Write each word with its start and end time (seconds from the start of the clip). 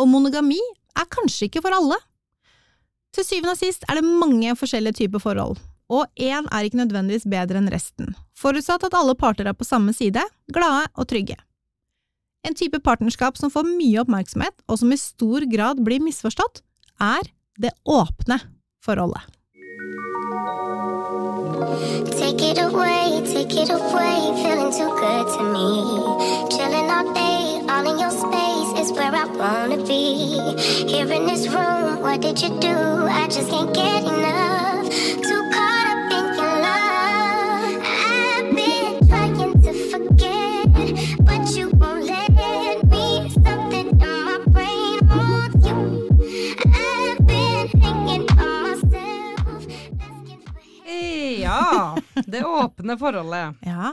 og 0.00 0.10
monogami 0.10 0.60
er 0.98 1.08
kanskje 1.10 1.48
ikke 1.48 1.62
for 1.64 1.74
alle. 1.74 1.98
Til 3.14 3.26
syvende 3.26 3.54
og 3.54 3.60
sist 3.60 3.86
er 3.88 4.00
det 4.00 4.06
mange 4.06 4.54
forskjellige 4.58 5.04
typer 5.04 5.22
forhold, 5.22 5.58
og 5.92 6.06
én 6.18 6.48
er 6.50 6.66
ikke 6.66 6.80
nødvendigvis 6.80 7.28
bedre 7.30 7.60
enn 7.60 7.70
resten, 7.70 8.14
forutsatt 8.34 8.86
at 8.88 8.96
alle 8.98 9.14
parter 9.18 9.46
er 9.46 9.56
på 9.56 9.66
samme 9.66 9.94
side, 9.94 10.22
glade 10.52 10.88
og 10.94 11.08
trygge. 11.10 11.38
En 12.44 12.56
type 12.58 12.80
partnerskap 12.84 13.38
som 13.40 13.52
får 13.52 13.68
mye 13.70 14.02
oppmerksomhet, 14.02 14.56
og 14.68 14.80
som 14.80 14.92
i 14.92 15.00
stor 15.00 15.46
grad 15.48 15.80
blir 15.86 16.02
misforstått, 16.04 16.60
er 17.00 17.30
det 17.60 17.72
åpne 17.86 18.40
forholdet. 18.84 19.22
Take 22.18 22.50
it 22.50 22.58
away, 22.58 23.22
take 23.30 23.54
it 23.62 23.70
away, 23.70 24.18
feeling 24.42 24.72
too 24.72 24.90
good 25.00 25.26
to 25.36 25.42
me. 25.54 25.68
Chilling 26.50 26.90
all 26.90 27.14
day, 27.14 27.62
all 27.68 27.86
in 27.86 27.98
your 27.98 28.10
space 28.10 28.33
is 28.84 28.92
where 28.92 29.14
I 29.14 29.24
wanna 29.24 29.78
be. 29.84 30.38
Here 30.92 31.10
in 31.10 31.26
this 31.26 31.46
room, 31.48 32.00
what 32.02 32.20
did 32.20 32.40
you 32.42 32.50
do? 32.60 32.76
I 33.20 33.26
just 33.28 33.48
can't 33.50 33.72
get 33.74 34.02
enough. 34.02 34.86
Too 35.26 35.42
caught 35.54 35.86
up 35.92 36.12
in 36.18 36.26
your 36.38 36.54
love. 36.66 37.76
I've 38.12 38.48
been 38.58 39.08
trying 39.08 39.62
to 39.64 39.72
forget, 39.90 40.66
but 41.28 41.42
you 41.56 41.66
won't 41.80 42.04
let 42.04 42.30
me. 42.92 43.06
Something 43.30 43.88
in 43.90 43.98
my 44.28 44.38
brain 44.54 44.98
wants 45.08 45.66
you. 45.66 45.76
I've 46.66 47.20
been 47.26 47.68
hanging 47.80 48.26
on 48.38 48.62
myself. 48.64 49.66
Ja, 51.40 51.96
det 52.26 52.44
åpne 52.44 52.98
forholdet. 52.98 53.54
Ja, 53.66 53.92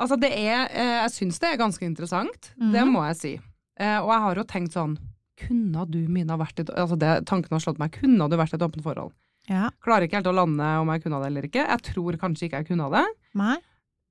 Altså, 0.00 0.16
det 0.16 0.30
er 0.32 0.68
eh, 0.72 0.86
Jeg 1.02 1.10
syns 1.12 1.38
det 1.38 1.48
er 1.52 1.56
ganske 1.60 1.84
interessant, 1.84 2.52
det 2.56 2.80
Mhm. 2.84 2.92
må 2.92 3.04
jeg 3.04 3.16
si. 3.16 3.40
Eh, 3.80 3.96
og 4.02 4.10
jeg 4.12 4.22
har 4.26 4.40
jo 4.42 4.44
tenkt 4.50 4.74
sånn 4.76 4.98
Kunne 5.40 5.86
du, 5.88 6.02
Mina, 6.12 6.36
vært 6.36 6.60
i 6.60 6.66
Altså, 6.68 6.98
det, 7.00 7.14
tanken 7.30 7.54
har 7.56 7.62
slått 7.64 7.78
meg. 7.80 7.94
Kunne 7.96 8.26
du 8.28 8.36
vært 8.36 8.52
i 8.52 8.58
et 8.58 8.66
åpent 8.66 8.84
forhold? 8.84 9.14
ja, 9.48 9.70
Klarer 9.82 10.04
ikke 10.06 10.18
helt 10.20 10.28
å 10.30 10.36
lande 10.36 10.66
om 10.82 10.90
jeg 10.92 11.02
kunne 11.02 11.18
det 11.22 11.30
eller 11.30 11.46
ikke. 11.48 11.64
Jeg 11.64 11.82
tror 11.88 12.18
kanskje 12.20 12.46
ikke 12.46 12.60
jeg 12.60 12.68
kunne 12.68 12.90
det. 12.92 13.06
nei, 13.40 13.56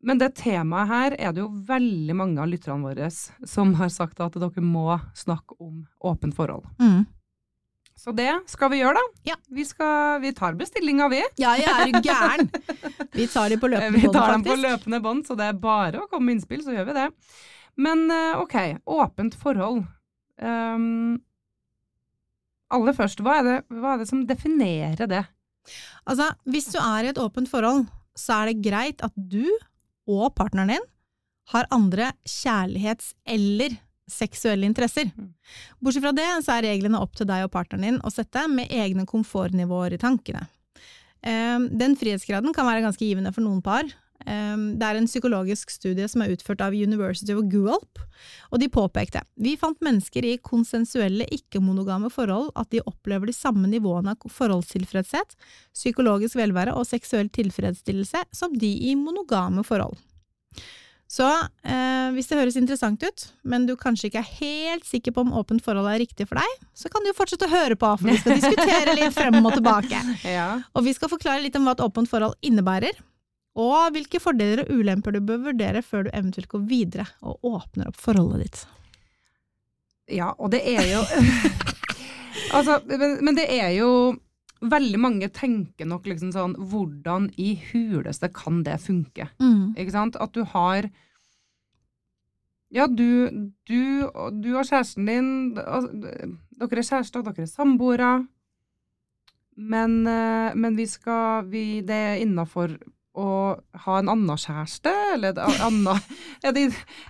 Men 0.02 0.17
det 0.20 0.31
temaet 0.40 0.90
her 0.90 1.16
er 1.20 1.36
det 1.36 1.44
jo 1.44 1.52
veldig 1.70 2.16
mange 2.17 2.42
av 2.42 2.50
lytterne 2.50 2.84
våre 2.88 3.08
som 3.14 3.75
har 3.78 3.94
sagt 3.94 4.20
at 4.25 4.36
dere 4.42 4.64
må 4.66 4.97
snakke 5.16 5.56
om 5.62 5.86
åpent 6.02 6.36
forhold. 6.36 6.66
mm. 6.81 7.06
Så 8.00 8.14
det 8.16 8.31
skal 8.47 8.70
vi 8.72 8.78
gjøre, 8.80 8.95
da. 8.95 9.34
Ja. 9.34 9.36
Vi, 9.52 9.66
skal, 9.67 10.22
vi 10.23 10.30
tar 10.31 10.56
bestillinga, 10.56 11.09
vi. 11.12 11.20
Ja, 11.42 11.58
jeg 11.59 11.67
er 11.67 12.00
gæren! 12.00 12.47
Vi 13.12 13.25
tar 13.28 13.50
de 13.52 13.58
på 13.59 13.67
løpende 13.67 13.92
bånd, 13.92 14.00
faktisk. 14.00 14.08
Vi 14.08 14.14
tar 14.16 14.31
dem 14.31 14.45
på 14.45 14.56
løpende 14.56 15.00
bånd, 15.03 15.25
så 15.28 15.36
det 15.36 15.50
er 15.52 15.58
bare 15.59 16.00
å 16.00 16.08
komme 16.08 16.30
med 16.30 16.38
innspill, 16.38 16.62
så 16.64 16.72
gjør 16.78 16.88
vi 16.88 16.95
det. 16.95 17.08
Men 17.80 18.05
eh, 18.11 18.39
ok, 18.41 18.55
åpent 18.91 19.38
forhold. 19.39 19.85
Um, 20.39 21.19
aller 22.72 22.95
først, 22.95 23.23
hva 23.23 23.39
er, 23.39 23.47
det, 23.47 23.58
hva 23.80 23.95
er 23.95 24.03
det 24.03 24.09
som 24.11 24.25
definerer 24.27 25.09
det? 25.09 25.23
Altså, 26.07 26.30
hvis 26.50 26.69
du 26.73 26.80
er 26.81 27.07
i 27.07 27.11
et 27.13 27.22
åpent 27.22 27.50
forhold, 27.52 27.85
så 28.17 28.41
er 28.41 28.52
det 28.52 28.63
greit 28.66 29.03
at 29.05 29.16
du 29.16 29.45
og 30.09 30.34
partneren 30.35 30.73
din 30.73 30.88
har 31.53 31.69
andre 31.73 32.12
kjærlighets- 32.28 33.13
eller 33.25 33.78
seksuelle 34.09 34.66
interesser. 34.66 35.12
Mm. 35.13 35.34
Bortsett 35.81 36.03
fra 36.03 36.13
det, 36.18 36.28
så 36.45 36.56
er 36.56 36.68
reglene 36.69 37.00
opp 37.01 37.16
til 37.18 37.29
deg 37.29 37.45
og 37.45 37.53
partneren 37.53 37.85
din 37.85 38.00
å 38.06 38.12
sette 38.13 38.45
med 38.51 38.72
egne 38.73 39.06
komfortnivåer 39.09 39.95
i 39.95 40.01
tankene. 40.01 40.47
Ehm, 41.22 41.69
Den 41.78 41.95
frihetsgraden 42.00 42.53
kan 42.56 42.66
være 42.66 42.85
ganske 42.85 43.06
givende 43.06 43.34
for 43.34 43.45
noen 43.45 43.62
par. 43.62 43.85
Ehm, 44.25 44.78
Det 44.80 44.85
er 44.85 44.96
en 44.97 45.07
psykologisk 45.07 45.69
studie 45.72 46.07
som 46.07 46.22
er 46.22 46.34
utført 46.35 46.62
av 46.62 46.74
University 46.74 47.34
of 47.34 47.46
Guelp, 47.52 48.00
og 48.52 48.59
de 48.59 48.68
påpekte 48.68 49.24
vi 49.38 49.56
fant 49.56 49.80
mennesker 49.80 50.25
i 50.25 50.38
konsensuelle 50.38 51.25
ikke-monogame 51.31 52.12
forhold 52.12 52.52
at 52.56 52.69
de 52.69 52.84
opplever 52.85 53.28
de 53.28 53.34
samme 53.34 53.68
nivåene 53.68 54.16
av 54.16 54.30
forholdstilfredshet, 54.30 55.35
psykologisk 55.74 56.35
velvære 56.35 56.75
og 56.75 56.88
seksuell 56.88 57.30
tilfredsstillelse 57.30 58.25
som 58.35 58.53
de 58.53 58.74
i 58.91 58.96
monogame 58.96 59.63
forhold. 59.63 59.97
Så 61.09 61.25
eh, 61.25 62.12
hvis 62.13 62.28
det 62.30 62.38
høres 62.38 62.57
interessant 62.59 63.01
ut, 63.01 63.24
men 63.41 63.66
du 63.66 63.74
kanskje 63.80 64.12
ikke 64.12 64.22
er 64.22 64.34
helt 64.44 64.86
sikker 64.86 65.16
på 65.16 65.24
om 65.25 65.31
åpent 65.40 65.63
forhold 65.66 65.90
er 65.90 66.03
riktig 66.03 66.28
for 66.30 66.38
deg, 66.38 66.68
så 66.78 66.91
kan 66.94 67.01
du 67.01 67.09
jo 67.09 67.18
fortsette 67.18 67.47
å 67.47 67.50
høre 67.50 67.78
på, 67.80 67.90
for 67.97 68.12
vi 68.12 68.18
skal 68.19 68.38
diskutere 68.38 68.94
litt 68.94 69.16
frem 69.18 69.40
og 69.41 69.56
tilbake. 69.57 70.03
Ja. 70.30 70.59
Og 70.78 70.84
vi 70.86 70.94
skal 70.94 71.09
forklare 71.09 71.41
litt 71.41 71.56
om 71.57 71.66
hva 71.66 71.74
et 71.74 71.81
åpent 71.81 72.09
forhold 72.12 72.36
innebærer, 72.46 72.94
og 73.58 73.92
hvilke 73.96 74.22
fordeler 74.22 74.64
og 74.66 74.80
ulemper 74.80 75.16
du 75.16 75.20
bør 75.26 75.42
vurdere 75.50 75.82
før 75.82 76.06
du 76.06 76.10
eventuelt 76.14 76.50
går 76.52 76.66
videre 76.70 77.08
og 77.22 77.40
åpner 77.44 77.90
opp 77.90 77.98
forholdet 78.00 78.46
ditt. 78.46 78.66
ja, 80.20 80.32
og 80.38 80.52
det 80.52 80.64
er 80.66 80.86
jo 80.94 81.04
Altså, 82.56 82.80
men, 82.88 83.18
men 83.26 83.36
det 83.38 83.48
er 83.52 83.70
jo 83.78 84.16
Veldig 84.62 85.00
mange 85.00 85.30
tenker 85.32 85.88
nok 85.88 86.08
liksom 86.10 86.32
sånn 86.36 86.56
Hvordan 86.72 87.30
i 87.40 87.54
huleste 87.70 88.30
kan 88.36 88.64
det 88.66 88.80
funke? 88.84 89.30
Mm. 89.40 89.76
Ikke 89.78 89.94
sant? 89.94 90.18
At 90.20 90.34
du 90.36 90.44
har 90.44 90.90
Ja, 92.70 92.88
du, 92.88 93.30
du, 93.66 94.10
du 94.44 94.50
og 94.56 94.66
kjæresten 94.68 95.08
din 95.08 95.30
Dere 95.56 96.70
er 96.70 96.84
kjærester, 96.84 97.24
dere 97.24 97.46
er 97.46 97.50
samboere. 97.50 98.28
Men, 99.56 100.08
eh, 100.08 100.56
men 100.56 100.76
vi 100.76 100.86
skal 100.88 101.48
vi, 101.48 101.81
Det 101.81 101.96
er 101.96 102.22
innafor 102.24 102.76
å 103.18 103.25
ha 103.84 103.96
en 104.00 104.09
annen 104.14 104.38
kjæreste, 104.40 104.92
eller 105.16 105.31
er 105.34 105.38
det, 105.40 105.46
annen, 105.66 106.02
er 106.46 106.53
det, 106.58 106.64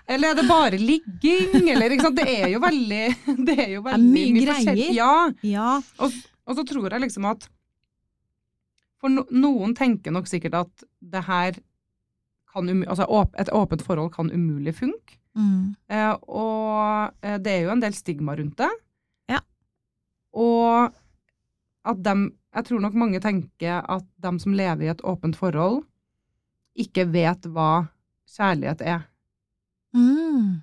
eller 0.08 0.32
er 0.32 0.38
det 0.40 0.46
bare 0.48 0.80
ligging, 0.80 1.68
eller 1.74 1.92
ikke 1.96 2.08
sant? 2.08 2.20
Det 2.22 2.28
er 2.40 2.48
jo 2.54 2.62
veldig 2.64 3.02
Det 3.50 3.56
er 3.66 3.72
jo 3.76 3.82
veldig 3.86 4.12
mye 4.16 4.46
forskjell- 4.48 4.80
greier. 4.80 4.94
Ja. 4.96 5.14
Ja, 5.44 5.72
Og, 6.00 6.16
og 6.48 6.56
så 6.58 6.66
tror 6.72 6.88
jeg 6.96 7.04
liksom 7.04 7.28
at 7.30 7.50
For 9.00 9.12
no, 9.14 9.26
noen 9.32 9.76
tenker 9.78 10.12
nok 10.16 10.28
sikkert 10.32 10.56
at 10.64 10.88
det 11.00 11.22
her 11.28 11.60
kan 12.50 12.66
umu, 12.68 12.82
altså 12.90 13.06
et 13.38 13.52
åpent 13.54 13.84
forhold 13.86 14.10
kan 14.16 14.32
umulig 14.34 14.74
funke. 14.80 15.20
mm. 15.38 15.76
Eh, 15.94 16.16
og 16.28 17.12
eh, 17.22 17.38
det 17.38 17.52
er 17.54 17.62
jo 17.68 17.76
en 17.76 17.84
del 17.84 17.94
stigma 17.94 18.34
rundt 18.40 18.58
det. 18.58 18.70
Ja. 19.30 19.40
Og 20.34 20.90
at 21.86 22.02
dem 22.04 22.32
Jeg 22.56 22.66
tror 22.66 22.82
nok 22.82 22.94
mange 22.98 23.20
tenker 23.22 23.84
at 23.88 24.06
de 24.20 24.32
som 24.40 24.54
lever 24.58 24.88
i 24.88 24.92
et 24.94 25.04
åpent 25.06 25.36
forhold, 25.38 25.84
ikke 26.80 27.06
vet 27.12 27.42
hva 27.54 27.88
kjærlighet 28.30 28.82
er. 28.82 29.04
Mm. 29.96 30.62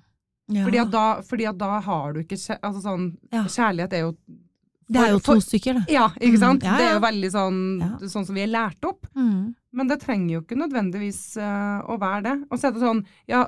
Ja. 0.49 0.63
Fordi, 0.63 0.79
at 0.79 0.91
da, 0.91 1.05
fordi 1.27 1.47
at 1.49 1.57
da 1.59 1.79
har 1.83 2.13
du 2.15 2.21
ikke 2.23 2.37
altså 2.61 2.81
sånn, 2.83 3.07
Ja. 3.31 3.43
Kjærlighet 3.43 3.93
er 3.93 3.99
jo 4.05 4.17
det 4.89 5.01
er 5.01 5.09
jo 5.11 5.19
for- 5.19 5.35
to 5.35 5.41
stykker, 5.41 5.73
det. 5.83 5.91
Ja, 5.91 6.07
ikke 6.15 6.37
Mm, 6.37 6.39
sant? 6.39 6.63
ja, 6.63 6.77
Det 6.77 6.85
er 6.87 6.93
jo 6.93 6.99
veldig 7.01 7.31
sånn, 7.31 7.99
sånn 8.07 8.25
som 8.25 8.33
vi 8.35 8.41
er 8.43 8.47
lært 8.47 8.81
opp. 8.85 9.05
Mm. 9.17 9.53
Men 9.73 9.87
det 9.87 9.99
trenger 9.99 10.29
jo 10.31 10.41
ikke 10.41 10.55
nødvendigvis 10.57 11.35
uh, 11.35 11.81
å 11.91 11.99
være 11.99 12.23
det. 12.23 12.47
Og 12.49 12.57
så 12.57 12.67
er 12.67 12.71
det 12.71 12.81
sånn, 12.81 13.05
ja, 13.27 13.43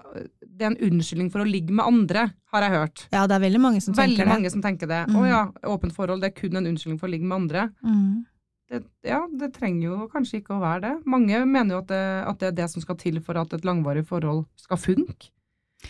det 0.46 0.62
er 0.62 0.66
en 0.72 0.76
unnskyldning 0.92 1.32
for 1.32 1.40
å 1.40 1.50
ligge 1.50 1.72
med 1.72 1.86
andre, 1.86 2.34
har 2.52 2.62
jeg 2.62 2.72
hørt. 2.72 3.08
Ja, 3.14 3.26
det 3.26 3.36
er 3.38 3.50
veldig 3.50 3.62
mange 3.62 3.82
som 3.82 3.94
Veldig 3.94 4.18
tenker 4.18 4.26
det. 4.26 4.34
mange 4.34 4.52
som 4.52 4.62
tenker 4.62 4.88
det. 4.88 5.08
Mm. 5.08 5.16
Å 5.16 5.28
ja, 5.30 5.52
åpent 5.64 5.94
forhold, 5.96 6.20
det 6.20 6.36
er 6.36 6.42
kun 6.42 6.58
en 6.58 6.66
unnskyldning 6.68 7.00
for 7.00 7.08
å 7.08 7.12
ligge 7.12 7.24
med 7.24 7.38
andre. 7.40 7.70
Mm. 7.86 8.26
Det, 8.70 8.84
ja, 9.08 9.24
det 9.34 9.48
trenger 9.56 9.88
jo 9.88 9.96
kanskje 10.14 10.40
ikke 10.44 10.54
å 10.54 10.62
være 10.62 10.82
det. 10.84 10.92
Mange 11.10 11.40
mener 11.50 11.76
jo 11.76 11.82
at 11.82 11.88
det, 11.90 12.02
at 12.30 12.40
det 12.44 12.48
er 12.52 12.56
det 12.60 12.68
som 12.70 12.84
skal 12.84 12.98
til 13.02 13.18
for 13.26 13.40
at 13.42 13.54
et 13.58 13.66
langvarig 13.66 14.04
forhold 14.06 14.44
skal 14.62 14.78
funke. 14.78 15.32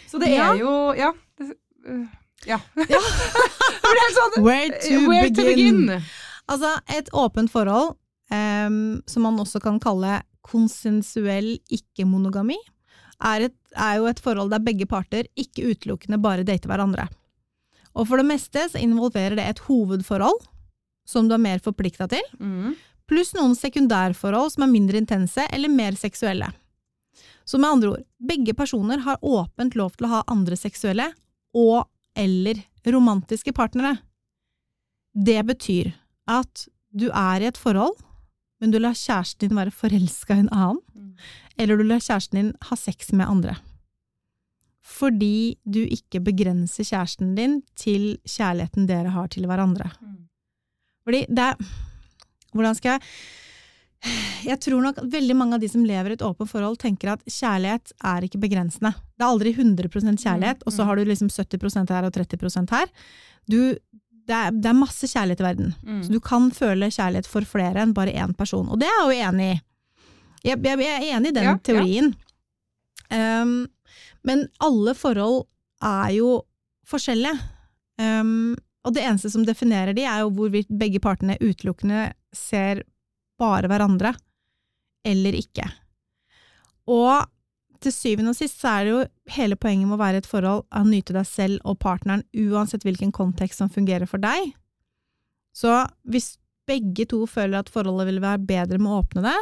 Så 0.08 0.20
det 0.22 0.30
Ja. 0.32 0.54
er 0.54 0.62
jo, 0.62 0.72
ja. 0.96 1.10
Det, 1.38 1.50
uh, 1.90 2.06
ja. 2.48 2.60
det 2.80 2.88
blir 2.88 4.14
sånn, 4.16 4.38
Where 4.46 4.80
to 4.80 5.02
where 5.10 5.28
begin? 5.28 5.36
to 5.36 5.48
begin? 5.50 6.04
Altså, 6.50 6.72
et 6.96 7.10
åpent 7.14 7.52
forhold, 7.52 7.98
um, 8.32 9.02
som 9.10 9.28
man 9.28 9.40
også 9.44 9.60
kan 9.62 9.80
kalle 9.84 10.22
konsensuell 10.48 11.58
ikke-monogami, 11.70 12.58
er, 13.28 13.50
er 13.76 13.96
jo 14.00 14.08
et 14.08 14.22
forhold 14.24 14.54
der 14.56 14.64
begge 14.64 14.88
parter 14.88 15.28
ikke 15.36 15.74
utelukkende 15.74 16.22
bare 16.24 16.46
dater 16.48 16.72
hverandre. 16.72 17.10
Og 17.98 18.08
for 18.08 18.22
det 18.22 18.30
meste 18.30 18.64
så 18.72 18.80
involverer 18.80 19.36
det 19.36 19.46
et 19.50 19.60
hovedforhold, 19.68 20.40
som 21.10 21.28
du 21.30 21.34
er 21.36 21.42
mer 21.42 21.60
forplikta 21.66 22.08
til, 22.12 22.24
Mm. 22.40 22.76
pluss 23.10 23.34
noen 23.34 23.56
sekundærforhold 23.58 24.52
som 24.54 24.64
er 24.68 24.72
mindre 24.74 24.98
intense 25.02 25.46
eller 25.52 25.70
mer 25.74 25.98
seksuelle. 25.98 26.52
Så 27.46 27.58
med 27.58 27.70
andre 27.72 27.90
ord, 27.96 28.04
begge 28.22 28.54
personer 28.54 29.00
har 29.02 29.18
åpent 29.26 29.74
lov 29.76 29.96
til 29.98 30.06
å 30.06 30.10
ha 30.14 30.24
andre 30.30 30.56
seksuelle 30.56 31.08
og 31.58 31.88
eller 32.16 32.62
romantiske 32.86 33.52
partnere. 33.58 33.96
Det 35.16 35.42
betyr 35.48 35.94
at 36.30 36.68
du 36.96 37.08
er 37.10 37.42
i 37.42 37.48
et 37.50 37.58
forhold, 37.58 37.98
men 38.62 38.72
du 38.72 38.78
lar 38.80 38.94
kjæresten 38.94 39.48
din 39.50 39.58
være 39.58 39.74
forelska 39.74 40.36
i 40.36 40.40
en 40.46 40.50
annen, 40.54 40.80
Mm. 40.96 41.16
eller 41.58 41.78
du 41.78 41.84
lar 41.84 42.00
kjæresten 42.00 42.38
din 42.38 42.54
ha 42.62 42.76
sex 42.76 43.12
med 43.12 43.28
andre. 43.28 43.58
Fordi 44.84 45.58
du 45.70 45.82
ikke 45.86 46.22
begrenser 46.24 46.84
kjæresten 46.88 47.36
din 47.36 47.62
til 47.76 48.18
kjærligheten 48.28 48.88
dere 48.88 49.10
har 49.14 49.28
til 49.28 49.46
hverandre. 49.50 49.92
Mm. 50.02 50.29
Fordi 51.08 51.26
det 51.30 51.52
er 51.52 51.70
Hvordan 52.50 52.76
skal 52.78 52.96
jeg 52.96 53.04
Jeg 54.48 54.60
tror 54.64 54.82
nok 54.82 55.02
at 55.02 55.10
veldig 55.12 55.36
mange 55.36 55.58
av 55.58 55.62
de 55.62 55.70
som 55.70 55.84
lever 55.86 56.14
i 56.14 56.16
et 56.16 56.24
åpent 56.24 56.50
forhold, 56.50 56.78
tenker 56.80 57.12
at 57.12 57.24
kjærlighet 57.28 57.92
er 58.08 58.24
ikke 58.24 58.40
begrensende. 58.40 58.94
Det 59.20 59.26
er 59.26 59.28
aldri 59.28 59.52
100% 59.52 60.24
kjærlighet, 60.24 60.64
og 60.64 60.72
så 60.72 60.82
mm. 60.82 60.88
har 60.88 60.96
du 60.96 61.10
liksom 61.10 61.32
70% 61.34 61.92
her 61.92 62.08
og 62.08 62.16
30% 62.16 62.72
her. 62.72 62.88
Du, 63.52 63.58
det, 63.76 64.38
er, 64.38 64.56
det 64.56 64.72
er 64.72 64.78
masse 64.80 65.10
kjærlighet 65.12 65.44
i 65.44 65.48
verden. 65.50 65.74
Mm. 65.84 66.00
Så 66.06 66.16
du 66.16 66.20
kan 66.24 66.48
føle 66.56 66.88
kjærlighet 66.96 67.28
for 67.28 67.44
flere 67.44 67.84
enn 67.84 67.92
bare 67.98 68.16
én 68.16 68.32
person. 68.40 68.72
Og 68.72 68.80
det 68.80 68.88
er 68.88 68.96
jeg 68.96 69.10
jo 69.10 69.28
enig 69.34 69.50
i. 69.50 69.60
Jeg, 70.48 70.64
jeg, 70.64 70.80
jeg 70.80 70.96
er 70.96 71.18
enig 71.18 71.34
i 71.34 71.36
den 71.36 71.50
Ja, 71.50 71.58
ja. 71.58 71.62
teorien. 71.68 72.14
Um, 73.12 73.54
men 74.24 74.48
alle 74.64 74.96
forhold 74.96 75.44
er 75.84 76.16
jo 76.16 76.32
forskjellige. 76.88 77.36
Um, 78.00 78.56
og 78.88 78.96
det 78.96 79.04
eneste 79.04 79.30
som 79.34 79.44
definerer 79.48 79.94
de, 79.98 80.06
er 80.08 80.22
jo 80.24 80.32
hvorvidt 80.38 80.70
begge 80.80 81.02
partene 81.04 81.36
utelukkende 81.42 82.14
ser 82.36 82.84
bare 83.40 83.68
hverandre, 83.72 84.14
eller 85.08 85.36
ikke. 85.40 85.66
Og 86.90 87.26
til 87.80 87.94
syvende 87.96 88.34
og 88.34 88.36
sist 88.40 88.60
så 88.60 88.74
er 88.74 88.84
det 88.88 88.92
jo 88.94 89.02
hele 89.36 89.56
poenget 89.60 89.88
med 89.88 89.96
å 89.96 90.02
være 90.02 90.20
i 90.20 90.24
et 90.24 90.28
forhold 90.28 90.66
å 90.76 90.82
nyte 90.88 91.16
deg 91.16 91.28
selv 91.28 91.62
og 91.68 91.78
partneren, 91.80 92.26
uansett 92.36 92.84
hvilken 92.84 93.14
kontekst 93.16 93.62
som 93.62 93.72
fungerer 93.72 94.10
for 94.10 94.20
deg. 94.24 94.52
Så 95.56 95.72
hvis 96.08 96.34
begge 96.70 97.08
to 97.10 97.24
føler 97.30 97.62
at 97.62 97.72
forholdet 97.72 98.10
vil 98.12 98.22
være 98.24 98.44
bedre 98.46 98.80
med 98.82 98.92
å 98.92 99.00
åpne 99.02 99.24
det, 99.26 99.38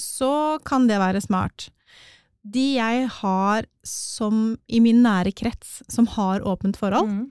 så 0.00 0.58
kan 0.66 0.88
det 0.88 0.98
være 1.00 1.22
smart. 1.24 1.68
De 2.46 2.76
jeg 2.76 3.06
har 3.20 3.66
som 3.86 4.56
i 4.68 4.80
min 4.82 5.00
nære 5.04 5.32
krets 5.36 5.80
som 5.92 6.08
har 6.16 6.44
åpent 6.46 6.76
forhold, 6.78 7.08
Mm. 7.10 7.24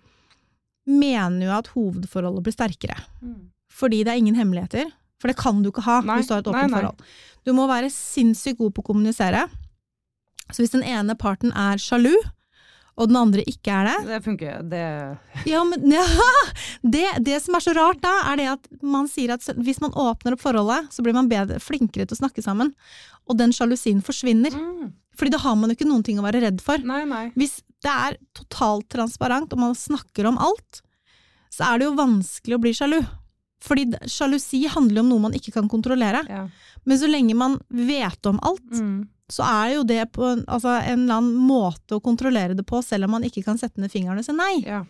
Mener 0.90 1.48
jo 1.48 1.56
at 1.58 1.72
hovedforholdet 1.74 2.46
blir 2.46 2.56
sterkere. 2.56 2.98
Mm. 3.22 3.50
Fordi 3.76 4.04
det 4.06 4.14
er 4.14 4.22
ingen 4.22 4.38
hemmeligheter. 4.38 4.92
For 5.22 5.32
det 5.32 5.38
kan 5.40 5.62
du 5.64 5.72
ikke 5.72 5.86
ha 5.88 6.02
Nei, 6.06 6.20
hvis 6.20 6.30
du 6.30 6.36
har 6.36 6.44
et 6.44 6.50
nei, 6.52 6.54
åpent 6.54 6.72
nei. 6.76 6.82
forhold. 6.82 7.14
Du 7.46 7.54
må 7.58 7.68
være 7.70 7.92
sinnssykt 7.94 8.60
god 8.60 8.74
på 8.76 8.84
å 8.84 8.90
kommunisere. 8.92 9.46
Så 10.52 10.62
hvis 10.62 10.74
den 10.76 10.86
ene 10.86 11.16
parten 11.18 11.54
er 11.58 11.80
sjalu, 11.82 12.14
og 12.96 13.10
den 13.10 13.18
andre 13.20 13.44
ikke 13.50 13.74
er 13.76 13.88
det 13.90 13.96
Det 14.08 14.18
funker, 14.24 14.60
det 14.72 14.84
Ja, 15.50 15.64
men 15.68 15.84
ja, 15.98 16.06
det, 16.82 17.04
det 17.28 17.42
som 17.44 17.58
er 17.58 17.64
så 17.66 17.74
rart 17.76 18.00
da, 18.04 18.14
er 18.32 18.40
det 18.40 18.46
at 18.54 18.70
man 18.86 19.10
sier 19.12 19.34
at 19.36 19.44
hvis 19.60 19.82
man 19.84 19.92
åpner 20.00 20.38
opp 20.38 20.44
forholdet, 20.46 20.94
så 20.96 21.04
blir 21.04 21.18
man 21.18 21.28
bedre, 21.32 21.60
flinkere 21.60 22.08
til 22.08 22.16
å 22.16 22.22
snakke 22.22 22.44
sammen. 22.46 22.72
Og 23.28 23.36
den 23.42 23.52
sjalusien 23.56 24.00
forsvinner. 24.06 24.56
mm. 24.56 24.94
Fordi 25.16 25.32
da 25.32 25.40
har 25.40 25.56
man 25.56 25.72
jo 25.72 25.78
ikke 25.78 25.88
noen 25.88 26.04
ting 26.04 26.18
å 26.20 26.26
være 26.26 26.42
redd 26.44 26.60
for. 26.64 26.82
Nei, 26.84 27.06
nei. 27.08 27.30
Hvis 27.40 27.62
det 27.84 27.92
er 27.92 28.18
totalt 28.34 28.88
transparent, 28.90 29.52
og 29.54 29.60
man 29.60 29.76
snakker 29.76 30.26
om 30.30 30.38
alt, 30.42 30.82
så 31.54 31.68
er 31.74 31.80
det 31.80 31.86
jo 31.90 31.96
vanskelig 32.00 32.56
å 32.58 32.62
bli 32.64 32.74
sjalu. 32.74 33.00
Fordi 33.66 33.86
sjalusi 34.12 34.64
handler 34.70 35.02
om 35.02 35.10
noe 35.10 35.24
man 35.24 35.34
ikke 35.38 35.54
kan 35.56 35.68
kontrollere. 35.72 36.22
Ja. 36.30 36.48
Men 36.86 37.00
så 37.02 37.08
lenge 37.10 37.34
man 37.36 37.60
vet 37.70 38.26
om 38.30 38.40
alt, 38.46 38.66
Mm. 38.72 39.08
så 39.32 39.42
er 39.44 39.74
jo 39.76 39.84
det 39.84 40.12
på 40.14 40.22
altså 40.48 40.76
en 40.86 41.04
eller 41.06 41.16
annen 41.18 41.36
måte 41.48 41.96
å 41.98 42.02
kontrollere 42.04 42.54
det 42.56 42.66
på, 42.66 42.84
selv 42.84 43.06
om 43.06 43.12
man 43.18 43.24
ikke 43.24 43.44
kan 43.44 43.58
sette 43.58 43.82
ned 43.82 43.90
fingeren 43.92 44.20
og 44.20 44.26
si 44.26 44.32
nei. 44.34 44.62
ja. 44.66 44.84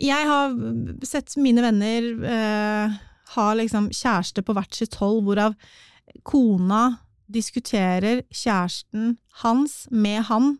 Jeg 0.00 0.24
har 0.26 0.54
sett 1.04 1.34
mine 1.36 1.60
venner 1.60 2.06
eh, 2.24 2.94
ha 3.34 3.46
liksom 3.58 3.90
kjæreste 3.92 4.40
på 4.46 4.54
hvert 4.56 4.72
sitt 4.78 4.94
hold, 4.96 5.24
hvorav 5.26 5.52
kona 6.24 7.00
diskuterer 7.30 8.22
kjæresten 8.32 9.18
hans 9.42 9.82
med 9.92 10.22
han 10.30 10.54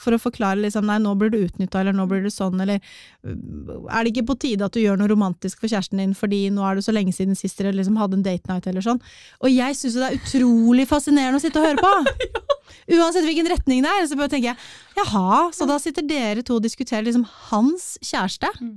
for 0.00 0.16
å 0.16 0.18
forklare 0.18 0.58
liksom, 0.58 0.86
nei, 0.88 0.96
nå 0.98 1.12
blir 1.18 1.30
du 1.30 1.36
utnytta, 1.44 1.80
eller 1.80 1.94
nå 1.94 2.04
blir 2.10 2.24
du 2.24 2.30
sånn, 2.32 2.58
eller 2.60 2.80
er 3.24 4.04
det 4.04 4.10
ikke 4.10 4.24
på 4.32 4.34
tide 4.42 4.66
at 4.66 4.74
du 4.74 4.80
gjør 4.82 4.98
noe 4.98 5.08
romantisk 5.12 5.60
for 5.62 5.70
kjæresten 5.70 6.00
din, 6.02 6.14
fordi 6.18 6.48
nå 6.52 6.64
er 6.66 6.80
det 6.80 6.84
så 6.86 6.94
lenge 6.94 7.14
siden 7.14 7.38
sist 7.38 7.60
dere 7.60 7.72
liksom 7.76 7.96
hadde 8.00 8.18
en 8.18 8.24
date 8.26 8.50
night, 8.50 8.66
eller 8.66 8.82
sånn. 8.84 8.98
Og 9.40 9.52
jeg 9.54 9.78
syns 9.78 9.94
det 10.00 10.08
er 10.08 10.18
utrolig 10.18 10.88
fascinerende 10.90 11.38
å 11.38 11.44
sitte 11.44 11.62
og 11.62 11.68
høre 11.68 11.84
på! 11.84 12.42
Uansett 12.98 13.24
hvilken 13.24 13.48
retning 13.52 13.84
det 13.86 13.92
er, 13.94 14.08
så 14.10 14.18
bare 14.18 14.32
tenker 14.34 14.50
jeg, 14.50 14.66
jaha, 14.98 15.44
så 15.54 15.68
da 15.70 15.78
sitter 15.80 16.04
dere 16.10 16.42
to 16.44 16.58
og 16.58 16.66
diskuterer 16.66 17.06
liksom 17.06 17.24
hans 17.52 17.94
kjæreste, 18.04 18.50
Mm. 18.60 18.74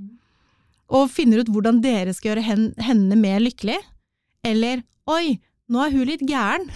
og 0.93 1.09
finner 1.11 1.41
ut 1.43 1.49
hvordan 1.51 1.81
dere 1.83 2.13
skal 2.15 2.31
gjøre 2.35 2.45
hen, 2.45 2.61
henne 2.79 3.17
mer 3.19 3.41
lykkelig. 3.43 3.75
Eller 4.47 4.85
oi, 5.09 5.39
nå 5.71 5.83
er 5.83 5.93
hun 5.93 6.07
litt 6.07 6.23
gæren. 6.27 6.67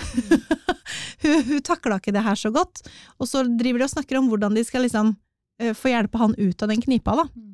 hun, 1.24 1.44
hun 1.48 1.64
takla 1.66 2.00
ikke 2.00 2.14
det 2.16 2.24
her 2.26 2.40
så 2.40 2.52
godt. 2.54 2.84
Og 3.20 3.30
så 3.30 3.44
driver 3.48 3.82
de 3.82 3.88
og 3.88 3.94
snakker 3.94 4.20
om 4.20 4.32
hvordan 4.32 4.58
de 4.58 4.64
skal 4.68 4.86
liksom 4.86 5.14
uh, 5.16 5.74
få 5.78 5.94
hjelpe 5.94 6.22
han 6.22 6.36
ut 6.38 6.64
av 6.64 6.72
den 6.72 6.84
knipa, 6.84 7.16
da. 7.24 7.28
Mm. 7.32 7.52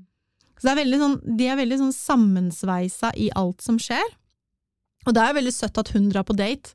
Så 0.57 0.65
det 0.65 0.71
er 0.73 0.79
veldig 0.79 1.01
sånn, 1.01 1.17
de 1.37 1.49
er 1.51 1.59
veldig 1.59 1.81
sånn 1.83 1.93
sammensveisa 1.93 3.11
i 3.21 3.27
alt 3.37 3.61
som 3.61 3.77
skjer. 3.81 4.15
Og 5.05 5.13
det 5.15 5.23
er 5.23 5.35
veldig 5.37 5.53
søtt 5.53 5.77
at 5.77 5.91
hun 5.93 6.07
drar 6.11 6.25
på 6.27 6.35
date, 6.37 6.73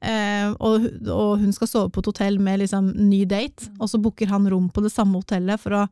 uh, 0.00 0.54
og, 0.56 0.88
og 1.12 1.34
hun 1.42 1.52
skal 1.54 1.70
sove 1.70 1.92
på 1.92 2.02
et 2.02 2.08
hotell 2.12 2.40
med 2.42 2.62
liksom 2.64 2.94
ny 3.10 3.26
date, 3.28 3.68
og 3.76 3.92
så 3.92 4.00
booker 4.00 4.32
han 4.32 4.48
rom 4.48 4.72
på 4.72 4.82
det 4.84 4.94
samme 4.94 5.20
hotellet 5.20 5.60
for 5.60 5.82
å 5.82 5.84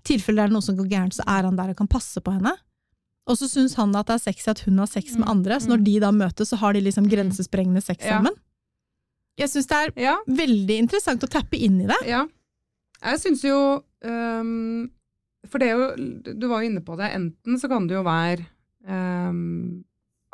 i 0.00 0.08
tilfelle 0.08 0.40
det 0.40 0.48
er 0.48 0.54
noe 0.54 0.64
som 0.64 0.76
går 0.78 0.88
gærent, 0.88 1.16
så 1.16 1.24
er 1.28 1.44
han 1.44 1.56
der 1.58 1.72
og 1.74 1.78
kan 1.78 1.90
passe 1.90 2.20
på 2.24 2.32
henne. 2.32 2.54
Og 3.30 3.38
så 3.38 3.46
syns 3.46 3.76
han 3.78 3.94
at 3.94 4.08
det 4.10 4.16
er 4.18 4.22
sexy 4.26 4.48
at 4.50 4.62
hun 4.66 4.80
har 4.82 4.88
sex 4.90 5.12
med 5.14 5.26
Mm, 5.28 5.32
andre, 5.36 5.58
så 5.62 5.70
når 5.70 5.80
mm. 5.82 5.84
de 5.86 5.96
da 6.02 6.10
møtes, 6.10 6.50
så 6.50 6.56
har 6.58 6.74
de 6.74 6.80
liksom 6.82 7.06
grensesprengende 7.10 7.82
sex 7.84 8.02
sammen. 8.02 8.34
Jeg 9.38 9.48
syns 9.52 9.68
det 9.70 9.76
er 9.78 9.92
Ja. 10.02 10.16
veldig 10.26 10.76
interessant 10.82 11.22
å 11.22 11.30
tappe 11.30 11.56
inn 11.56 11.78
i 11.80 11.86
det. 11.86 12.00
Ja. 12.08 12.24
Jeg 13.00 13.20
syns 13.22 13.44
jo 13.46 13.56
um, 14.04 14.90
For 15.48 15.58
det 15.62 15.70
er 15.70 15.78
jo 15.78 16.34
Du 16.36 16.48
var 16.50 16.60
jo 16.60 16.68
inne 16.68 16.82
på 16.84 16.98
det. 16.98 17.08
Enten 17.16 17.56
så 17.58 17.68
kan 17.70 17.86
det 17.88 17.94
jo 17.96 18.02
være 18.04 18.44
um, 18.84 19.84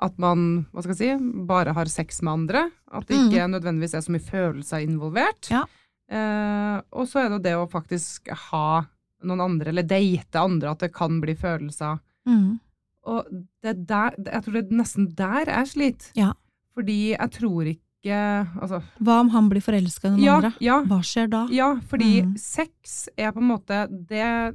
at 0.02 0.18
man 0.18 0.66
hva 0.72 0.82
skal 0.82 0.96
jeg 0.96 1.18
si, 1.18 1.30
bare 1.48 1.72
har 1.76 1.86
sex 1.88 2.20
med 2.22 2.32
andre. 2.32 2.64
At 2.92 3.06
det 3.08 3.16
ikke 3.16 3.46
nødvendigvis 3.48 3.94
er 3.94 4.02
så 4.04 4.12
mye 4.12 4.26
følelser 4.26 4.82
involvert. 4.84 5.48
Ja. 5.52 5.62
Uh, 6.10 6.82
og 6.92 7.06
så 7.08 7.22
er 7.22 7.30
det 7.30 7.38
jo 7.38 7.44
det 7.46 7.54
å 7.56 7.70
faktisk 7.70 8.28
ha 8.50 8.84
noen 9.24 9.40
andre, 9.40 9.70
eller 9.72 9.86
date 9.88 10.36
andre, 10.42 10.70
at 10.74 10.82
det 10.84 10.92
kan 10.94 11.20
bli 11.22 11.34
følelser. 11.38 11.96
Mm. 12.28 12.58
Og 13.06 13.26
det 13.62 13.70
er 13.72 13.80
der, 13.86 14.16
jeg 14.32 14.42
tror 14.44 14.52
det 14.58 14.62
er 14.66 14.76
nesten 14.82 15.08
der 15.18 15.44
jeg 15.52 15.66
sliter. 15.72 16.08
Ja. 16.18 16.32
Fordi 16.74 16.98
jeg 17.14 17.30
tror 17.30 17.62
ikke 17.72 17.82
Altså, 18.06 18.78
Hva 19.02 19.14
om 19.20 19.30
han 19.32 19.48
blir 19.50 19.62
forelska 19.64 20.06
i 20.06 20.10
noen 20.12 20.22
ja, 20.22 20.34
andre? 20.36 20.50
ja, 20.62 20.76
Hva 20.86 20.98
skjer 21.02 21.30
da? 21.32 21.40
ja, 21.50 21.72
fordi 21.90 22.22
Mm. 22.22 22.36
sex 22.38 23.08
er 23.18 23.32
på 23.34 23.40
en 23.42 23.48
måte 23.50 23.78
det 23.90 24.20
Jeg 24.20 24.54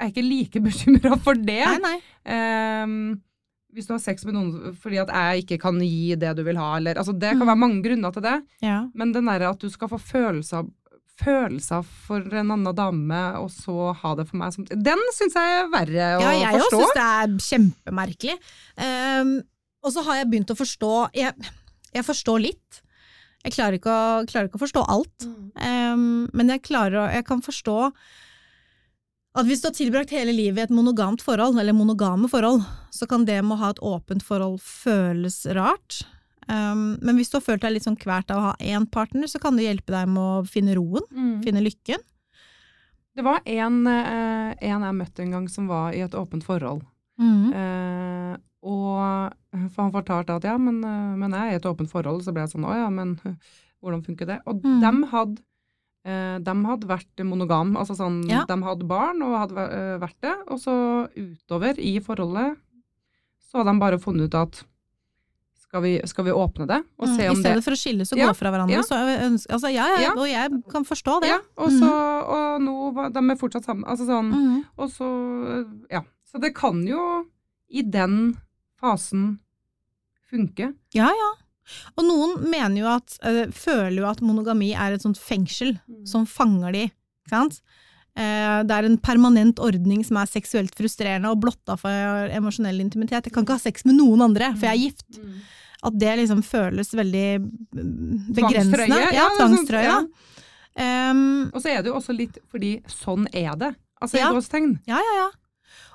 er 0.00 0.10
ikke 0.10 0.24
like 0.28 0.60
bekymra 0.68 1.16
for 1.22 1.34
det. 1.38 1.62
Nei, 1.64 1.78
nei. 1.80 2.82
Um, 2.84 3.22
hvis 3.72 3.86
du 3.88 3.94
har 3.94 4.02
sex 4.02 4.24
med 4.26 4.34
noen 4.36 4.74
fordi 4.78 4.98
at 5.00 5.08
jeg 5.14 5.44
ikke 5.44 5.58
kan 5.62 5.78
gi 5.80 6.14
det 6.14 6.34
du 6.36 6.42
vil 6.46 6.56
ha, 6.60 6.76
eller 6.76 6.94
altså 7.00 7.12
Det 7.18 7.30
kan 7.38 7.40
Mm. 7.46 7.46
være 7.52 7.62
mange 7.62 7.82
grunner 7.82 8.12
til 8.12 8.22
det, 8.22 8.36
Ja. 8.62 8.88
men 8.94 9.12
den 9.12 9.24
derre 9.26 9.48
at 9.50 9.58
du 9.60 9.68
skal 9.70 9.88
få 9.88 9.98
følelser 9.98 10.66
Følelser 11.22 11.84
for 11.86 12.24
en 12.34 12.50
annen 12.56 12.74
dame, 12.74 13.20
og 13.38 13.50
så 13.54 13.92
ha 14.00 14.14
det 14.18 14.26
for 14.26 14.40
meg 14.40 14.54
som 14.56 14.64
Den 14.66 15.02
syns 15.14 15.36
jeg 15.38 15.58
er 15.60 15.68
verre 15.70 16.08
å 16.16 16.22
forstå. 16.24 16.24
Ja, 16.24 16.32
jeg 16.40 16.62
òg 16.62 16.72
syns 16.72 16.96
det 16.96 17.04
er 17.04 17.36
kjempemerkelig. 17.48 18.38
Um, 18.80 19.36
og 19.84 19.94
så 19.94 20.02
har 20.08 20.18
jeg 20.18 20.30
begynt 20.32 20.50
å 20.50 20.56
forstå 20.56 20.90
Jeg, 21.14 21.52
jeg 21.94 22.06
forstår 22.06 22.42
litt. 22.42 22.80
Jeg 23.44 23.52
klarer 23.52 23.76
ikke 23.76 23.92
å, 23.92 24.04
klarer 24.26 24.48
ikke 24.48 24.58
å 24.58 24.64
forstå 24.64 24.84
alt. 24.88 25.26
Ehm, 25.60 26.24
men 26.32 26.52
jeg, 26.54 26.64
klarer 26.64 27.02
å, 27.02 27.08
jeg 27.12 27.26
kan 27.28 27.44
forstå 27.44 27.76
at 29.34 29.48
hvis 29.48 29.60
du 29.60 29.68
har 29.68 29.74
tilbrakt 29.76 30.14
hele 30.14 30.32
livet 30.32 30.62
i 30.62 30.64
et 30.64 30.72
monogamt 30.72 31.22
forhold, 31.24 31.58
eller 31.60 31.76
monogame 31.76 32.30
forhold, 32.30 32.62
så 32.94 33.08
kan 33.10 33.26
det 33.28 33.40
med 33.42 33.58
å 33.58 33.60
ha 33.60 33.72
et 33.74 33.82
åpent 33.84 34.24
forhold 34.24 34.62
føles 34.64 35.42
rart. 35.58 36.04
Ehm, 36.48 36.98
men 37.02 37.16
hvis 37.16 37.30
du 37.30 37.36
har 37.38 37.42
følt 37.46 37.60
deg 37.62 37.72
litt 37.72 37.84
sånn 37.86 37.98
kvært 37.98 38.30
av 38.30 38.36
å 38.38 38.46
ha 38.50 38.54
én 38.60 38.86
partner, 38.90 39.26
så 39.30 39.40
kan 39.40 39.56
det 39.56 39.64
hjelpe 39.66 39.92
deg 39.92 40.08
med 40.08 40.22
å 40.22 40.46
finne 40.48 40.74
roen, 40.76 41.02
Mm. 41.12 41.42
finne 41.44 41.62
lykken. 41.62 41.98
Det 43.16 43.22
var 43.24 43.40
en, 43.46 43.86
eh, 43.86 44.54
en 44.60 44.82
jeg 44.82 44.94
møtte 44.98 45.20
en 45.22 45.30
gang 45.30 45.48
som 45.48 45.68
var 45.68 45.92
i 45.94 46.00
et 46.00 46.10
åpent 46.14 46.42
forhold. 46.42 46.82
Eh, 47.54 48.36
og 48.64 49.32
for 49.70 49.82
han 49.82 49.92
fortalte 49.92 50.34
at 50.34 50.42
ja, 50.44 50.56
men, 50.58 50.82
eh, 50.82 51.16
men 51.16 51.30
jeg 51.30 51.40
er 51.40 51.52
i 51.52 51.58
et 51.60 51.68
åpent 51.70 51.90
forhold, 51.90 52.22
så 52.24 52.32
ble 52.34 52.42
jeg 52.42 52.54
sånn 52.56 52.66
å 52.66 52.74
ja, 52.74 52.88
men 52.90 53.18
eh, 53.24 53.34
hvordan 53.82 54.02
funker 54.04 54.26
det? 54.26 54.40
Og 54.46 54.62
Mm. 54.62 54.80
dem 54.80 55.02
hadde 55.12 55.38
eh, 56.06 56.38
dem 56.38 56.64
hadde 56.66 56.84
vært 56.86 57.22
monogam, 57.24 57.76
altså 57.80 57.94
sånn, 57.96 58.28
Ja. 58.28 58.44
de 58.44 58.56
hadde 58.62 58.86
barn 58.86 59.22
og 59.22 59.38
hadde 59.38 59.54
væ- 59.56 59.72
eh, 59.72 59.98
vært 59.98 60.20
det, 60.20 60.34
og 60.48 60.58
så 60.60 61.08
utover 61.16 61.78
i 61.78 61.98
forholdet 61.98 62.58
så 63.48 63.62
hadde 63.62 63.72
de 63.72 63.78
bare 63.80 63.98
funnet 63.98 64.24
ut 64.26 64.34
at 64.34 64.64
skal 65.74 65.82
vi, 65.82 65.92
skal 66.06 66.24
vi 66.28 66.30
åpne 66.38 66.68
det 66.70 66.76
og 67.02 67.08
se 67.10 67.18
Mm, 67.18 67.26
I 67.26 67.28
om 67.32 67.34
det 67.34 67.42
stedet 67.50 67.64
for 67.66 67.74
å 67.74 67.78
skille 67.82 68.06
og 68.06 68.18
Ja, 68.20 68.28
gå 68.30 68.36
fra 68.38 68.50
hverandre. 68.54 68.76
ja. 68.78 68.82
Så 68.86 68.94
jeg 68.94 69.22
ønsker, 69.26 69.54
altså, 69.58 69.70
ja, 69.74 69.86
ja, 69.98 70.12
og 70.14 70.28
jeg 70.30 70.62
kan 70.70 70.84
forstå 70.86 71.20
det. 71.24 71.30
Ja, 71.34 71.38
og, 71.58 71.70
så, 71.74 71.90
og 72.38 72.62
nå 72.62 72.74
de 73.12 73.22
er 73.34 73.40
fortsatt 73.40 73.66
sammen. 73.66 73.84
Altså 73.90 74.06
sånn, 74.06 74.30
Mm. 74.30 74.64
Og 74.78 74.90
så 74.94 75.08
Ja. 75.90 76.04
Så 76.30 76.38
det 76.40 76.54
kan 76.54 76.86
jo 76.86 77.26
i 77.70 77.82
den 77.82 78.36
fasen 78.80 79.40
funke. 80.30 80.72
Ja, 80.94 81.10
ja. 81.10 81.30
Og 81.96 82.04
noen 82.04 82.50
mener 82.50 82.76
jo 82.82 82.86
at, 82.90 83.18
eh, 83.24 83.46
føler 83.50 83.98
jo 84.02 84.06
at 84.10 84.20
monogami 84.20 84.72
er 84.76 84.92
et 84.94 85.02
sånt 85.02 85.18
fengsel 85.18 85.78
som 86.06 86.26
fanger 86.26 86.72
de, 86.72 86.84
ikke 87.26 87.30
sant? 87.34 87.60
Eh, 88.16 88.62
det 88.62 88.70
er 88.70 88.84
en 88.86 88.98
permanent 88.98 89.58
ordning 89.58 90.04
som 90.06 90.16
er 90.20 90.26
seksuelt 90.30 90.74
frustrerende 90.78 91.30
og 91.32 91.40
blotta 91.40 91.74
for 91.76 91.90
emosjonell 92.30 92.78
intimitet. 92.80 93.24
Jeg 93.26 93.32
kan 93.34 93.42
ikke 93.44 93.56
ha 93.56 93.62
sex 93.64 93.84
med 93.84 93.96
noen 93.98 94.22
andre, 94.22 94.52
for 94.54 94.66
jeg 94.68 94.74
er 94.76 94.84
gift. 94.90 95.20
At 95.84 95.98
det 96.00 96.14
liksom 96.22 96.40
føles 96.46 96.90
veldig 96.96 97.26
mm, 97.40 98.34
begrensende. 98.34 98.86
Tvangstrøye, 98.86 99.00
Ja, 99.04 99.12
ja, 99.12 99.28
sånn- 99.36 99.54
tvangstrøye, 99.54 99.84
ja. 99.90 100.02
Um, 100.74 101.50
Og 101.54 101.60
så 101.62 101.70
er 101.70 101.82
det 101.84 101.92
jo 101.92 101.98
også 102.00 102.14
litt 102.16 102.38
fordi 102.50 102.80
sånn 102.90 103.28
er 103.32 103.54
det. 103.56 103.74
Altså 104.02 104.18
Ja. 104.18 104.30
i 104.30 104.34
gåstegn. 104.34 104.78
Ja, 104.88 104.96
ja, 104.98 105.14
ja. 105.22 105.30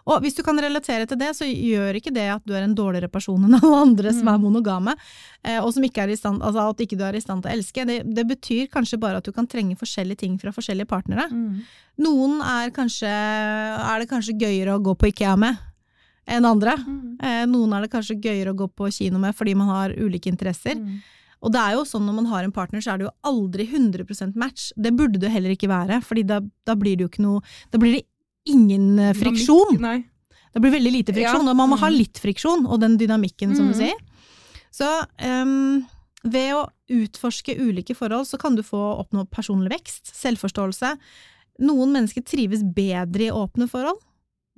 Og 0.08 0.24
hvis 0.24 0.34
du 0.34 0.42
kan 0.42 0.58
relatere 0.58 1.06
til 1.06 1.18
det, 1.20 1.34
så 1.36 1.46
gjør 1.46 1.94
ikke 2.00 2.14
det 2.14 2.24
at 2.34 2.46
du 2.48 2.54
er 2.56 2.64
en 2.64 2.74
dårligere 2.74 3.12
person 3.12 3.44
enn 3.46 3.54
alle 3.60 3.82
andre 3.84 4.14
som 4.14 4.26
Mm. 4.26 4.34
er 4.34 4.40
monogame, 4.40 4.96
eh, 5.44 5.60
og 5.60 5.74
som 5.74 5.84
ikke 5.84 6.02
er 6.04 6.10
i 6.10 6.16
stand, 6.16 6.42
altså 6.42 6.70
at 6.70 6.78
ikke 6.80 6.98
du 6.98 7.04
er 7.04 7.14
i 7.16 7.20
stand 7.22 7.44
til 7.44 7.52
å 7.52 7.56
elske. 7.58 7.86
Det, 7.86 8.16
det 8.16 8.26
betyr 8.28 8.70
kanskje 8.72 8.98
bare 9.00 9.18
at 9.18 9.24
du 9.26 9.32
kan 9.32 9.46
trenge 9.46 9.78
forskjellige 9.78 10.18
ting 10.18 10.40
fra 10.40 10.52
forskjellige 10.52 10.88
partnere. 10.88 11.28
Noen 12.00 12.40
er 12.42 12.72
kanskje, 12.72 13.06
er 13.12 14.00
det 14.00 14.10
kanskje 14.10 14.40
gøyere 14.40 14.80
å 14.80 14.82
gå 14.82 14.96
på 14.98 15.12
Ikea 15.12 15.36
med 15.38 15.58
enn 16.30 16.46
andre. 16.48 16.76
Eh, 17.22 17.46
noen 17.50 17.74
er 17.76 17.82
det 17.86 17.92
kanskje 17.92 18.20
gøyere 18.22 18.54
å 18.54 18.58
gå 18.60 18.68
på 18.72 18.88
kino 18.96 19.20
med 19.20 19.36
fordi 19.36 19.56
man 19.60 19.68
har 19.74 19.90
ulike 19.98 20.30
interesser. 20.32 20.78
Og 21.42 21.52
det 21.56 21.60
er 21.64 21.74
jo 21.78 21.86
sånn 21.88 22.06
når 22.06 22.16
man 22.18 22.26
har 22.32 22.44
en 22.44 22.52
partner, 22.52 22.82
så 22.84 22.94
er 22.94 22.98
det 23.00 23.08
jo 23.08 23.16
aldri 23.24 23.66
100% 23.68 24.36
match. 24.36 24.72
Det 24.76 24.92
burde 24.96 25.20
det 25.20 25.32
heller 25.32 25.50
ikke 25.56 25.70
være, 25.72 26.02
fordi 26.04 26.26
da, 26.28 26.42
da 26.68 26.76
blir 26.76 26.98
det 27.00 27.06
jo 27.08 27.12
ikke 27.14 27.24
noe 27.24 27.42
Da 27.72 27.78
blir 27.80 27.94
det 28.00 28.06
ingen 28.52 29.00
eh, 29.00 29.14
friksjon. 29.14 29.78
Dynamikk. 29.78 30.06
Det 30.54 30.62
blir 30.64 30.72
veldig 30.74 30.92
lite 30.92 31.14
friksjon, 31.14 31.46
Ja. 31.46 31.50
og 31.52 31.56
man 31.56 31.70
må 31.70 31.78
ha 31.78 31.88
Mhm. 31.90 31.98
litt 31.98 32.18
friksjon, 32.20 32.66
og 32.68 32.80
den 32.82 32.98
dynamikken, 32.98 33.56
som 33.56 33.68
du 33.68 33.74
Mhm. 33.74 33.78
sier. 33.78 34.00
Så 34.72 35.06
um, 35.24 35.86
ved 36.24 36.54
å 36.54 36.70
utforske 36.90 37.56
ulike 37.60 37.96
forhold, 37.96 38.26
så 38.28 38.38
kan 38.40 38.56
du 38.56 38.62
få 38.64 38.80
oppnå 39.00 39.28
personlig 39.30 39.70
vekst, 39.72 40.12
selvforståelse. 40.16 40.98
Noen 41.62 41.92
mennesker 41.94 42.24
trives 42.26 42.64
bedre 42.64 43.28
i 43.28 43.32
åpne 43.32 43.70
forhold, 43.70 44.00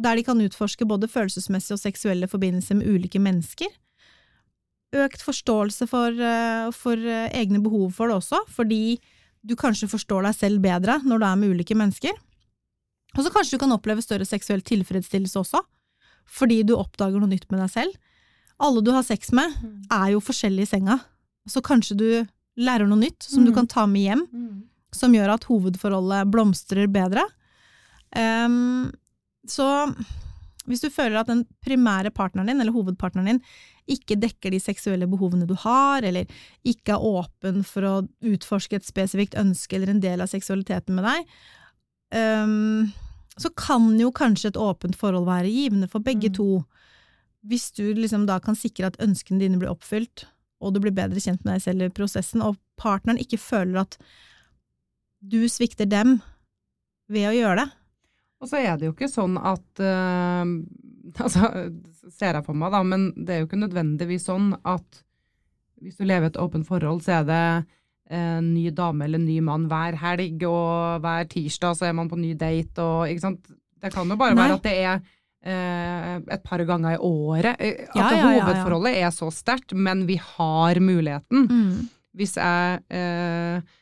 der 0.02 0.18
de 0.18 0.24
kan 0.26 0.42
utforske 0.42 0.86
både 0.88 1.08
følelsesmessige 1.12 1.78
og 1.78 1.82
seksuelle 1.84 2.28
forbindelser 2.32 2.76
med 2.80 2.90
ulike 2.90 3.20
mennesker. 3.22 3.70
Økt 4.94 5.22
forståelse 5.24 5.88
for, 5.88 6.12
eh, 6.12 6.72
for 6.76 6.98
eh, 7.00 7.30
egne 7.38 7.62
behov 7.64 7.94
for 7.96 8.08
det 8.12 8.18
også, 8.20 8.42
fordi 8.52 9.00
du 9.48 9.56
kanskje 9.56 9.88
forstår 9.90 10.28
deg 10.28 10.36
selv 10.38 10.62
bedre 10.62 11.00
når 11.08 11.20
du 11.22 11.26
er 11.26 11.36
med 11.40 11.54
ulike 11.56 11.78
mennesker. 11.78 12.12
Og 13.18 13.24
så 13.26 13.32
kanskje 13.34 13.58
du 13.58 13.62
kan 13.64 13.72
oppleve 13.76 14.04
større 14.04 14.28
seksuell 14.28 14.62
tilfredsstillelse 14.62 15.40
også, 15.42 15.62
fordi 16.28 16.62
du 16.64 16.76
oppdager 16.78 17.20
noe 17.20 17.32
nytt 17.32 17.48
med 17.52 17.60
deg 17.64 17.72
selv. 17.74 17.96
Alle 18.62 18.84
du 18.86 18.92
har 18.94 19.04
sex 19.04 19.32
med, 19.36 19.52
er 19.92 20.12
jo 20.14 20.22
forskjellige 20.22 20.68
i 20.68 20.72
senga, 20.76 21.00
så 21.50 21.64
kanskje 21.66 21.98
du 21.98 22.08
lærer 22.62 22.88
noe 22.88 23.00
nytt 23.00 23.24
som 23.26 23.44
du 23.44 23.52
Mm. 23.52 23.56
kan 23.56 23.68
ta 23.68 23.86
med 23.88 24.02
hjem, 24.06 24.28
som 24.94 25.12
gjør 25.16 25.34
at 25.34 25.44
hovedforholdet 25.50 26.30
blomstrer 26.32 26.88
bedre. 26.92 27.24
Ehm, 28.16 28.92
så 29.48 29.68
hvis 30.70 30.84
du 30.84 30.92
føler 30.94 31.22
at 31.22 31.30
den 31.30 31.44
primære 31.66 32.12
partneren 32.14 32.52
din, 32.52 32.62
eller 32.62 32.74
hovedpartneren 32.76 33.32
din, 33.34 33.40
ikke 33.90 34.20
dekker 34.22 34.54
de 34.54 34.60
seksuelle 34.62 35.08
behovene 35.10 35.48
du 35.50 35.56
har, 35.58 36.06
eller 36.06 36.30
ikke 36.68 36.94
er 36.94 37.06
åpen 37.06 37.64
for 37.66 37.88
å 37.88 37.94
utforske 38.22 38.78
et 38.78 38.86
spesifikt 38.86 39.38
ønske 39.42 39.76
eller 39.76 39.96
en 39.96 40.04
del 40.04 40.22
av 40.22 40.30
seksualiteten 40.32 40.98
med 40.98 41.08
deg, 41.10 41.34
um, 42.46 42.92
så 43.42 43.50
kan 43.58 43.90
jo 44.00 44.12
kanskje 44.14 44.52
et 44.52 44.62
åpent 44.62 44.98
forhold 45.00 45.26
være 45.26 45.50
givende 45.50 45.90
for 45.90 46.04
begge 46.04 46.30
Mm. 46.30 46.36
to. 46.36 46.66
Hvis 47.48 47.72
du 47.74 47.94
liksom 47.96 48.28
da 48.28 48.38
kan 48.40 48.56
sikre 48.56 48.86
at 48.86 49.00
ønskene 49.02 49.40
dine 49.40 49.58
blir 49.58 49.72
oppfylt, 49.72 50.26
og 50.62 50.74
du 50.74 50.80
blir 50.80 50.94
bedre 50.94 51.18
kjent 51.18 51.44
med 51.44 51.56
deg 51.56 51.62
selv 51.62 51.82
i 51.82 51.90
prosessen, 51.90 52.42
og 52.42 52.58
partneren 52.78 53.18
ikke 53.18 53.40
føler 53.42 53.82
at 53.82 53.98
du 55.22 55.50
svikter 55.50 55.90
dem 55.90 56.22
ved 57.10 57.32
å 57.32 57.34
gjøre 57.34 57.66
det. 57.66 57.81
Og 58.42 58.50
så 58.50 58.58
er 58.62 58.78
det 58.80 58.88
jo 58.90 58.94
ikke 58.96 59.10
sånn 59.12 59.38
at 59.38 59.82
uh, 59.86 60.44
Altså, 61.26 61.48
ser 62.14 62.38
jeg 62.38 62.46
for 62.46 62.58
meg, 62.58 62.72
da, 62.74 62.82
men 62.88 63.10
det 63.18 63.34
er 63.36 63.40
jo 63.44 63.48
ikke 63.50 63.60
nødvendigvis 63.62 64.26
sånn 64.30 64.52
at 64.70 65.02
hvis 65.82 65.98
du 65.98 66.04
lever 66.06 66.30
et 66.30 66.38
åpent 66.38 66.68
forhold, 66.68 67.02
så 67.02 67.20
er 67.20 67.24
det 67.26 67.44
en 68.14 68.52
ny 68.54 68.68
dame 68.76 69.06
eller 69.08 69.18
en 69.22 69.26
ny 69.26 69.40
mann 69.42 69.64
hver 69.72 69.96
helg, 69.98 70.44
og 70.46 71.02
hver 71.02 71.26
tirsdag 71.32 71.78
så 71.80 71.88
er 71.90 71.96
man 71.98 72.10
på 72.12 72.20
ny 72.22 72.36
date, 72.38 72.84
og 72.84 73.10
ikke 73.10 73.24
sant. 73.24 73.50
Det 73.82 73.90
kan 73.96 74.10
jo 74.14 74.18
bare 74.20 74.36
Nei. 74.38 74.44
være 74.46 74.58
at 74.60 74.66
det 74.68 74.74
er 74.78 75.00
eh, 75.42 76.18
et 76.36 76.44
par 76.46 76.62
ganger 76.70 77.00
i 77.00 77.02
året. 77.02 77.56
eh, 77.58 77.88
At 77.90 77.98
Ja, 77.98 78.10
ja, 78.12 78.18
ja, 78.20 78.32
ja. 78.38 78.44
hovedforholdet 78.46 79.00
er 79.02 79.10
så 79.16 79.32
sterkt, 79.34 79.74
men 79.74 80.06
vi 80.06 80.20
har 80.22 80.78
muligheten. 80.86 81.48
Mm. 81.50 81.88
Hvis 82.14 82.36
jeg 82.38 82.84
eh, 82.94 83.74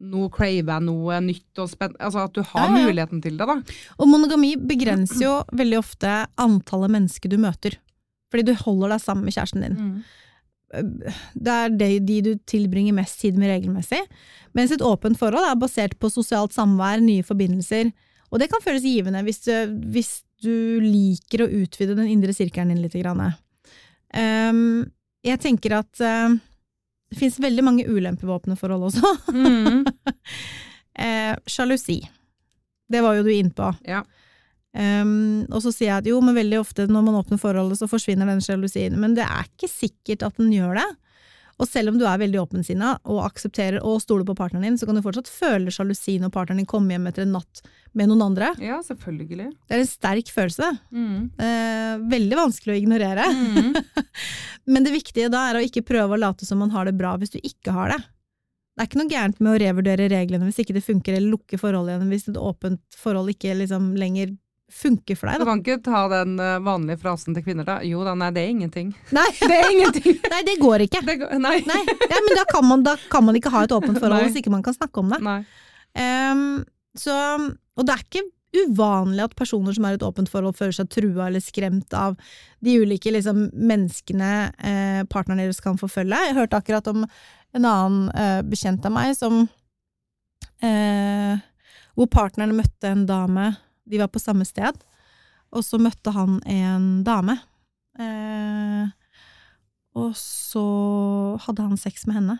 nå 0.00 0.26
craver 0.34 0.72
jeg 0.74 0.82
noe 0.88 1.20
nytt 1.22 1.60
og 1.62 1.68
spennende 1.70 2.02
Altså 2.02 2.24
at 2.26 2.32
du 2.34 2.42
har 2.42 2.66
Ja, 2.66 2.78
ja. 2.80 2.86
muligheten 2.88 3.22
til 3.22 3.36
det, 3.38 3.46
da. 3.46 3.54
Og 3.98 4.08
monogami 4.10 4.56
begrenser 4.58 5.22
jo 5.22 5.34
veldig 5.54 5.78
ofte 5.78 6.12
antallet 6.40 6.90
mennesker 6.96 7.30
du 7.30 7.38
møter, 7.38 7.76
fordi 8.32 8.48
du 8.50 8.54
holder 8.64 8.96
deg 8.96 9.00
sammen 9.04 9.24
med 9.24 9.36
kjæresten 9.36 9.62
din. 9.62 10.02
Det 10.74 11.52
er 11.54 11.68
de, 11.78 11.88
de 12.02 12.16
du 12.26 12.32
tilbringer 12.50 12.96
mest 12.96 13.20
tid 13.22 13.36
med 13.38 13.52
regelmessig, 13.52 14.00
mens 14.58 14.72
et 14.74 14.82
åpent 14.82 15.16
forhold 15.20 15.46
er 15.46 15.54
basert 15.60 15.94
på 16.02 16.10
sosialt 16.10 16.52
samvær, 16.56 16.98
nye 17.04 17.22
forbindelser, 17.22 17.92
og 18.32 18.40
det 18.42 18.48
kan 18.50 18.62
føles 18.64 18.82
givende 18.82 19.22
hvis 19.22 19.44
du, 19.46 19.52
hvis 19.94 20.16
du 20.42 20.80
liker 20.82 21.44
å 21.44 21.50
utvide 21.62 21.94
den 21.94 22.10
indre 22.10 22.34
sirkelen 22.34 22.72
din 22.74 22.82
litt. 22.82 22.96
Grann. 22.98 23.22
Ehm, 24.14 24.90
jeg 25.24 25.40
tenker 25.40 25.78
at 25.78 26.02
eh, 26.02 26.34
det 27.10 27.18
finnes 27.20 27.40
veldig 27.42 27.64
mange 27.66 27.86
ulempevåpenforhold 27.88 28.90
også. 28.90 29.16
Mm. 29.34 29.84
Eh, 30.94 31.34
Sjalusi. 31.50 31.96
Det 32.86 33.00
var 33.02 33.16
jo 33.16 33.24
du 33.26 33.32
innpå. 33.34 33.72
Ja. 33.82 34.04
Um, 34.74 35.42
og 35.54 35.58
så 35.62 35.70
sier 35.74 35.88
jeg 35.88 36.02
at 36.02 36.06
jo, 36.06 36.20
men 36.22 36.36
veldig 36.38 36.60
ofte 36.60 36.86
når 36.86 37.02
man 37.06 37.16
åpner 37.18 37.40
forholdet, 37.42 37.80
så 37.80 37.88
forsvinner 37.90 38.28
den 38.30 38.42
sjalusien. 38.44 38.94
Men 39.02 39.16
det 39.18 39.24
er 39.26 39.48
ikke 39.48 39.70
sikkert 39.70 40.22
at 40.26 40.38
den 40.38 40.52
gjør 40.54 40.78
det. 40.78 40.86
Og 41.62 41.66
selv 41.70 41.92
om 41.92 41.98
du 42.00 42.06
er 42.06 42.18
veldig 42.18 42.40
åpensinna 42.42 42.96
og 43.06 43.24
aksepterer 43.28 43.82
og 43.86 44.00
stoler 44.02 44.26
på 44.26 44.34
partneren 44.38 44.66
din, 44.66 44.78
så 44.78 44.88
kan 44.88 44.98
du 44.98 45.04
fortsatt 45.04 45.30
føle 45.30 45.74
sjalusi 45.74 46.16
når 46.22 46.32
partneren 46.34 46.62
din 46.62 46.70
kommer 46.70 46.96
hjem 46.96 47.06
etter 47.10 47.26
en 47.26 47.36
natt 47.38 47.62
med 47.94 48.10
noen 48.10 48.24
andre. 48.26 48.52
ja, 48.62 48.80
selvfølgelig. 48.84 49.50
Det 49.68 49.76
er 49.76 49.82
en 49.84 49.90
sterk 49.90 50.30
følelse. 50.34 50.70
Mm. 50.94 51.30
Eh, 51.38 51.92
veldig 52.10 52.38
vanskelig 52.40 52.74
å 52.74 52.80
ignorere. 52.80 53.28
Mm. 53.30 53.74
Men 54.74 54.86
det 54.86 54.94
viktige 54.96 55.30
da 55.32 55.46
er 55.50 55.60
å 55.60 55.64
ikke 55.64 55.84
prøve 55.86 56.16
å 56.16 56.20
late 56.20 56.46
som 56.48 56.58
man 56.62 56.72
har 56.74 56.88
det 56.88 56.96
bra 56.98 57.14
hvis 57.20 57.34
du 57.36 57.40
ikke 57.42 57.74
har 57.76 57.94
det. 57.94 58.00
Det 58.74 58.82
er 58.82 58.88
ikke 58.88 58.98
noe 58.98 59.12
gærent 59.12 59.42
med 59.44 59.52
å 59.52 59.58
revurdere 59.62 60.08
reglene 60.10 60.48
hvis 60.48 60.58
ikke 60.64 60.74
det 60.74 60.82
funker, 60.82 61.14
eller 61.14 61.36
lukke 61.36 61.58
forholdet 61.60 61.94
igjen 61.94 62.10
hvis 62.10 62.26
et 62.32 62.40
åpent 62.40 62.96
forhold 62.98 63.30
ikke 63.30 63.54
liksom 63.60 63.92
lenger 64.00 64.32
funker 64.74 65.14
for 65.14 65.28
deg. 65.30 65.38
Da. 65.38 65.46
kan 65.46 65.60
ikke 65.62 65.76
ta 65.84 66.00
den 66.10 66.32
eh, 66.42 66.56
vanlige 66.64 66.98
frasen 67.04 67.36
til 67.36 67.44
kvinner 67.46 67.66
da. 67.68 67.76
Jo 67.86 68.02
da, 68.02 68.16
nei, 68.18 68.32
det 68.34 68.42
er 68.42 68.50
ingenting. 68.56 68.90
Nei, 69.14 69.28
Det 69.44 69.58
er 69.60 69.70
ingenting! 69.70 70.16
nei, 70.32 70.40
det 70.48 70.56
går 70.58 70.86
ikke. 70.88 71.04
Det 71.06 71.18
går, 71.20 71.36
nei. 71.38 71.58
Nei, 71.68 71.82
ja, 72.10 72.18
men 72.26 72.38
da 72.40 72.46
kan, 72.50 72.66
man, 72.66 72.82
da 72.82 72.96
kan 73.12 73.26
man 73.28 73.38
ikke 73.38 73.52
ha 73.54 73.62
et 73.68 73.76
åpent 73.76 74.00
forhold 74.00 74.18
Nei. 74.18 74.30
hvis 74.32 74.40
ikke 74.42 74.50
man 74.56 74.64
kan 74.66 74.74
snakke 74.74 75.04
om 75.04 75.12
det. 75.14 75.20
Nei. 75.22 75.38
Ehm, 76.00 76.64
så, 76.98 77.14
og 77.76 77.86
det 77.86 77.94
er 77.94 78.04
ikke 78.04 78.24
uvanlig 78.54 79.24
at 79.24 79.36
personer 79.38 79.74
som 79.74 79.86
er 79.86 79.94
i 79.94 79.98
et 79.98 80.06
åpent 80.06 80.30
forhold, 80.30 80.56
føler 80.58 80.76
seg 80.76 80.90
trua 80.92 81.26
eller 81.26 81.42
skremt 81.42 81.94
av 81.98 82.14
de 82.64 82.76
ulike 82.82 83.10
liksom, 83.14 83.48
menneskene 83.54 84.30
eh, 84.54 85.00
partneren 85.10 85.42
deres 85.42 85.62
kan 85.64 85.78
forfølge. 85.80 86.20
Jeg 86.28 86.36
hørte 86.38 86.60
akkurat 86.60 86.90
om 86.92 87.02
en 87.04 87.66
annen 87.66 88.08
eh, 88.14 88.40
bekjent 88.46 88.86
av 88.86 88.94
meg 88.94 89.14
som 89.18 89.44
eh, 90.62 91.42
Hvor 91.94 92.10
partneren 92.10 92.56
møtte 92.58 92.90
en 92.90 93.04
dame, 93.06 93.52
de 93.86 94.00
var 94.00 94.10
på 94.10 94.22
samme 94.22 94.46
sted, 94.46 94.78
og 95.54 95.62
så 95.62 95.78
møtte 95.78 96.10
han 96.14 96.40
en 96.50 96.88
dame. 97.06 97.36
Eh, 98.02 98.88
og 99.94 100.16
så 100.18 100.64
hadde 101.44 101.68
han 101.68 101.78
sex 101.78 102.08
med 102.08 102.18
henne, 102.18 102.38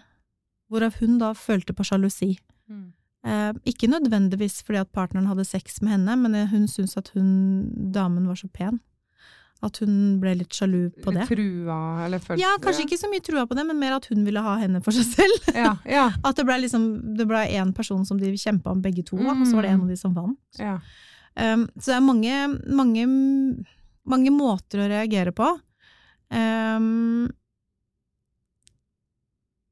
hvorav 0.67 0.99
hun 0.99 1.21
da 1.23 1.31
følte 1.39 1.75
på 1.77 1.87
sjalusi. 1.87 2.33
Mm. 2.67 2.91
Eh, 3.25 3.53
ikke 3.71 3.89
nødvendigvis 3.89 4.59
fordi 4.67 4.83
at 4.83 4.91
partneren 4.93 5.31
hadde 5.31 5.47
sex 5.49 5.81
med 5.81 5.95
henne, 5.97 6.17
men 6.21 6.37
hun 6.51 6.67
syntes 6.69 6.99
at 7.01 7.09
hun, 7.15 7.31
damen 7.95 8.27
var 8.29 8.37
så 8.37 8.51
pen. 8.53 8.81
At 9.65 9.79
hun 9.81 10.19
ble 10.21 10.35
litt 10.43 10.53
sjalu 10.53 10.91
på 11.01 11.15
det. 11.15 11.23
Litt 11.25 11.31
trua, 11.39 11.79
eller 12.05 12.21
følte 12.21 12.43
Ja, 12.43 12.51
kanskje 12.61 12.85
ikke 12.85 12.99
så 13.01 13.09
mye 13.09 13.25
trua 13.25 13.47
på 13.49 13.57
det, 13.57 13.65
men 13.65 13.79
mer 13.81 13.95
at 13.97 14.11
hun 14.11 14.27
ville 14.27 14.43
ha 14.45 14.59
henne 14.61 14.83
for 14.85 14.93
seg 14.93 15.09
selv. 15.09 15.49
Ja, 15.57 15.71
ja, 15.89 16.11
At 16.27 16.37
det 16.37 16.45
ble 16.45 16.59
liksom, 16.67 16.85
det 17.17 17.25
ble 17.31 17.47
én 17.57 17.73
person 17.77 18.05
som 18.05 18.21
de 18.21 18.35
kjempa 18.37 18.75
om 18.75 18.83
begge 18.85 19.07
to, 19.09 19.17
da, 19.23 19.33
og 19.33 19.47
så 19.49 19.57
var 19.57 19.65
det 19.65 19.73
en 19.73 19.87
av 19.87 19.93
de 19.95 20.01
som 20.01 20.17
vant. 20.17 20.41
ja. 20.61 20.79
Um, 21.35 21.65
så 21.81 21.89
det 21.91 21.95
er 21.97 22.03
mange, 22.05 22.35
mange, 22.79 23.05
mange 24.07 24.31
måter 24.31 24.85
å 24.85 24.91
reagere 24.93 25.33
på. 25.35 25.49
Um, 26.31 27.25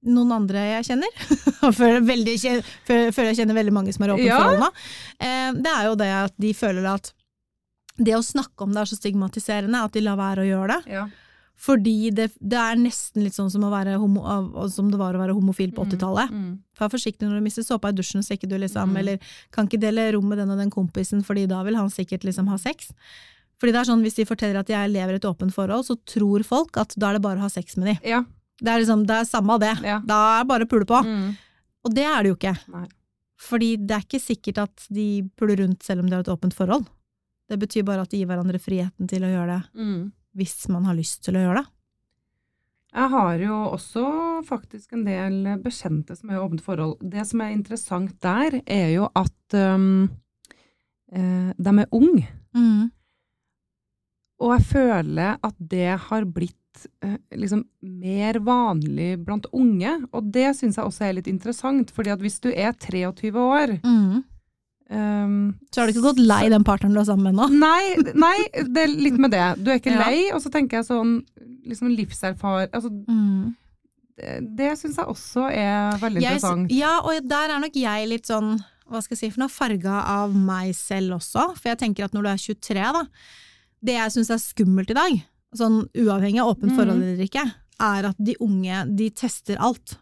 noen 0.03 0.35
andre 0.35 0.67
jeg 0.67 0.87
kjenner, 0.91 1.25
og 1.67 1.75
føler, 1.77 2.31
jeg 2.33 3.39
kjenner 3.39 3.59
veldig 3.59 3.75
mange 3.75 3.95
som 3.95 4.07
er 4.07 4.15
åpent 4.17 4.27
Ja. 4.27 4.39
forhold 4.43 4.65
nå, 4.65 4.71
um, 5.23 5.61
det 5.63 5.75
er 5.75 5.89
jo 5.89 5.99
det 6.01 6.13
at 6.19 6.39
de 6.43 6.55
føler 6.59 6.89
at 6.91 7.13
det 8.03 8.15
å 8.17 8.23
snakke 8.25 8.65
om 8.65 8.73
det 8.73 8.83
er 8.83 8.89
så 8.89 8.97
stigmatiserende 8.99 9.83
at 9.85 9.93
de 9.95 10.03
lar 10.03 10.17
være 10.19 10.43
å 10.43 10.49
gjøre 10.49 10.79
det. 10.79 10.95
Ja. 10.97 11.07
Fordi 11.63 12.11
det, 12.11 12.31
det 12.41 12.59
er 12.59 12.79
nesten 12.81 13.23
litt 13.23 13.37
sånn 13.37 13.51
som, 13.53 13.63
homo, 13.63 14.23
som 14.73 14.89
det 14.91 14.99
var 14.99 15.15
å 15.15 15.21
være 15.21 15.37
homofil 15.37 15.71
på 15.77 15.85
80-tallet. 15.85 16.33
Mm. 16.33 16.55
Vær 16.81 16.91
forsiktig 16.91 17.29
når 17.29 17.39
du 17.39 17.45
mister 17.45 17.63
såpa 17.67 17.93
i 17.93 17.95
dusjen, 17.95 18.25
så 18.25 18.35
ikke 18.35 18.49
du 18.51 18.57
liksom 18.59 18.91
Mm. 18.93 18.97
Eller 18.99 19.35
kan 19.55 19.69
ikke 19.69 19.79
dele 19.79 20.09
rom 20.17 20.27
med 20.29 20.41
den 20.41 20.51
og 20.51 20.59
den 20.59 20.73
kompisen, 20.73 21.23
fordi 21.23 21.47
da 21.47 21.63
vil 21.63 21.77
han 21.79 21.93
sikkert 21.93 22.25
liksom 22.27 22.49
ha 22.51 22.59
sex. 22.59 22.91
Fordi 23.61 23.73
det 23.73 23.79
er 23.79 23.91
sånn, 23.93 24.03
Hvis 24.03 24.19
de 24.19 24.27
forteller 24.27 24.59
at 24.59 24.69
jeg 24.69 24.91
lever 24.91 25.13
i 25.15 25.21
et 25.21 25.29
åpent 25.29 25.55
forhold, 25.55 25.87
så 25.87 25.95
tror 26.03 26.43
folk 26.43 26.77
at 26.77 26.97
da 26.97 27.11
er 27.11 27.21
det 27.21 27.23
bare 27.23 27.39
å 27.39 27.47
ha 27.47 27.53
sex 27.53 27.77
med 27.77 27.93
de. 27.93 28.09
Ja. 28.11 28.25
Det 28.61 28.69
er 28.71 28.83
liksom, 28.83 29.07
det 29.09 29.17
er 29.21 29.29
samme 29.29 29.55
av 29.57 29.61
det. 29.63 29.73
Ja. 29.87 30.01
Da 30.07 30.19
er 30.37 30.43
det 30.45 30.49
bare 30.53 30.67
å 30.67 30.71
pule 30.71 30.87
på. 30.89 30.99
Mm. 31.07 31.31
Og 31.87 31.95
det 31.97 32.05
er 32.07 32.23
det 32.23 32.33
jo 32.33 32.37
ikke. 32.39 32.57
Nei. 32.75 32.87
Fordi 33.43 33.71
det 33.77 33.95
er 33.97 34.05
ikke 34.07 34.21
sikkert 34.23 34.59
at 34.63 34.85
de 34.95 35.07
puler 35.39 35.59
rundt 35.65 35.83
selv 35.83 36.05
om 36.05 36.11
de 36.11 36.15
har 36.15 36.23
et 36.23 36.31
åpent 36.31 36.55
forhold. 36.55 36.85
Det 37.51 37.59
betyr 37.59 37.83
bare 37.85 38.05
at 38.05 38.13
de 38.13 38.21
gir 38.21 38.29
hverandre 38.31 38.61
friheten 38.63 39.09
til 39.11 39.25
å 39.27 39.31
gjøre 39.33 39.57
det 39.57 39.81
Mm. 39.83 40.13
hvis 40.39 40.69
man 40.69 40.85
har 40.85 40.95
lyst 40.95 41.25
til 41.25 41.35
å 41.37 41.43
gjøre 41.43 41.63
det. 41.63 41.71
Jeg 42.93 43.09
har 43.09 43.39
jo 43.41 43.57
også 43.73 44.05
faktisk 44.47 44.93
en 44.93 45.05
del 45.05 45.37
bekjente 45.65 46.15
som 46.17 46.31
er 46.31 46.37
i 46.37 46.43
åpent 46.45 46.61
forhold. 46.63 46.99
Det 47.01 47.27
som 47.27 47.41
er 47.41 47.55
interessant 47.57 48.15
der, 48.21 48.61
er 48.67 48.89
jo 48.93 49.09
at 49.17 49.57
um, 49.57 50.11
eh, 51.11 51.53
de 51.57 51.73
er 51.81 51.89
unge. 51.91 52.29
Og 54.43 54.51
jeg 54.57 54.65
føler 54.73 55.37
at 55.43 55.55
det 55.59 55.99
har 56.09 56.25
blitt 56.27 56.59
liksom 57.37 57.65
mer 57.83 58.39
vanlig 58.45 59.17
blant 59.25 59.47
unge. 59.53 59.93
Og 60.13 60.31
det 60.35 60.49
syns 60.59 60.77
jeg 60.79 60.85
også 60.89 61.07
er 61.09 61.17
litt 61.19 61.31
interessant, 61.31 61.91
fordi 61.95 62.13
at 62.15 62.21
hvis 62.25 62.41
du 62.45 62.51
er 62.53 62.73
23 62.73 63.33
år 63.39 63.77
um, 63.85 65.49
Så 65.73 65.81
har 65.81 65.87
du 65.89 65.93
ikke 65.95 66.05
gått 66.11 66.21
lei 66.21 66.49
den 66.53 66.65
partneren 66.67 66.95
du 66.97 67.01
er 67.03 67.09
sammen 67.09 67.31
med 67.31 67.39
nå? 67.39 67.49
Nei, 67.63 68.13
nei, 68.19 68.37
det 68.69 68.85
er 68.87 68.93
litt 68.93 69.19
med 69.21 69.33
det. 69.35 69.45
Du 69.65 69.71
er 69.73 69.81
ikke 69.81 69.95
Ja. 69.97 70.07
lei, 70.09 70.29
og 70.35 70.43
så 70.45 70.53
tenker 70.53 70.81
jeg 70.81 70.89
sånn 70.91 71.19
liksom 71.69 71.93
livserfar... 71.97 72.69
Altså, 72.73 72.91
Mm. 73.09 73.55
det 74.23 74.43
det 74.59 74.73
syns 74.79 74.99
jeg 75.01 75.09
også 75.09 75.47
er 75.51 75.97
veldig 75.99 76.21
Jeg, 76.23 76.37
interessant. 76.37 76.71
ja, 76.77 76.99
og 77.01 77.25
der 77.27 77.55
er 77.55 77.63
nok 77.63 77.75
jeg 77.81 78.09
litt 78.11 78.29
sånn, 78.29 78.59
hva 78.93 79.01
skal 79.03 79.17
jeg 79.17 79.21
si 79.23 79.31
for 79.33 79.41
noe, 79.43 79.51
farga 79.51 80.03
av 80.13 80.35
meg 80.37 80.75
selv 80.77 81.17
også. 81.17 81.47
For 81.57 81.71
jeg 81.73 81.79
tenker 81.81 82.05
at 82.05 82.13
når 82.15 82.27
du 82.27 82.29
er 82.35 82.43
23, 82.45 82.85
da, 82.99 83.03
det 83.83 83.97
jeg 83.97 84.13
syns 84.15 84.31
er 84.31 84.43
skummelt 84.43 84.93
i 84.93 84.99
dag, 84.99 85.17
sånn 85.55 85.83
uavhengig 85.95 86.41
av 86.43 86.55
åpent 86.57 86.73
forhold 86.77 87.03
eller 87.03 87.25
ikke, 87.27 87.45
er 87.81 88.05
at 88.09 88.17
de 88.19 88.35
unge, 88.41 88.85
de 88.97 89.11
tester 89.11 89.57
alt. 89.61 89.97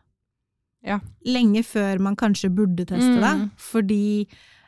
Ja. 0.85 0.99
Lenge 1.27 1.63
før 1.65 1.99
man 2.01 2.17
kanskje 2.17 2.49
burde 2.55 2.87
teste 2.87 3.19
det, 3.21 3.35
Mhm. 3.39 3.51
fordi 3.57 4.27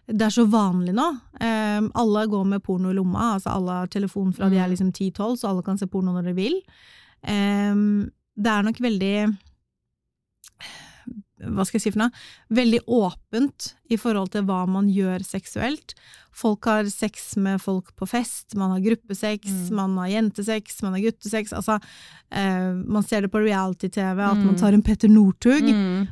det 0.09 0.23
er 0.27 0.31
så 0.35 0.45
vanlig 0.51 0.93
nå. 0.95 1.07
Um, 1.41 1.91
alle 1.95 2.27
går 2.27 2.45
med 2.47 2.62
porno 2.62 2.91
i 2.91 2.95
lomma, 2.95 3.35
altså 3.39 3.55
alle 3.55 3.71
har 3.73 3.87
telefon 3.87 4.33
fra 4.35 4.49
de 4.51 4.57
er 4.59 4.67
Mhm. 4.69 4.71
liksom 4.77 4.93
10-12, 4.93 5.37
så 5.39 5.49
alle 5.49 5.62
kan 5.62 5.79
se 5.79 5.87
porno 5.87 6.12
når 6.12 6.25
de 6.25 6.33
vil. 6.35 6.61
Um, 7.27 8.11
det 8.37 8.47
er 8.51 8.62
nok 8.62 8.79
veldig 8.79 9.39
hva 11.43 11.65
skal 11.67 11.79
jeg 11.79 11.83
si 11.87 11.91
for 11.91 12.05
noe, 12.05 12.13
veldig 12.55 12.81
åpent 12.87 13.73
i 13.91 13.97
forhold 13.99 14.31
til 14.35 14.45
hva 14.47 14.61
man 14.71 14.89
gjør 14.93 15.25
seksuelt. 15.27 15.95
Folk 16.33 16.65
har 16.71 16.85
sex 16.89 17.37
med 17.37 17.61
folk 17.61 17.91
på 17.99 18.07
fest, 18.09 18.55
man 18.57 18.71
har 18.71 18.81
gruppesex, 18.81 19.45
Mm. 19.51 19.75
man 19.77 19.97
har 19.99 20.09
jentesex, 20.09 20.83
man 20.83 20.93
har 20.95 21.01
guttesex. 21.11 21.53
Altså, 21.53 21.81
eh, 22.31 22.73
man 22.73 23.03
ser 23.03 23.23
det 23.23 23.31
på 23.33 23.43
reality-TV, 23.45 24.19
at 24.23 24.37
man 24.39 24.55
Mm. 24.55 24.59
tar 24.61 24.73
en 24.73 24.83
Petter 24.83 25.09
Northug. 25.09 25.63
Mm. 25.69 26.09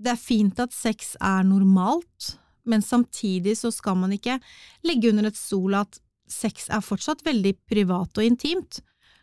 Det 0.00 0.12
er 0.12 0.16
fint 0.20 0.58
at 0.60 0.72
sex 0.72 1.16
er 1.20 1.42
normalt, 1.44 2.36
men 2.66 2.82
samtidig 2.82 3.56
så 3.56 3.72
skal 3.72 3.96
man 3.96 4.10
ikke 4.12 4.40
legge 4.84 5.08
under 5.08 5.26
et 5.26 5.34
stol 5.38 5.74
at 5.74 6.00
sex 6.28 6.68
er 6.68 6.80
fortsatt 6.80 7.22
veldig 7.22 7.56
privat 7.70 8.18
og 8.18 8.24
intimt. 8.24 8.80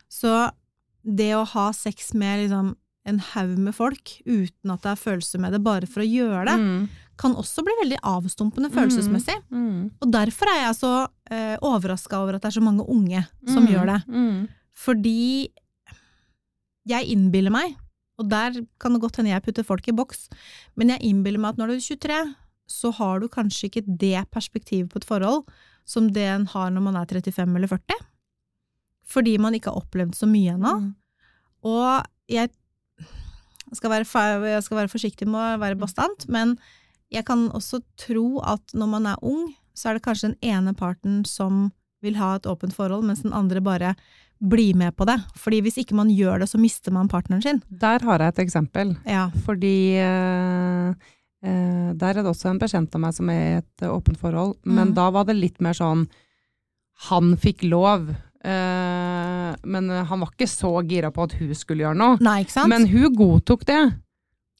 Så 0.09 0.51
det 1.05 1.33
å 1.35 1.45
ha 1.45 1.71
sex 1.71 2.13
med 2.13 2.49
liksom 2.49 2.75
en 3.05 3.19
haug 3.19 3.57
med 3.59 3.75
folk 3.75 4.13
uten 4.25 4.71
at 4.71 4.81
det 4.85 4.91
er 4.93 4.99
følelser 5.01 5.39
med 5.43 5.51
det, 5.51 5.63
bare 5.63 5.87
for 5.89 6.01
å 6.03 6.07
gjøre 6.07 6.45
det, 6.47 6.57
Mm. 6.59 6.89
kan 7.17 7.35
også 7.35 7.63
bli 7.63 7.73
veldig 7.83 7.97
avstumpende 8.03 8.69
følelsesmessig. 8.71 9.35
Mm. 9.51 9.91
Og 10.01 10.11
derfor 10.11 10.47
er 10.47 10.61
jeg 10.67 10.75
så 10.79 11.07
eh, 11.31 11.57
overraska 11.61 12.17
over 12.21 12.35
at 12.35 12.41
det 12.41 12.47
er 12.51 12.59
så 12.59 12.63
mange 12.63 12.85
unge 12.87 13.25
som 13.47 13.63
Mm. 13.65 13.71
gjør 13.73 13.85
det. 13.91 13.99
Mm. 14.07 14.47
Fordi 14.73 15.49
jeg 16.89 17.07
innbiller 17.13 17.51
meg, 17.53 17.75
og 18.19 18.29
der 18.29 18.57
kan 18.79 18.93
det 18.93 19.01
godt 19.01 19.17
hende 19.17 19.31
jeg 19.31 19.43
putter 19.45 19.63
folk 19.67 19.87
i 19.87 19.95
boks, 19.95 20.27
men 20.75 20.89
jeg 20.93 21.01
innbiller 21.01 21.39
meg 21.39 21.53
at 21.53 21.57
når 21.61 21.67
du 21.67 21.73
er 21.75 21.85
23, 21.97 22.35
så 22.69 22.91
har 22.93 23.19
du 23.19 23.27
kanskje 23.27 23.69
ikke 23.69 23.85
det 23.99 24.29
perspektivet 24.31 24.89
på 24.91 24.97
et 25.01 25.05
forhold 25.07 25.43
som 25.85 26.07
det 26.15 26.23
en 26.31 26.45
har 26.47 26.69
når 26.71 26.81
man 26.85 26.95
er 26.95 27.05
35 27.05 27.55
eller 27.57 27.67
40. 27.67 27.97
Fordi 29.05 29.37
man 29.37 29.53
ikke 29.53 29.71
har 29.71 29.81
opplevd 29.81 30.15
så 30.15 30.27
mye 30.29 30.53
ennå. 30.55 30.73
Mm. 30.79 30.95
Og 31.67 32.05
jeg 32.31 32.49
skal, 33.77 33.89
være, 33.91 34.05
jeg 34.49 34.63
skal 34.63 34.77
være 34.77 34.91
forsiktig 34.91 35.27
med 35.27 35.39
å 35.55 35.61
være 35.61 35.79
bastant, 35.79 36.27
men 36.29 36.57
jeg 37.13 37.25
kan 37.25 37.47
også 37.53 37.81
tro 37.97 38.39
at 38.41 38.73
når 38.73 38.87
man 38.89 39.05
er 39.05 39.21
ung, 39.21 39.51
så 39.77 39.89
er 39.89 39.93
det 39.97 40.03
kanskje 40.05 40.31
den 40.33 40.39
ene 40.53 40.73
parten 40.77 41.23
som 41.25 41.71
vil 42.03 42.17
ha 42.19 42.35
et 42.35 42.45
åpent 42.49 42.73
forhold, 42.75 43.05
mens 43.07 43.21
den 43.23 43.33
andre 43.33 43.61
bare 43.63 43.93
blir 44.43 44.75
med 44.75 44.91
på 44.97 45.05
det. 45.07 45.15
Fordi 45.39 45.61
hvis 45.63 45.77
ikke 45.79 45.95
man 45.95 46.09
gjør 46.11 46.41
det, 46.43 46.49
så 46.51 46.59
mister 46.59 46.91
man 46.91 47.07
partneren 47.07 47.41
sin. 47.45 47.61
Der 47.69 48.03
har 48.03 48.19
jeg 48.19 48.33
et 48.33 48.41
eksempel. 48.43 48.95
Ja. 49.07 49.29
Fordi 49.45 49.95
eh, 50.03 50.89
eh, 51.47 51.93
der 51.95 52.09
er 52.11 52.19
det 52.19 52.27
også 52.33 52.49
en 52.51 52.59
bekjent 52.59 52.93
av 52.97 53.01
meg 53.05 53.15
som 53.15 53.29
er 53.31 53.39
i 53.45 53.55
et 53.61 53.85
åpent 53.87 54.19
forhold, 54.19 54.57
men 54.65 54.89
Mm. 54.91 54.95
da 54.99 55.09
var 55.15 55.23
det 55.29 55.37
litt 55.39 55.61
mer 55.61 55.73
sånn 55.73 56.07
Han 57.09 57.35
fikk 57.41 57.63
lov, 57.67 58.11
eh, 58.43 59.49
men 59.63 59.89
han 59.89 60.19
var 60.23 60.31
ikke 60.33 60.49
så 60.49 60.71
gira 60.87 61.11
på 61.15 61.23
at 61.27 61.35
hun 61.39 61.53
skulle 61.55 61.85
gjøre 61.85 61.97
noe. 61.99 62.17
Nei? 62.23 62.43
Men 62.67 62.87
hun 62.91 63.13
godtok 63.15 63.65
det. 63.69 63.81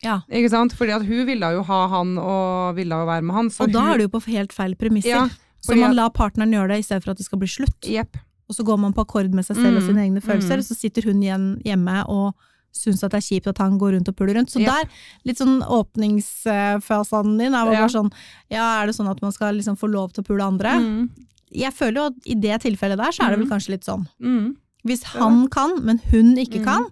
Ja. 0.03 0.19
Ikke 0.27 0.51
sant? 0.51 0.75
Fordi 0.75 0.91
at 0.95 1.05
hun 1.07 1.25
ville 1.29 1.49
jo 1.55 1.63
ha 1.63 1.79
han 1.93 2.17
og 2.19 2.75
ville 2.75 2.95
jo 3.03 3.07
være 3.07 3.23
med 3.23 3.35
han. 3.37 3.49
Så 3.53 3.63
og 3.67 3.73
da 3.73 3.85
hun, 3.85 3.93
er 3.93 4.01
det 4.01 4.09
jo 4.09 4.13
på 4.17 4.23
helt 4.33 4.53
feil 4.55 4.75
premisser. 4.75 5.15
Ja, 5.15 5.27
så 5.63 5.77
man 5.79 5.95
lar 5.95 6.11
partneren 6.11 6.51
gjøre 6.51 6.73
det 6.73 6.81
i 6.83 6.87
stedet 6.89 7.05
for 7.05 7.13
at 7.13 7.21
det 7.21 7.27
skal 7.27 7.39
bli 7.39 7.47
slutt. 7.47 7.87
Yep. 7.87 8.17
Og 8.51 8.57
så 8.57 8.65
går 8.67 8.81
man 8.83 8.91
på 8.95 9.05
akkord 9.05 9.31
med 9.31 9.45
seg 9.47 9.55
selv 9.55 9.77
og 9.77 9.83
Mm, 9.83 9.87
sine 9.87 10.01
egne 10.03 10.21
følelser, 10.21 10.59
mm. 10.59 10.65
så 10.67 10.75
sitter 10.75 11.07
hun 11.07 11.21
igjen 11.23 11.45
hjemme 11.63 12.03
og 12.11 12.33
syns 12.75 13.03
at 13.05 13.13
det 13.13 13.21
er 13.21 13.27
kjipt 13.29 13.47
at 13.47 13.61
han 13.63 13.77
går 13.79 13.93
rundt 13.95 14.09
og 14.09 14.15
puler 14.17 14.35
rundt. 14.35 14.51
Så 14.51 14.59
Yep. 14.59 14.67
der, 14.67 14.89
litt 15.29 15.37
sånn 15.39 15.61
åpningsfasen 15.63 17.37
din 17.39 17.53
er 17.53 17.65
Ja. 17.65 17.79
bare 17.79 17.89
sånn 17.89 18.11
Ja, 18.49 18.81
er 18.81 18.87
det 18.87 18.95
sånn 18.95 19.09
at 19.09 19.21
man 19.21 19.31
skal 19.31 19.55
liksom 19.55 19.77
få 19.77 19.87
lov 19.89 20.11
til 20.13 20.23
å 20.23 20.27
pule 20.27 20.43
andre? 20.43 20.69
Mm. 20.79 21.09
Jeg 21.53 21.73
føler 21.73 21.99
jo 22.01 22.05
at 22.11 22.27
i 22.27 22.35
det 22.35 22.61
tilfellet 22.63 22.97
der, 22.99 23.11
så 23.15 23.23
er 23.25 23.29
det 23.33 23.39
vel 23.39 23.47
Mm. 23.47 23.51
kanskje 23.53 23.69
litt 23.75 23.85
sånn. 23.87 24.07
Mm. 24.21 24.55
Hvis 24.83 25.03
han 25.13 25.47
kan, 25.53 25.77
men 25.85 25.99
hun 26.11 26.33
ikke 26.37 26.59
Mm. 26.59 26.65
kan, 26.65 26.87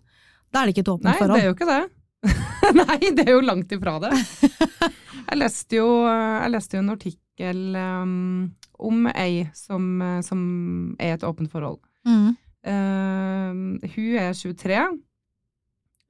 da 0.53 0.61
er 0.61 0.65
det 0.67 0.75
ikke 0.75 0.85
et 0.85 0.93
åpent 0.93 1.03
Nei, 1.09 1.27
det 1.27 1.41
er 1.41 1.47
jo 1.49 1.55
ikke 1.55 1.67
det. 1.71 1.81
Nei, 2.81 2.99
det 3.17 3.25
er 3.27 3.31
jo 3.33 3.41
langt 3.41 3.71
ifra 3.71 3.99
det. 3.99 4.11
Jeg 5.31 5.37
leste 5.39 5.77
jo, 5.77 5.87
jeg 6.05 6.51
leste 6.51 6.75
jo 6.75 6.79
en 6.83 6.89
artikkel 6.91 7.75
um, 7.77 8.51
om 8.79 9.05
ei 9.15 9.45
som, 9.55 9.85
som 10.25 10.41
er 10.99 11.13
et 11.15 11.23
åpent 11.23 11.49
forhold. 11.49 11.79
Mm. 12.05 12.35
Uh, 12.67 13.79
hun 13.95 14.17
er 14.19 14.33
23, 14.35 14.81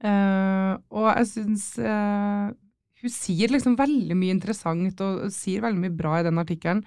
uh, 0.04 0.74
og 0.90 1.06
jeg 1.16 1.28
syns 1.30 1.66
uh, 1.80 2.50
Hun 3.02 3.10
sier 3.14 3.50
liksom 3.52 3.76
veldig 3.78 4.16
mye 4.18 4.34
interessant 4.34 5.00
og 5.02 5.24
sier 5.34 5.62
veldig 5.64 5.80
mye 5.86 5.96
bra 5.96 6.18
i 6.20 6.26
den 6.26 6.38
artikkelen. 6.42 6.82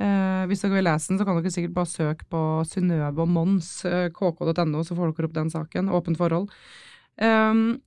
Eh, 0.00 0.44
hvis 0.50 0.60
dere 0.64 0.74
vil 0.74 0.84
lese 0.88 1.08
den, 1.12 1.18
så 1.20 1.24
kan 1.26 1.36
dere 1.38 1.52
sikkert 1.54 1.74
bare 1.76 1.86
søke 1.86 2.24
på 2.30 2.40
Synnøve 2.66 3.22
og 3.22 3.28
Mons, 3.30 3.84
eh, 3.86 4.08
kk.no, 4.10 4.82
så 4.82 4.96
får 4.98 5.12
dere 5.14 5.28
opp 5.28 5.34
den 5.36 5.50
saken. 5.52 5.90
Åpent 5.94 6.18
forhold. 6.18 6.48
Um, 7.22 7.80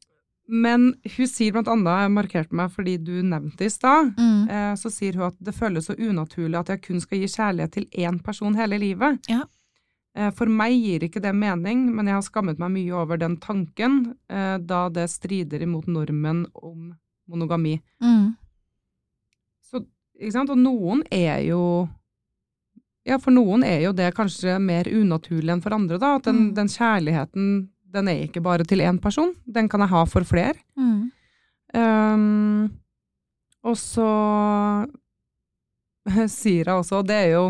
men 0.48 0.94
hun 1.18 1.28
sier 1.28 1.52
blant 1.52 1.68
annet, 1.68 2.06
jeg 2.06 2.14
markerte 2.16 2.56
meg 2.56 2.72
fordi 2.72 2.94
du 3.04 3.18
nevnte 3.28 3.66
i 3.68 3.70
stad, 3.74 4.14
Mm. 4.16 4.48
eh, 4.50 4.74
så 4.80 4.88
sier 4.90 5.14
hun 5.20 5.28
at 5.28 5.36
det 5.44 5.54
føles 5.54 5.86
så 5.90 5.96
unaturlig 6.00 6.56
at 6.62 6.68
jeg 6.70 6.82
kun 6.86 7.02
skal 7.04 7.20
gi 7.20 7.28
kjærlighet 7.28 7.72
til 7.72 7.86
én 7.92 8.22
person 8.24 8.56
hele 8.56 8.80
livet. 8.80 9.20
Ja. 9.28 9.44
Eh, 10.16 10.32
For 10.32 10.46
meg 10.48 10.72
gir 10.80 11.00
ikke 11.04 11.22
det 11.22 11.36
mening, 11.36 11.94
men 11.94 12.06
jeg 12.08 12.14
har 12.16 12.22
skammet 12.22 12.58
meg 12.58 12.72
mye 12.72 12.94
over 12.96 13.18
den 13.18 13.36
tanken, 13.38 14.16
eh, 14.30 14.58
da 14.60 14.88
det 14.90 15.10
strider 15.10 15.60
imot 15.62 15.88
normen 15.88 16.46
om 16.56 16.96
monogami. 17.30 17.82
Mm. 18.02 18.38
Og 20.18 20.58
noen 20.58 21.04
er 21.14 21.42
jo 21.46 21.88
Ja, 23.08 23.18
for 23.24 23.32
noen 23.32 23.64
er 23.64 23.80
jo 23.86 23.94
det 23.96 24.10
kanskje 24.18 24.58
mer 24.60 24.84
unaturlig 24.92 25.54
enn 25.54 25.62
for 25.64 25.72
andre, 25.72 25.98
da. 25.98 26.16
At 26.18 26.24
den, 26.28 26.50
Mm. 26.50 26.54
den 26.56 26.68
kjærligheten, 26.68 27.70
den 27.94 28.08
er 28.12 28.26
ikke 28.28 28.42
bare 28.44 28.66
til 28.68 28.80
én 28.84 29.00
person. 29.00 29.34
Den 29.48 29.70
kan 29.70 29.80
jeg 29.80 29.90
ha 29.90 30.04
for 30.06 30.22
flere. 30.28 30.56
Mm. 30.76 31.12
Um, 31.74 32.72
og 33.64 33.76
så 33.80 34.10
sier 36.32 36.66
hun 36.72 36.82
også, 36.82 37.02
og 37.02 37.08
det 37.08 37.16
er 37.16 37.32
jo 37.36 37.46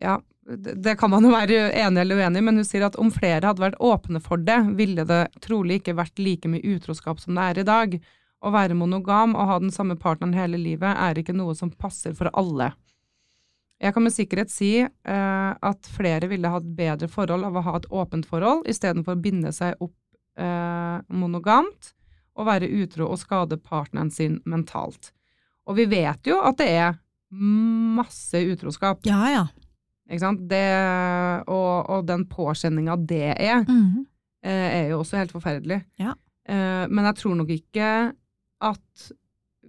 Ja, 0.00 0.14
det, 0.48 0.78
det 0.82 0.96
kan 0.98 1.10
man 1.12 1.22
jo 1.26 1.30
være 1.34 1.66
enig 1.76 2.00
eller 2.00 2.16
uenig 2.16 2.40
i, 2.40 2.44
men 2.46 2.56
hun 2.56 2.64
sier 2.64 2.86
at 2.86 2.96
om 2.96 3.10
flere 3.12 3.44
hadde 3.44 3.60
vært 3.60 3.76
åpne 3.84 4.22
for 4.24 4.40
det, 4.40 4.56
ville 4.78 5.04
det 5.04 5.26
trolig 5.44 5.82
ikke 5.82 5.92
vært 5.98 6.16
like 6.18 6.48
mye 6.48 6.64
utroskap 6.64 7.20
som 7.20 7.36
det 7.36 7.44
er 7.50 7.60
i 7.60 7.66
dag. 7.68 7.98
Å 8.40 8.50
være 8.54 8.74
monogam 8.78 9.34
og 9.36 9.46
ha 9.50 9.58
den 9.60 9.70
samme 9.74 9.96
partneren 10.00 10.32
hele 10.34 10.56
livet 10.60 10.96
er 10.96 11.18
ikke 11.20 11.34
noe 11.36 11.52
som 11.54 11.70
passer 11.70 12.14
for 12.16 12.30
alle. 12.32 12.70
Jeg 13.80 13.94
kan 13.96 14.04
med 14.04 14.12
sikkerhet 14.12 14.50
si 14.52 14.70
eh, 14.80 15.50
at 15.60 15.88
flere 15.88 16.28
ville 16.28 16.48
hatt 16.52 16.66
bedre 16.76 17.08
forhold 17.08 17.44
av 17.48 17.56
å 17.56 17.62
ha 17.64 17.76
et 17.78 17.86
åpent 17.92 18.26
forhold, 18.28 18.66
istedenfor 18.68 19.16
å 19.16 19.20
binde 19.24 19.52
seg 19.56 19.76
opp 19.80 19.94
eh, 20.40 20.98
monogamt 21.08 21.94
og 22.40 22.46
være 22.48 22.68
utro 22.80 23.08
og 23.12 23.18
skade 23.20 23.56
partneren 23.60 24.10
sin 24.12 24.38
mentalt. 24.48 25.12
Og 25.68 25.76
vi 25.80 25.86
vet 25.90 26.28
jo 26.28 26.38
at 26.44 26.56
det 26.60 26.68
er 26.80 26.98
masse 27.32 28.40
utroskap, 28.52 29.04
Ja, 29.06 29.20
ja. 29.32 29.42
ikke 30.10 30.22
sant? 30.24 30.40
Det, 30.50 30.64
og, 31.48 31.90
og 31.92 32.06
den 32.08 32.24
påkjenninga 32.30 32.96
det 33.06 33.34
er, 33.36 33.64
Mhm. 33.68 34.06
eh, 34.42 34.84
er 34.84 34.88
jo 34.90 35.00
også 35.04 35.16
helt 35.20 35.32
forferdelig. 35.32 35.84
Ja. 36.00 36.14
Eh, 36.48 36.86
men 36.88 37.04
jeg 37.04 37.16
tror 37.20 37.36
nok 37.36 37.48
ikke 37.54 38.14
at 38.60 39.10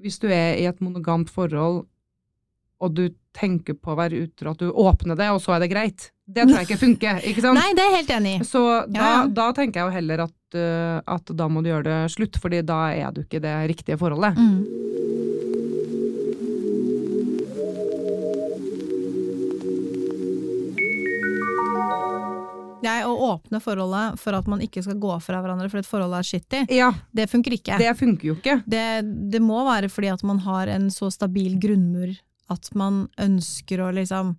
hvis 0.02 0.18
du 0.22 0.28
er 0.32 0.58
i 0.58 0.66
et 0.70 0.80
monogamt 0.82 1.30
forhold, 1.30 1.84
og 2.82 2.94
du 2.98 3.04
tenker 3.38 3.76
på 3.78 3.94
å 3.94 3.98
være 4.00 4.24
utro, 4.26 4.52
at 4.56 4.60
du 4.64 4.72
åpner 4.72 5.16
det, 5.20 5.28
og 5.32 5.40
så 5.44 5.54
er 5.56 5.62
det 5.64 5.70
greit. 5.72 6.08
Det 6.26 6.48
tror 6.48 6.58
jeg 6.58 6.68
ikke 6.70 6.82
funker, 6.82 7.20
ikke 7.30 7.44
sant? 7.44 7.60
Nei, 7.60 7.70
det 7.78 7.84
er 7.84 7.92
jeg 7.92 8.00
helt 8.02 8.14
enig 8.18 8.34
i. 8.40 8.46
Så 8.48 8.64
da, 8.90 8.98
Ja, 8.98 9.12
ja. 9.20 9.26
da 9.38 9.50
tenker 9.56 9.82
jeg 9.84 9.88
jo 9.92 9.96
heller 10.00 10.24
at, 10.26 10.58
eh, 10.58 10.98
at 11.16 11.34
da 11.38 11.48
må 11.52 11.62
du 11.64 11.70
gjøre 11.70 11.86
det 11.88 12.00
slutt, 12.16 12.40
fordi 12.42 12.64
da 12.66 12.80
er 12.96 13.14
du 13.16 13.22
ikke 13.24 13.44
det 13.44 13.54
riktige 13.76 14.00
forholdet. 14.02 14.40
Mm. 14.40 15.51
Jeg 22.82 23.06
å 23.06 23.13
åpne 23.30 23.60
forholdet 23.62 24.20
for 24.22 24.38
at 24.38 24.48
man 24.50 24.62
ikke 24.65 24.84
skal 24.86 24.98
gå 25.02 25.15
fra 25.24 25.41
hverandre 25.44 25.70
fordi 25.70 25.84
et 25.86 25.89
forhold 25.91 26.15
er 26.17 26.28
shitty, 26.28 26.63
Ja, 26.74 26.91
det 27.13 27.28
funker 27.32 27.54
ikke. 27.58 27.78
det 27.82 27.91
funker 28.00 28.32
jo 28.32 28.36
ikke. 28.39 28.60
Det, 28.65 28.86
det 29.32 29.41
må 29.44 29.63
være 29.67 29.89
fordi 29.91 30.12
at 30.13 30.24
man 30.28 30.41
har 30.46 30.72
en 30.74 30.89
så 30.94 31.12
stabil 31.13 31.60
grunnmur 31.62 32.15
at 32.52 32.72
man 32.76 33.06
ønsker 33.22 33.80
å 33.86 33.91
liksom 33.96 34.36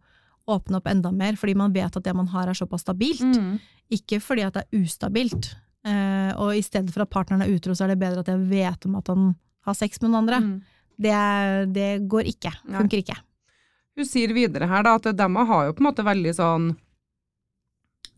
åpne 0.51 0.81
opp 0.81 0.89
enda 0.91 1.13
mer, 1.15 1.37
fordi 1.39 1.55
man 1.57 1.73
vet 1.73 1.97
at 1.97 2.05
det 2.05 2.15
man 2.19 2.29
har 2.33 2.51
er 2.51 2.59
såpass 2.59 2.83
stabilt. 2.83 3.23
Mm. 3.23 3.61
Ikke 3.95 4.19
fordi 4.21 4.45
at 4.45 4.59
det 4.59 4.65
er 4.67 4.83
ustabilt. 4.83 5.53
Eh, 5.87 6.31
og 6.37 6.55
i 6.57 6.63
stedet 6.67 6.93
for 6.95 7.05
at 7.05 7.13
partneren 7.13 7.45
er 7.47 7.53
utro, 7.55 7.75
så 7.79 7.87
er 7.87 7.95
det 7.95 8.01
bedre 8.03 8.25
at 8.25 8.31
jeg 8.31 8.43
vet 8.51 8.87
om 8.89 8.97
at 8.99 9.11
han 9.13 9.29
har 9.67 9.79
sex 9.79 10.03
med 10.03 10.11
noen 10.11 10.23
andre. 10.25 10.41
Mm. 10.43 10.55
Det, 11.03 11.19
det 11.75 11.91
går 12.11 12.29
ikke. 12.35 12.53
Nei. 12.67 12.83
Funker 12.83 13.03
ikke. 13.03 13.19
Hun 13.97 14.09
sier 14.09 14.33
videre 14.35 14.69
her 14.71 14.85
da, 14.87 14.97
at 14.99 15.09
de 15.17 15.29
har 15.53 15.67
jo 15.69 15.75
på 15.77 15.83
en 15.85 15.89
måte 15.91 16.05
veldig 16.07 16.35
sånn 16.37 16.71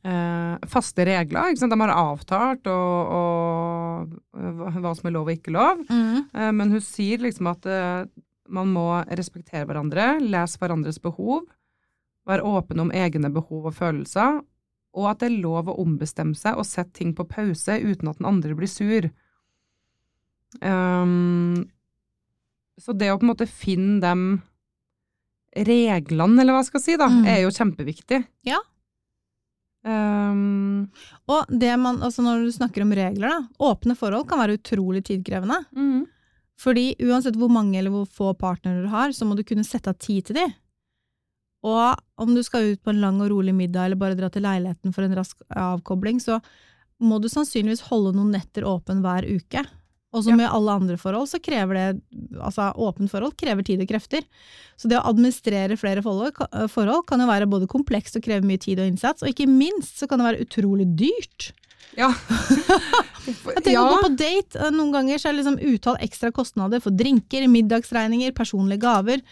eh, 0.04 0.68
faste 0.70 1.04
regler. 1.08 1.50
Ikke 1.52 1.62
sant? 1.64 1.72
De 1.74 1.80
har 1.80 1.92
avtalt 1.96 2.66
og, 2.70 3.16
og, 3.18 4.14
hva 4.36 4.70
hva 4.84 4.94
som 4.98 5.08
er 5.10 5.14
lov 5.16 5.28
og 5.30 5.34
ikke 5.36 5.54
lov. 5.54 5.82
Eh, 5.90 6.50
men 6.52 6.70
hun 6.74 6.80
sier 6.84 7.18
liksom 7.24 7.48
at 7.52 7.66
eh, 7.66 8.04
man 8.48 8.72
må 8.74 8.86
respektere 9.16 9.64
hverandre, 9.68 10.18
lese 10.20 10.58
hverandres 10.60 10.98
behov, 11.00 11.46
være 12.28 12.44
åpen 12.44 12.80
om 12.80 12.90
egne 12.96 13.30
behov 13.32 13.66
og 13.70 13.74
følelser, 13.76 14.42
og 14.94 15.06
at 15.10 15.20
det 15.24 15.30
er 15.32 15.40
lov 15.42 15.68
å 15.72 15.78
ombestemme 15.82 16.36
seg 16.38 16.56
og 16.60 16.64
sette 16.68 16.92
ting 17.00 17.14
på 17.16 17.24
pause 17.26 17.80
uten 17.82 18.08
at 18.12 18.20
den 18.20 18.28
andre 18.30 18.54
blir 18.54 18.68
sur. 18.70 19.08
Um, 20.62 21.64
så 22.78 22.94
det 22.94 23.10
å 23.12 23.18
på 23.18 23.26
en 23.26 23.32
måte 23.32 23.48
finne 23.50 23.98
de 24.02 25.64
reglene, 25.66 26.40
eller 26.42 26.54
hva 26.54 26.62
jeg 26.62 26.70
skal 26.72 26.82
si, 26.82 26.96
da, 26.98 27.06
Mm. 27.10 27.26
er 27.30 27.40
jo 27.44 27.50
kjempeviktig. 27.54 28.24
Ja. 28.46 28.58
Um, 29.84 30.88
Og 31.28 31.44
det 31.52 31.74
man, 31.76 32.00
altså 32.02 32.24
når 32.24 32.46
du 32.46 32.52
snakker 32.54 32.84
om 32.84 32.92
regler, 32.96 33.28
da, 33.28 33.40
åpne 33.68 33.96
forhold 33.98 34.26
kan 34.30 34.40
være 34.40 34.58
utrolig 34.58 35.04
tidkrevende. 35.04 35.60
mm, 35.76 36.06
Fordi 36.60 36.94
uansett 37.04 37.36
hvor 37.36 37.50
mange 37.52 37.78
eller 37.78 37.92
hvor 37.92 38.06
få 38.08 38.32
partnere 38.38 38.84
du 38.84 38.88
har, 38.88 39.12
så 39.12 39.26
må 39.26 39.36
du 39.36 39.44
kunne 39.44 39.64
sette 39.66 39.90
av 39.90 39.98
tid 39.98 40.24
til 40.30 40.38
dem. 40.40 40.54
Og 41.64 41.96
om 42.20 42.34
du 42.34 42.42
skal 42.44 42.72
ut 42.72 42.82
på 42.84 42.92
en 42.92 43.00
lang 43.00 43.20
og 43.24 43.30
rolig 43.32 43.54
middag 43.56 43.86
eller 43.86 44.00
bare 44.00 44.16
dra 44.16 44.28
til 44.30 44.44
leiligheten 44.44 44.92
for 44.92 45.04
en 45.04 45.16
rask 45.16 45.40
avkobling, 45.48 46.20
så 46.20 46.38
må 47.00 47.18
du 47.20 47.28
sannsynligvis 47.28 47.86
holde 47.88 48.12
noen 48.16 48.34
netter 48.36 48.66
åpen 48.68 49.00
hver 49.04 49.26
uke. 49.26 49.64
Og 50.14 50.22
som 50.22 50.38
Ja. 50.38 50.46
i 50.46 50.52
alle 50.54 50.70
andre 50.78 50.96
forhold, 50.96 51.26
så 51.28 51.40
krever 51.42 51.74
det 51.74 52.00
Altså, 52.38 52.68
åpent 52.78 53.10
forhold 53.10 53.34
krever 53.36 53.64
tid 53.66 53.80
og 53.82 53.88
krefter. 53.90 54.22
Så 54.78 54.88
det 54.88 54.98
å 54.98 55.04
administrere 55.10 55.76
flere 55.78 56.02
forhold, 56.02 56.34
kan 57.06 57.20
jo 57.20 57.26
være 57.26 57.48
både 57.50 57.66
komplekst 57.70 58.16
og 58.16 58.22
kreve 58.22 58.46
mye 58.46 58.58
tid 58.58 58.78
og 58.78 58.86
innsats, 58.90 59.22
og 59.22 59.28
ikke 59.30 59.46
minst 59.50 59.98
så 59.98 60.08
kan 60.08 60.18
det 60.18 60.26
være 60.30 60.46
utrolig 60.46 60.86
dyrt. 60.98 61.52
ja. 61.96 62.12
Jeg 63.24 63.62
tenker 63.64 63.80
å 63.80 63.88
gå 63.88 64.02
på 64.04 64.16
date, 64.18 64.58
eh, 64.60 64.70
noen 64.74 64.92
ganger 64.92 65.16
så 65.18 65.28
er 65.30 65.32
det 65.32 65.44
liksom 65.44 65.60
utall 65.74 65.96
ekstra 66.04 66.30
kostnader 66.34 66.82
for 66.84 66.90
drinker, 66.92 67.46
middagsregninger, 67.48 68.34
personlige 68.36 68.82
gaver. 68.84 69.22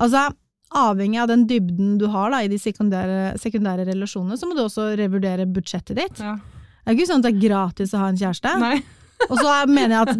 Altså, 0.00 0.30
avhengig 0.74 1.20
av 1.20 1.28
den 1.28 1.46
dybden 1.46 1.98
du 2.00 2.06
har 2.08 2.30
da, 2.32 2.40
i 2.42 2.48
de 2.48 2.56
sekundære, 2.58 3.36
sekundære 3.38 3.86
relasjonene, 3.92 4.38
så 4.40 4.48
må 4.48 4.56
du 4.56 4.64
også 4.64 4.96
revurdere 4.98 5.46
budsjettet 5.46 5.96
ditt. 6.00 6.18
ja. 6.18 6.38
Det 6.84 6.92
er 6.92 6.96
ikke 6.98 7.08
sånn 7.08 7.22
at 7.22 7.28
det 7.30 7.34
er 7.34 7.48
gratis 7.48 7.94
å 7.96 7.98
ha 8.02 8.08
en 8.12 8.18
kjæreste. 8.20 8.50
Nei. 8.60 8.82
Og 9.30 9.38
så 9.38 9.46
er- 9.62 9.66
mener 9.70 9.94
jeg 9.94 10.02
at 10.08 10.16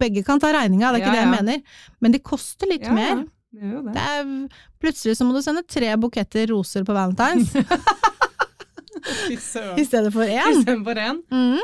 begge 0.00 0.22
kan 0.26 0.40
ta 0.42 0.50
regninga, 0.52 0.92
det 0.92 1.00
er 1.00 1.04
ikke 1.04 1.14
Ja, 1.14 1.18
det 1.18 1.24
jeg 1.24 1.34
mener. 1.44 1.62
Men 2.00 2.12
det 2.12 2.22
koster 2.26 2.66
litt 2.70 2.82
Ja, 2.88 2.92
mer. 2.96 3.24
ja, 3.52 3.60
det 3.60 3.84
det. 3.84 3.94
Det 3.94 4.02
er, 4.02 4.48
plutselig 4.80 5.16
så 5.18 5.24
må 5.26 5.32
du 5.36 5.42
sende 5.44 5.62
tre 5.68 5.92
buketter 6.00 6.46
roser 6.50 6.82
på 6.84 6.92
valentines 6.96 7.52
i 9.30 9.84
stedet 9.84 10.12
for 10.12 10.24
én. 10.26 10.50
Istedenfor 10.58 10.98
én. 10.98 11.20
Mm. 11.30 11.58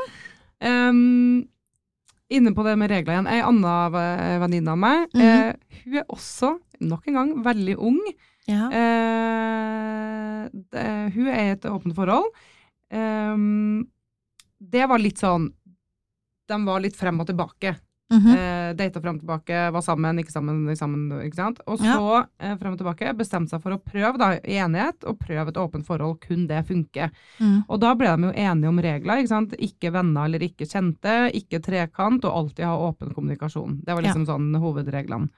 Um, 0.67 1.49
inne 2.33 2.55
på 2.57 2.65
det 2.67 2.77
med 2.81 2.91
regler 2.91 3.17
igjen. 3.19 3.29
Ei 3.31 3.41
anna 3.45 3.75
venninne 4.43 4.73
av 4.73 4.79
meg, 4.79 5.09
Mhm. 5.15 5.23
uh, 5.23 5.53
hun 5.85 5.95
er 6.01 6.05
også, 6.09 6.59
nok 6.81 7.07
en 7.09 7.15
gang, 7.15 7.35
veldig 7.45 7.77
ung. 7.79 8.01
Ja. 8.49 8.69
Uh, 8.71 10.49
det, 10.73 10.87
hun 11.15 11.29
er 11.29 11.41
i 11.43 11.51
et 11.57 11.65
åpent 11.71 11.95
forhold. 11.97 12.31
Um, 12.93 13.87
det 14.63 14.87
var 14.89 14.99
litt 15.03 15.19
sånn 15.19 15.51
De 16.49 16.65
var 16.67 16.81
litt 16.81 16.97
frem 16.97 17.19
og 17.21 17.27
tilbake. 17.27 17.77
Mhm. 18.07 18.29
Eh, 18.39 18.73
Data 18.79 19.01
frem 19.03 19.17
og 19.17 19.23
tilbake, 19.25 19.73
var 19.75 19.83
sammen, 19.83 20.19
ikke 20.23 20.31
sammen, 20.31 20.61
ikke 20.71 20.79
sammen. 20.79 21.09
Ikke 21.27 21.35
sant? 21.41 21.61
Og 21.67 21.81
Ja. 21.83 21.97
så 21.97 22.29
eh, 22.39 22.53
frem 22.57 22.73
og 22.73 22.79
tilbake 22.79 23.17
bestemte 23.19 23.51
seg 23.51 23.63
for 23.65 23.73
å 23.75 23.81
prøve 23.83 24.17
da, 24.17 24.29
i 24.47 24.61
enighet, 24.63 25.03
og 25.11 25.19
prøve 25.19 25.49
et 25.51 25.59
åpent 25.59 25.85
forhold. 25.85 26.21
Kun 26.21 26.47
det 26.47 26.61
funker. 26.69 27.11
Mm. 27.41 27.65
Og 27.69 27.81
da 27.81 27.95
ble 27.99 28.07
de 28.17 28.23
jo 28.29 28.33
enige 28.33 28.69
om 28.69 28.79
regler. 28.79 29.19
ikke 29.19 29.29
sant? 29.35 29.57
Ikke 29.59 29.91
venner 29.91 30.25
eller 30.29 30.39
ikke 30.39 30.69
kjente, 30.71 31.17
ikke 31.35 31.59
trekant, 31.61 32.25
og 32.25 32.33
alltid 32.33 32.65
ha 32.65 32.77
åpen 32.79 33.13
kommunikasjon. 33.13 33.81
Det 33.85 33.93
var 33.95 34.03
liksom 34.03 34.25
sånn 34.27 34.55
hovedreglene. 34.55 35.29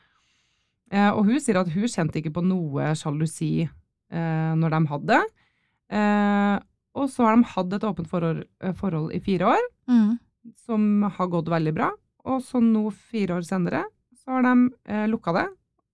Eh, 0.90 1.10
og 1.10 1.24
hun 1.24 1.40
sier 1.40 1.56
at 1.60 1.68
hun 1.72 1.84
kjente 1.88 2.16
ikke 2.20 2.32
på 2.36 2.44
noe 2.44 2.92
sjalusi 2.96 3.62
eh, 4.10 4.54
når 4.56 4.70
de 4.76 4.86
hadde. 4.92 5.18
Eh, 5.90 6.58
og 6.98 7.08
så 7.08 7.24
har 7.28 7.36
de 7.36 7.44
hatt 7.44 7.72
et 7.72 7.84
åpent 7.88 8.08
forhold, 8.10 8.44
eh, 8.60 8.72
forhold 8.76 9.12
i 9.14 9.20
fire 9.20 9.46
år, 9.56 9.64
Mm. 9.88 10.18
Som 10.66 11.02
har 11.02 11.26
gått 11.32 11.48
veldig 11.48 11.74
bra. 11.74 11.90
Og 12.28 12.42
så 12.44 12.60
nå, 12.62 12.90
fire 12.92 13.38
år 13.38 13.46
senere, 13.46 13.84
så 14.24 14.36
har 14.36 14.42
de 14.42 14.70
eh, 14.86 15.06
lukka 15.08 15.32
det, 15.36 15.46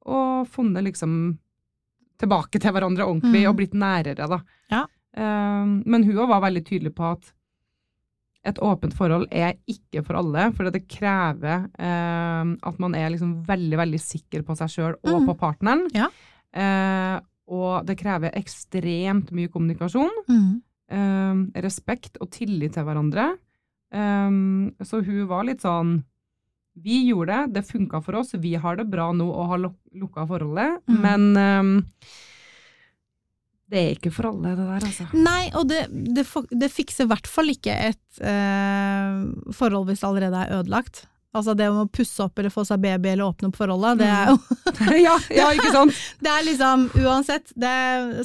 og 0.06 0.46
funnet 0.48 0.84
liksom 0.84 1.38
tilbake 2.20 2.60
til 2.60 2.72
hverandre 2.72 3.06
ordentlig, 3.06 3.42
Mm. 3.44 3.50
og 3.50 3.56
blitt 3.58 3.74
nærere, 3.74 4.28
da. 4.28 4.38
Ja. 4.70 4.82
Eh, 5.16 5.64
men 5.86 6.02
hun 6.04 6.16
òg 6.16 6.28
var 6.28 6.40
veldig 6.42 6.64
tydelig 6.64 6.94
på 6.94 7.12
at 7.12 7.32
et 8.44 8.58
åpent 8.60 8.92
forhold 8.92 9.26
er 9.32 9.54
ikke 9.66 10.02
for 10.04 10.16
alle, 10.20 10.50
for 10.52 10.68
det 10.70 10.82
krever 10.88 11.64
eh, 11.78 12.56
at 12.62 12.78
man 12.78 12.94
er 12.94 13.08
liksom 13.10 13.44
veldig, 13.46 13.78
veldig 13.80 14.00
sikker 14.00 14.42
på 14.44 14.56
seg 14.56 14.68
sjøl 14.68 14.94
og 15.02 15.22
Mm. 15.22 15.26
på 15.30 15.38
partneren. 15.38 15.86
Ja. 15.94 16.08
Eh, 16.52 17.20
og 17.48 17.86
det 17.86 17.96
krever 17.98 18.30
ekstremt 18.36 19.30
mye 19.32 19.48
kommunikasjon, 19.48 20.10
Mm. 20.28 20.62
respekt 21.56 22.16
og 22.20 22.30
tillit 22.30 22.72
til 22.74 22.84
hverandre. 22.84 23.36
Eh, 23.94 24.84
så 24.84 25.00
hun 25.06 25.24
var 25.30 25.46
litt 25.46 25.62
sånn 25.64 26.00
Vi 26.74 27.04
gjorde 27.06 27.36
det, 27.46 27.52
det 27.60 27.68
funka 27.68 28.00
for 28.02 28.16
oss, 28.18 28.32
vi 28.34 28.56
har 28.58 28.74
det 28.80 28.88
bra 28.90 29.12
nå 29.14 29.28
og 29.30 29.50
har 29.52 29.60
luk 29.68 29.76
lukka 29.94 30.24
forholdet, 30.26 30.80
Mm. 30.90 30.96
men 31.04 31.36
um, 31.38 31.68
det 33.70 33.78
er 33.78 33.92
ikke 33.94 34.10
for 34.12 34.26
alle, 34.32 34.56
det 34.58 34.64
der, 34.66 34.82
altså. 34.88 35.06
Nei, 35.16 35.44
og 35.54 35.68
det, 35.70 35.84
det, 36.16 36.24
det 36.50 36.68
fikser 36.74 37.06
i 37.06 37.10
hvert 37.12 37.30
fall 37.30 37.48
ikke 37.52 37.72
et 37.92 38.18
eh, 38.26 39.22
forhold 39.54 39.86
hvis 39.88 40.02
det 40.02 40.08
allerede 40.10 40.42
er 40.42 40.52
ødelagt. 40.58 41.04
Altså 41.34 41.54
det 41.58 41.66
å 41.66 41.86
pusse 41.90 42.22
opp 42.22 42.38
eller 42.38 42.52
få 42.54 42.62
seg 42.66 42.78
baby 42.82 43.10
eller 43.10 43.26
åpne 43.26 43.48
opp 43.50 43.56
forholdet, 43.58 44.04
det 44.04 44.10
er 44.10 44.28
jo 44.30 44.36
ja, 45.06 45.14
ja, 45.34 45.48
ikke 45.56 45.72
sant? 45.74 45.96
Det 46.24 46.30
er 46.30 46.46
liksom, 46.46 46.84
uansett, 47.02 47.50
det, 47.58 47.72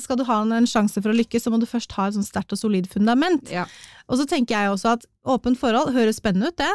skal 0.03 0.19
du 0.19 0.25
ha 0.27 0.37
en, 0.43 0.53
en 0.59 0.69
sjanse 0.69 1.01
for 1.01 1.09
å 1.09 1.17
lykkes, 1.17 1.45
så 1.45 1.53
må 1.53 1.57
du 1.61 1.65
først 1.69 1.95
ha 1.97 2.05
et 2.07 2.17
sånn 2.19 2.27
sterkt 2.27 2.53
og 2.53 2.61
solid 2.61 2.89
fundament. 2.91 3.49
Ja. 3.49 3.65
Og 4.09 4.21
så 4.21 4.27
tenker 4.29 4.55
jeg 4.55 4.75
også 4.75 4.93
at 4.97 5.09
åpent 5.29 5.57
forhold 5.59 5.93
høres 5.97 6.21
spennende 6.21 6.53
ut, 6.53 6.61
det. 6.61 6.71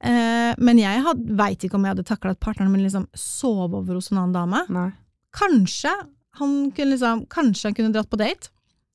Eh, 0.00 0.52
men 0.60 0.80
jeg 0.80 1.16
veit 1.36 1.64
ikke 1.64 1.76
om 1.76 1.84
jeg 1.84 1.96
hadde 1.96 2.06
takla 2.08 2.32
at 2.32 2.40
partneren 2.44 2.72
min 2.72 2.84
liksom 2.84 3.08
sov 3.16 3.74
over 3.76 3.96
hos 3.98 4.12
en 4.12 4.22
annen 4.22 4.36
dame. 4.36 4.62
Nei. 4.72 4.88
Kanskje 5.36 5.92
han 6.40 6.54
kunne 6.76 6.94
liksom, 6.94 7.26
kanskje 7.32 7.68
han 7.68 7.76
kunne 7.76 7.92
dratt 7.94 8.10
på 8.12 8.20
date. 8.20 8.52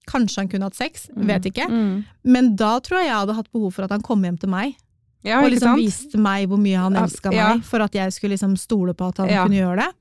Kanskje 0.09 0.43
han 0.43 0.49
kunne 0.49 0.69
hatt 0.69 0.77
sex, 0.77 1.07
vet 1.17 1.47
ikke. 1.49 1.65
Mm. 1.65 2.03
Men 2.29 2.53
da 2.59 2.75
tror 2.85 3.01
jeg 3.01 3.09
jeg 3.09 3.19
hadde 3.23 3.37
hatt 3.39 3.53
behov 3.53 3.73
for 3.73 3.87
at 3.87 3.93
han 3.93 4.05
kom 4.05 4.21
hjem 4.25 4.37
til 4.41 4.51
meg, 4.53 4.75
Ja, 5.25 5.41
og 5.41 5.49
liksom 5.51 5.77
viste 5.79 6.19
meg 6.21 6.47
hvor 6.51 6.59
mye 6.61 6.77
han 6.79 6.95
elska 7.01 7.31
ja. 7.33 7.51
meg, 7.53 7.63
for 7.65 7.81
at 7.85 7.95
jeg 7.97 8.13
skulle 8.13 8.35
liksom 8.37 8.55
stole 8.61 8.93
på 8.93 9.07
at 9.09 9.23
han 9.23 9.29
Ja. 9.31 9.43
kunne 9.45 9.57
gjøre 9.59 9.77
det. 9.83 9.91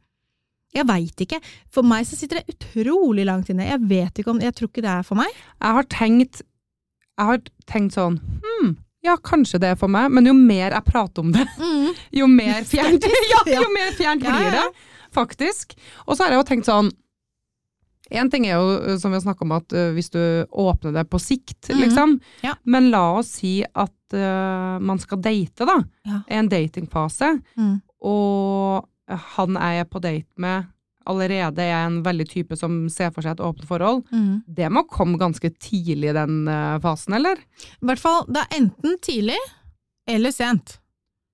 Jeg 0.75 0.87
veit 0.89 1.23
ikke. 1.23 1.39
For 1.71 1.87
meg 1.87 2.07
så 2.09 2.17
sitter 2.19 2.41
det 2.41 2.57
utrolig 2.57 3.25
langt 3.29 3.49
inne. 3.53 3.69
Jeg 3.69 3.81
vet 3.89 4.19
ikke 4.19 4.33
om 4.33 4.41
Jeg 4.43 4.55
tror 4.59 4.69
ikke 4.73 4.83
det 4.83 4.91
er 4.91 5.05
for 5.07 5.15
meg. 5.21 5.31
Jeg 5.63 5.77
har 5.79 5.85
tenkt 5.85 6.43
Jeg 7.15 7.27
har 7.29 7.39
tenkt 7.71 7.95
sånn 7.95 8.19
Hm, 8.43 8.73
ja, 9.05 9.15
kanskje 9.17 9.61
det 9.61 9.69
er 9.75 9.77
for 9.79 9.89
meg, 9.93 10.11
men 10.11 10.27
jo 10.27 10.33
mer 10.35 10.73
jeg 10.73 10.85
prater 10.89 11.21
om 11.23 11.31
det, 11.35 11.45
jo 12.21 12.27
mer 12.27 12.65
fjernt 12.65 13.05
ja, 13.33 13.41
jo 13.61 13.67
mer 13.75 13.93
fjernt 13.95 14.25
blir 14.25 14.51
det, 14.51 14.65
faktisk. 15.15 15.75
Og 16.09 16.17
så 16.17 16.25
har 16.25 16.33
jeg 16.35 16.41
jo 16.41 16.47
tenkt 16.49 16.67
sånn 16.71 16.89
En 18.21 18.31
ting 18.31 18.47
er 18.47 18.57
jo, 18.61 18.97
som 18.99 19.11
vi 19.13 19.19
har 19.19 19.25
snakka 19.25 19.45
om, 19.47 19.53
at 19.57 19.73
øh, 19.75 19.93
hvis 19.97 20.11
du 20.15 20.21
åpner 20.53 20.93
det 20.95 21.07
på 21.11 21.19
sikt, 21.21 21.69
Mhm. 21.71 21.81
liksom. 21.83 22.21
Ja. 22.43 22.55
Men 22.65 22.91
la 22.91 23.03
oss 23.19 23.33
si 23.41 23.63
at 23.75 24.15
uh, 24.15 24.79
man 24.81 24.99
skal 25.03 25.19
date, 25.21 25.67
da. 25.67 25.79
Ja. 26.07 26.21
En 26.29 26.49
datingfase. 26.49 27.33
Mm. 27.59 27.81
Og 28.05 28.85
han 29.35 29.57
er 29.57 29.73
jeg 29.81 29.91
på 29.91 30.01
date 30.01 30.41
med 30.41 30.71
allerede 31.07 31.61
er 31.61 31.83
en 31.85 31.99
veldig 32.03 32.25
type 32.31 32.57
som 32.57 32.87
ser 32.89 33.11
for 33.13 33.21
seg 33.21 33.35
et 33.37 33.43
åpent 33.45 33.67
forhold. 33.69 34.05
Mm. 34.13 34.39
Det 34.49 34.71
må 34.73 34.87
komme 34.89 35.19
ganske 35.21 35.51
tidlig 35.61 36.09
i 36.15 36.17
den 36.17 36.47
fasen, 36.81 37.13
eller? 37.19 37.37
I 37.83 37.85
hvert 37.91 38.01
fall, 38.01 38.23
det 38.33 38.41
er 38.47 38.57
enten 38.63 38.97
tidlig 39.05 39.37
eller 40.09 40.33
sent. 40.33 40.79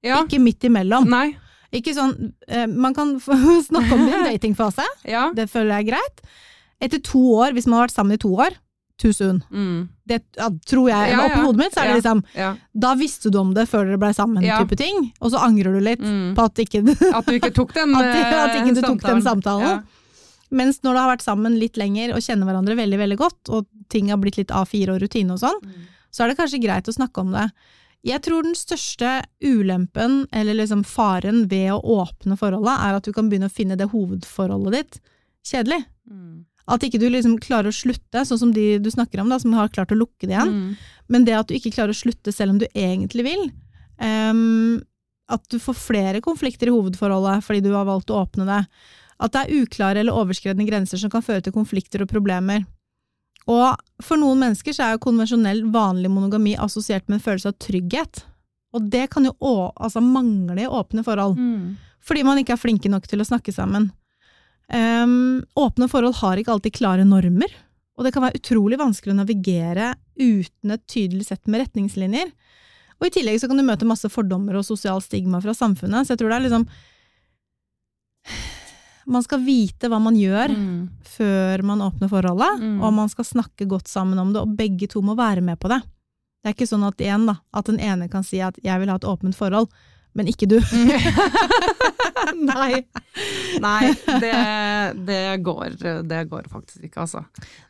Ja. 0.03 0.25
Ikke 0.25 0.41
midt 0.43 0.65
imellom. 0.67 1.07
Nei. 1.11 1.37
Ikke 1.73 1.93
sånn, 1.95 2.33
eh, 2.49 2.67
Man 2.67 2.95
kan 2.95 3.13
snakke 3.69 3.93
om 3.95 4.07
det 4.09 4.11
i 4.11 4.17
en 4.19 4.25
datingfase, 4.33 4.83
Ja. 5.07 5.29
det 5.35 5.47
føler 5.53 5.77
jeg 5.79 5.87
er 5.87 5.91
greit. 5.93 6.23
Etter 6.81 7.01
to 7.05 7.21
år, 7.37 7.53
hvis 7.53 7.67
man 7.69 7.79
har 7.81 7.87
vært 7.89 7.95
sammen 7.99 8.17
i 8.17 8.21
to 8.23 8.31
år, 8.41 8.57
too 9.01 9.13
soon. 9.17 9.39
Mm. 9.51 9.89
Det 10.09 10.19
ja, 10.37 10.49
tror 10.69 10.89
jeg. 10.91 11.13
Ja, 11.15 11.23
Oppi 11.25 11.39
ja. 11.39 11.45
hodet 11.47 11.57
mitt 11.63 11.73
så 11.77 11.81
er 11.81 11.89
det 11.89 12.01
liksom. 12.03 12.19
Da 12.85 12.91
visste 13.01 13.31
du 13.33 13.39
om 13.41 13.55
det 13.57 13.65
før 13.71 13.87
dere 13.89 14.01
ble 14.03 14.11
sammen, 14.17 14.45
type 14.45 14.77
ting. 14.77 15.07
Og 15.25 15.33
så 15.33 15.41
angrer 15.41 15.73
du 15.73 15.81
litt 15.81 16.01
Mm. 16.05 16.35
på 16.37 16.45
at 16.45 16.55
ikke 16.61 16.83
At 17.15 17.25
du 17.27 17.33
ikke 17.39 17.53
tok 17.57 17.73
den 17.75 17.95
At, 18.01 18.05
at 18.05 18.57
ikke 18.61 18.75
du 18.77 18.81
eh, 18.83 18.89
tok 18.91 19.01
den 19.07 19.23
samtalen. 19.25 19.83
Mens 20.51 20.81
når 20.83 20.93
du 20.93 20.99
har 21.01 21.11
vært 21.17 21.23
sammen 21.25 21.57
litt 21.61 21.77
lenger 21.79 22.13
og 22.17 22.21
kjenner 22.27 22.45
hverandre 22.49 22.75
veldig 22.77 22.99
veldig 22.99 23.17
godt, 23.21 23.49
og 23.55 23.67
ting 23.89 24.11
har 24.11 24.19
blitt 24.19 24.37
litt 24.37 24.51
A4 24.51 24.97
og 24.97 25.01
rutine 25.05 25.33
og 25.33 25.39
sånn, 25.39 25.61
Mm. 25.63 25.87
så 26.11 26.25
er 26.25 26.29
det 26.29 26.37
kanskje 26.41 26.61
greit 26.65 26.89
å 26.91 26.93
snakke 26.97 27.21
om 27.23 27.31
det. 27.33 27.51
Jeg 28.03 28.21
tror 28.23 28.43
den 28.43 28.55
største 28.57 29.23
ulempen, 29.45 30.27
eller 30.33 30.55
liksom 30.55 30.83
faren 30.85 31.47
ved 31.49 31.71
å 31.73 31.81
åpne 32.01 32.37
forholdet, 32.37 32.77
er 32.85 32.95
at 32.97 33.05
du 33.05 33.13
kan 33.13 33.29
begynne 33.31 33.49
å 33.49 33.53
finne 33.53 33.77
det 33.77 33.91
hovedforholdet 33.93 34.73
ditt 34.73 35.01
kjedelig. 35.47 35.85
Mm. 36.11 36.45
At 36.71 36.85
ikke 36.87 37.01
du 37.03 37.09
liksom 37.11 37.39
klarer 37.43 37.73
å 37.73 37.75
slutte, 37.75 38.23
sånn 38.25 38.39
som 38.39 38.53
de 38.55 38.79
du 38.79 38.91
snakker 38.93 39.21
om, 39.23 39.29
da, 39.33 39.41
som 39.43 39.53
har 39.59 39.73
klart 39.75 39.91
å 39.91 39.99
lukke 39.99 40.29
det 40.29 40.37
igjen. 40.37 40.53
Mm. 40.55 40.77
Men 41.11 41.25
det 41.27 41.35
at 41.35 41.49
du 41.51 41.57
ikke 41.57 41.73
klarer 41.75 41.91
å 41.91 41.99
slutte 41.99 42.31
selv 42.33 42.55
om 42.55 42.63
du 42.63 42.69
egentlig 42.71 43.27
vil, 43.27 43.51
Um, 44.01 44.81
at 45.29 45.43
du 45.53 45.59
får 45.61 45.77
flere 45.77 46.21
konflikter 46.25 46.71
i 46.71 46.73
hovedforholdet 46.73 47.45
fordi 47.45 47.61
du 47.67 47.75
har 47.75 47.85
valgt 47.85 48.09
å 48.11 48.23
åpne 48.23 48.47
det, 48.49 48.63
at 49.21 49.35
det 49.35 49.43
er 49.43 49.61
uklare 49.61 50.01
eller 50.01 50.17
overskredne 50.17 50.65
grenser 50.65 50.97
som 50.97 51.13
kan 51.13 51.21
føre 51.23 51.45
til 51.45 51.53
konflikter 51.53 52.01
og 52.01 52.09
problemer. 52.09 52.65
Og 53.45 53.77
for 54.01 54.17
noen 54.17 54.41
mennesker 54.41 54.73
så 54.73 54.87
er 54.87 54.97
jo 54.97 55.03
konvensjonell 55.05 55.61
vanlig 55.73 56.09
monogami 56.13 56.57
assosiert 56.57 57.05
med 57.09 57.19
en 57.19 57.25
følelse 57.27 57.53
av 57.53 57.59
trygghet. 57.61 58.25
Og 58.73 58.89
det 58.89 59.11
kan 59.13 59.29
jo 59.29 59.35
å, 59.37 59.55
altså 59.77 60.01
mangle 60.01 60.65
i 60.65 60.71
åpne 60.81 61.05
forhold, 61.05 61.37
Mm. 61.37 61.77
fordi 62.01 62.25
man 62.25 62.39
ikke 62.39 62.57
er 62.57 62.65
flinke 62.65 62.89
nok 62.89 63.07
til 63.07 63.21
å 63.21 63.29
snakke 63.29 63.53
sammen. 63.53 63.91
Ehm, 64.73 65.43
åpne 65.59 65.89
forhold 65.91 66.15
har 66.21 66.37
ikke 66.39 66.53
alltid 66.55 66.77
klare 66.77 67.05
normer, 67.05 67.51
og 67.99 68.05
det 68.07 68.13
kan 68.15 68.23
være 68.23 68.39
utrolig 68.39 68.79
vanskelig 68.79 69.13
å 69.15 69.19
navigere 69.21 69.95
uten 70.21 70.71
et 70.77 70.87
tydelig 70.87 71.27
sett 71.27 71.47
med 71.51 71.65
retningslinjer. 71.67 72.31
Og 73.01 73.07
i 73.09 73.11
tillegg 73.11 73.41
så 73.41 73.49
kan 73.49 73.57
du 73.57 73.65
møte 73.65 73.89
masse 73.89 74.09
fordommer 74.13 74.57
og 74.61 74.65
sosial 74.69 75.01
stigma 75.03 75.41
fra 75.43 75.55
samfunnet, 75.57 76.05
så 76.07 76.15
jeg 76.15 76.19
tror 76.23 76.31
det 76.31 76.39
er 76.41 76.47
liksom 76.49 76.67
Man 79.11 79.25
skal 79.25 79.41
vite 79.43 79.89
hva 79.91 79.99
man 79.99 80.15
gjør 80.15 80.53
Mm. 80.55 80.89
før 81.03 81.63
man 81.65 81.81
åpner 81.81 82.09
forholdet, 82.09 82.61
Mm. 82.61 82.83
og 82.85 82.93
man 82.93 83.09
skal 83.09 83.25
snakke 83.25 83.67
godt 83.67 83.89
sammen 83.89 84.19
om 84.21 84.33
det, 84.33 84.43
og 84.43 84.57
begge 84.57 84.87
to 84.89 85.01
må 85.03 85.17
være 85.17 85.41
med 85.43 85.59
på 85.59 85.69
det. 85.69 85.81
Det 86.45 86.47
er 86.47 86.55
ikke 86.55 86.69
sånn 86.69 86.87
at 86.87 86.97
igjen 86.99 87.27
da, 87.27 87.39
at 87.53 87.65
den 87.65 87.81
ene 87.81 88.09
kan 88.09 88.23
si 88.23 88.39
at 88.41 88.55
'jeg 88.63 88.79
vil 88.79 88.89
ha 88.89 88.95
et 88.97 89.03
åpent 89.09 89.35
forhold', 89.35 89.69
men 90.19 90.31
ikke 90.31 90.49
du. 90.51 90.57
Nei. 92.51 92.83
Nei, 93.63 93.93
det, 94.23 94.35
det, 95.07 95.21
går, 95.47 95.77
det 96.09 96.23
går 96.31 96.49
faktisk 96.51 96.87
ikke, 96.89 97.07
altså. 97.07 97.25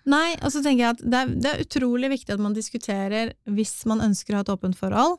Nei, 0.09 0.35
og 0.41 0.53
så 0.55 0.63
tenker 0.65 0.85
jeg 0.85 0.97
at 0.97 1.05
det 1.05 1.21
er, 1.21 1.35
det 1.37 1.53
er 1.53 1.65
utrolig 1.67 2.13
viktig 2.15 2.35
at 2.37 2.43
man 2.43 2.57
diskuterer, 2.57 3.35
hvis 3.51 3.75
man 3.91 4.05
ønsker 4.09 4.35
å 4.35 4.41
ha 4.41 4.47
et 4.47 4.53
åpent 4.55 4.79
forhold, 4.79 5.19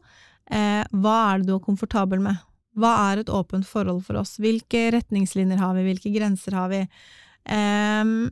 eh, 0.51 0.81
hva 0.91 1.17
er 1.29 1.41
det 1.41 1.51
du 1.51 1.55
er 1.57 1.65
komfortabel 1.65 2.23
med? 2.23 2.41
Hva 2.79 2.93
er 3.11 3.21
et 3.21 3.31
åpent 3.31 3.67
forhold 3.67 4.05
for 4.07 4.21
oss? 4.21 4.37
Hvilke 4.41 4.87
retningslinjer 4.95 5.59
har 5.59 5.75
vi? 5.75 5.87
Hvilke 5.89 6.13
grenser 6.13 6.55
har 6.55 6.71
vi? 6.71 6.85
Ehm, 7.51 8.29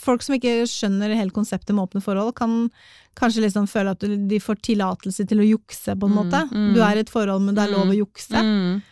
folk 0.00 0.22
som 0.24 0.34
ikke 0.38 0.64
skjønner 0.70 1.12
hele 1.14 1.30
konseptet 1.34 1.74
med 1.76 1.84
åpne 1.84 2.00
forhold, 2.02 2.34
kan 2.38 2.70
kanskje 3.18 3.44
liksom 3.44 3.68
føle 3.70 3.92
at 3.94 4.00
de 4.28 4.38
får 4.42 4.58
tillatelse 4.66 5.26
til 5.28 5.42
å 5.42 5.46
jukse, 5.46 5.94
på 5.96 6.08
en 6.08 6.14
Mm, 6.14 6.18
måte. 6.18 6.40
mm. 6.50 6.74
Du 6.74 6.80
er 6.82 6.96
i 6.96 7.04
et 7.04 7.10
forhold, 7.12 7.42
men 7.44 7.54
det 7.54 7.64
er 7.66 7.74
lov 7.76 7.88
å 7.92 7.98
jukse. 7.98 8.42
Mm. 8.42 8.82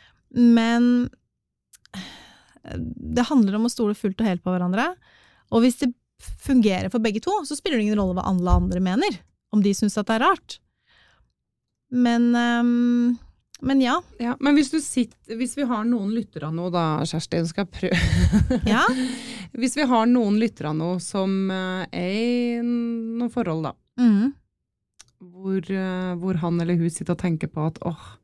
Men 0.55 0.88
det 3.14 3.27
handler 3.29 3.59
om 3.59 3.66
å 3.68 3.73
stole 3.73 3.94
fullt 3.99 4.20
og 4.23 4.29
helt 4.29 4.44
på 4.44 4.53
hverandre. 4.55 4.87
Og 5.53 5.64
hvis 5.64 5.77
det 5.83 5.90
fungerer 6.40 6.88
for 6.92 7.03
begge 7.05 7.20
to, 7.25 7.33
så 7.44 7.57
spiller 7.59 7.77
det 7.81 7.88
ingen 7.88 7.99
rolle 8.01 8.16
hva 8.16 8.25
alle 8.31 8.55
andre 8.62 8.81
mener. 8.81 9.18
Om 9.53 9.62
de 9.64 9.75
syns 9.77 9.99
at 10.01 10.09
det 10.09 10.16
er 10.16 10.25
rart. 10.29 10.59
Men, 11.92 12.31
um 12.35 13.18
men 13.64 13.81
ja. 13.81 13.94
Ja, 14.20 14.35
men 14.44 14.57
hvis, 14.59 14.68
du 14.75 14.81
sitter, 14.83 15.37
hvis 15.38 15.55
vi 15.57 15.64
har 15.64 15.85
noen 15.88 16.11
lyttere 16.12 16.51
nå 16.53 16.66
da, 16.75 16.99
Kjerstin, 17.07 17.47
skal 17.49 17.64
jeg 17.64 17.73
prøve 17.79 18.59
ja. 18.68 18.83
Hvis 19.55 19.77
vi 19.79 19.85
har 19.87 20.07
noen 20.11 20.38
lyttere 20.40 20.73
nå 20.75 20.97
som 21.03 21.51
eh, 21.51 21.87
er 21.95 22.14
i 22.14 22.61
noen 22.64 23.31
forhold, 23.31 23.62
da, 23.69 23.75
Mm. 24.01 24.33
hvor, 25.23 25.61
eh, 25.71 26.14
hvor 26.19 26.35
han 26.43 26.61
eller 26.61 26.77
hun 26.81 26.90
sitter 26.90 27.14
og 27.14 27.21
tenker 27.23 27.47
på 27.53 27.67
at 27.69 27.79
åh, 27.87 28.17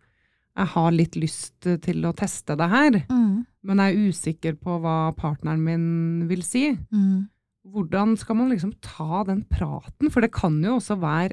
jeg 0.59 0.67
har 0.73 0.91
litt 0.91 1.15
lyst 1.17 1.61
til 1.63 2.03
å 2.05 2.13
teste 2.19 2.57
det 2.59 2.69
her, 2.69 2.91
Mm. 3.09 3.47
men 3.63 3.79
jeg 3.79 3.95
er 3.95 4.09
usikker 4.11 4.59
på 4.59 4.81
hva 4.83 5.15
partneren 5.15 5.63
min 5.63 6.27
vil 6.29 6.43
si. 6.43 6.73
Mm. 6.93 7.29
Hvordan 7.65 8.17
skal 8.19 8.37
man 8.37 8.51
liksom 8.51 8.75
ta 8.83 9.23
den 9.25 9.45
praten? 9.45 10.11
For 10.11 10.21
det 10.21 10.33
kan 10.33 10.61
jo 10.63 10.77
også 10.81 10.99
være 10.99 11.33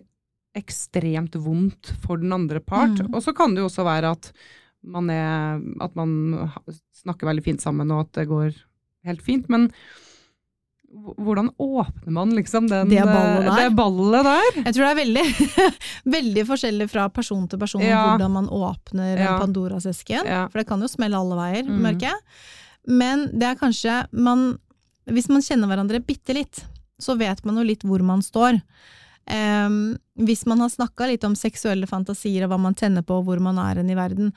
ekstremt 0.56 1.32
vondt 1.42 1.92
for 2.02 2.18
den 2.18 2.32
andre 2.34 2.60
part. 2.60 2.98
Mm. 3.00 3.14
Og 3.16 3.22
så 3.24 3.34
kan 3.36 3.54
det 3.56 3.62
jo 3.64 3.68
også 3.70 3.84
være 3.86 4.12
at 4.12 4.32
man, 4.84 5.10
er, 5.10 5.62
at 5.82 5.96
man 5.96 6.52
snakker 6.94 7.28
veldig 7.28 7.44
fint 7.44 7.62
sammen, 7.62 7.90
og 7.92 8.06
at 8.06 8.12
det 8.14 8.28
går 8.30 8.54
helt 9.06 9.22
fint. 9.22 9.50
Men 9.50 9.70
hvordan 11.18 11.50
åpner 11.60 12.12
man 12.16 12.30
liksom 12.36 12.68
den, 12.70 12.90
Det 12.90 13.04
ballet 13.04 13.46
der? 13.46 13.64
det 13.70 13.76
ballet 13.76 14.24
der? 14.24 14.62
Jeg 14.66 14.74
tror 14.74 14.84
det 14.86 14.92
er 14.92 15.00
veldig, 15.02 15.26
veldig 16.18 16.46
forskjellig 16.48 16.88
fra 16.90 17.10
person 17.14 17.48
til 17.52 17.60
person 17.60 17.82
Ja. 17.84 18.06
hvordan 18.16 18.32
man 18.32 18.48
åpner 18.48 19.18
Ja. 19.20 19.34
Pandoras-esken. 19.42 20.26
Ja. 20.26 20.48
For 20.48 20.60
det 20.60 20.68
kan 20.68 20.80
jo 20.82 20.88
smelle 20.88 21.18
alle 21.20 21.36
veier, 21.36 21.64
Mm. 21.68 21.82
merker 21.84 22.08
jeg. 22.08 22.20
Men 22.88 23.28
det 23.38 23.44
er 23.44 23.56
kanskje 23.56 24.08
man 24.14 24.58
Hvis 25.08 25.30
man 25.30 25.40
kjenner 25.42 25.68
hverandre 25.70 26.02
bitte 26.04 26.34
litt, 26.36 26.66
så 27.00 27.18
vet 27.18 27.46
man 27.46 27.56
jo 27.56 27.64
litt 27.64 27.84
hvor 27.84 28.02
man 28.04 28.20
står. 28.20 28.62
Um, 29.32 29.98
hvis 30.20 30.46
man 30.46 30.60
har 30.60 30.68
snakka 30.70 31.08
litt 31.08 31.24
om 31.24 31.34
seksuelle 31.34 31.88
fantasier 31.88 32.44
og 32.44 32.50
hva 32.52 32.58
man 32.60 32.74
tenner 32.76 33.02
på 33.04 33.16
og 33.20 33.26
hvor 33.26 33.40
man 33.40 33.58
er 33.58 33.76
hen 33.80 33.90
i 33.90 33.96
verden, 33.96 34.34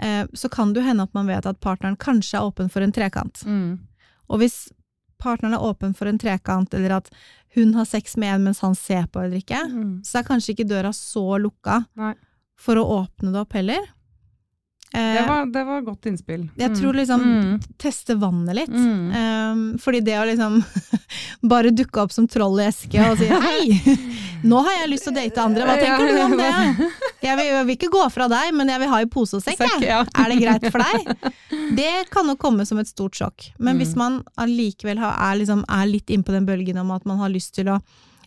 uh, 0.00 0.24
så 0.32 0.48
kan 0.50 0.72
det 0.72 0.80
jo 0.80 0.86
hende 0.88 1.02
at 1.02 1.12
man 1.12 1.26
vet 1.26 1.44
at 1.44 1.60
partneren 1.60 1.96
kanskje 1.96 2.38
er 2.40 2.44
åpen 2.48 2.70
for 2.70 2.80
en 2.80 2.92
trekant. 2.92 3.44
Mm. 3.44 3.78
Og 4.30 4.38
hvis 4.40 4.68
partneren 5.20 5.54
er 5.56 5.64
åpen 5.64 5.94
for 5.96 6.06
en 6.10 6.18
trekant, 6.18 6.72
eller 6.74 6.96
at 6.98 7.10
hun 7.54 7.72
har 7.74 7.84
sex 7.86 8.16
med 8.16 8.34
en 8.34 8.44
mens 8.48 8.60
han 8.60 8.74
ser 8.74 9.06
på 9.06 9.22
eller 9.24 9.38
ikke, 9.40 9.60
Mm. 9.70 10.02
så 10.04 10.18
er 10.18 10.22
kanskje 10.28 10.54
ikke 10.56 10.68
døra 10.68 10.90
så 10.92 11.38
lukka 11.40 11.86
Nei. 11.96 12.14
for 12.56 12.74
å 12.76 12.84
åpne 13.06 13.32
det 13.32 13.40
opp 13.40 13.52
heller. 13.52 13.86
Eh, 14.94 15.14
Det, 15.16 15.22
var, 15.26 15.46
det 15.50 15.62
var 15.66 15.80
godt 15.82 16.06
innspill. 16.06 16.50
jeg 16.56 16.70
Mm. 16.70 16.76
tror 16.80 16.92
liksom 16.94 17.20
Mm. 17.24 17.60
teste 17.78 18.14
vannet 18.18 18.54
litt. 18.54 18.70
Mm. 18.70 19.14
Um, 19.14 19.78
fordi 19.78 20.00
det 20.04 20.14
å 20.20 20.26
liksom 20.26 20.64
bare 21.52 21.70
dukke 21.74 22.00
opp 22.02 22.12
som 22.12 22.28
troll 22.28 22.60
i 22.60 22.66
eske 22.68 23.00
og 23.10 23.18
si 23.18 23.26
hei, 23.26 23.80
nå 24.50 24.60
har 24.62 24.72
jeg 24.82 24.90
lyst 24.92 25.04
til 25.08 25.12
å 25.12 25.16
date 25.16 25.42
andre, 25.42 25.64
hva 25.66 25.74
tenker 25.80 26.06
du 26.12 26.20
om 26.22 26.36
det? 26.38 26.52
Jeg 27.24 27.38
vil, 27.38 27.46
jeg 27.46 27.64
vil 27.66 27.76
ikke 27.78 27.88
gå 27.88 28.02
fra 28.12 28.26
deg, 28.28 28.50
men 28.52 28.68
jeg 28.68 28.80
vil 28.82 28.88
ha 28.92 28.98
i 29.00 29.06
pose 29.08 29.38
og 29.38 29.40
sekk, 29.42 29.56
jeg. 29.64 29.86
ja. 29.88 30.02
Er 30.20 30.28
det 30.28 30.42
greit 30.42 30.66
for 30.70 30.82
deg? 30.84 31.30
Det 31.74 32.10
kan 32.12 32.26
jo 32.28 32.34
komme 32.36 32.66
som 32.68 32.76
et 32.78 32.86
stort 32.86 33.16
sjokk. 33.16 33.46
Men 33.58 33.76
Mm. 33.76 33.80
hvis 33.80 33.94
man 33.96 34.18
allikevel 34.36 34.98
er, 35.00 35.38
liksom, 35.40 35.64
er 35.66 35.86
litt 35.88 36.06
innpå 36.12 36.34
den 36.36 36.44
bølgen 36.44 36.76
om 36.82 36.90
at 36.92 37.06
man 37.06 37.16
har 37.22 37.30
lyst 37.32 37.54
til 37.56 37.64
å 37.72 37.78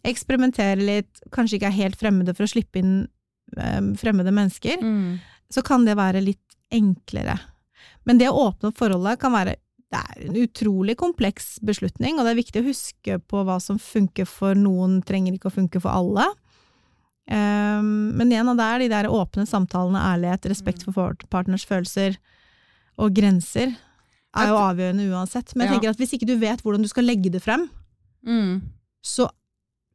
eksperimentere 0.03 0.81
litt, 0.81 1.21
kanskje 1.29 1.59
ikke 1.59 1.69
er 1.69 1.77
helt 1.77 1.99
fremmede 1.99 2.33
for 2.35 2.47
å 2.47 2.51
slippe 2.51 2.81
inn 2.81 3.07
um, 3.55 3.93
fremmede 3.95 4.33
mennesker, 4.33 4.81
Mm. 4.81 5.19
så 5.53 5.61
kan 5.63 5.85
det 5.85 5.95
være 5.95 6.23
litt 6.25 6.41
enklere. 6.73 7.37
Men 8.05 8.17
det 8.19 8.29
å 8.31 8.47
åpne 8.49 8.71
opp 8.71 8.77
forholdet 8.79 9.19
kan 9.21 9.33
være 9.35 9.55
det 9.87 9.99
er 10.03 10.25
en 10.27 10.35
utrolig 10.35 10.97
kompleks 10.99 11.61
beslutning, 11.63 12.17
og 12.19 12.25
det 12.27 12.33
er 12.33 12.39
viktig 12.41 12.59
å 12.59 12.65
huske 12.67 13.19
på 13.23 13.43
hva 13.47 13.55
som 13.63 13.77
funker 13.79 14.27
for 14.27 14.51
noen, 14.59 14.97
trenger 15.07 15.37
ikke 15.37 15.47
å 15.47 15.55
funke 15.55 15.79
for 15.79 15.95
alle. 15.95 16.25
Um, 17.31 18.11
men 18.19 18.31
igjen, 18.31 18.47
og 18.51 18.59
det 18.59 18.65
er 18.67 18.83
de 18.83 18.89
der 18.91 19.07
åpne 19.11 19.45
samtalene, 19.47 19.99
ærlighet, 20.13 20.47
respekt 20.51 20.83
for 20.87 21.15
partners 21.31 21.63
følelser 21.67 22.15
og 22.99 23.15
grenser, 23.15 23.73
er 24.37 24.51
jo 24.51 24.59
avgjørende 24.59 25.07
uansett. 25.11 25.55
Men 25.55 25.67
jeg 25.67 25.77
tenker 25.77 25.93
at 25.95 25.99
hvis 26.03 26.13
ikke 26.17 26.27
du 26.29 26.35
vet 26.39 26.61
hvordan 26.63 26.83
du 26.83 26.91
skal 26.91 27.07
legge 27.07 27.31
det 27.33 27.43
frem, 27.43 27.69
Mm. 28.27 28.61
så 29.05 29.29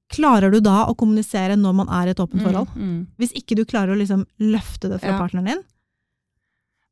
klarer 0.09 0.53
du 0.53 0.61
da 0.61 0.87
å 0.89 0.95
kommunisere 0.97 1.57
når 1.59 1.75
man 1.75 1.89
er 1.93 2.07
i 2.09 2.11
et 2.15 2.21
åpent 2.23 2.41
forhold. 2.41 2.71
Mm. 2.73 2.83
Mm. 2.89 3.07
Hvis 3.19 3.33
ikke 3.37 3.57
du 3.59 3.65
klarer 3.69 3.93
å 3.93 3.99
liksom 3.99 4.25
løfte 4.41 4.89
det 4.89 5.01
fra 5.03 5.11
Ja. 5.13 5.19
partneren 5.19 5.45
din, 5.51 5.63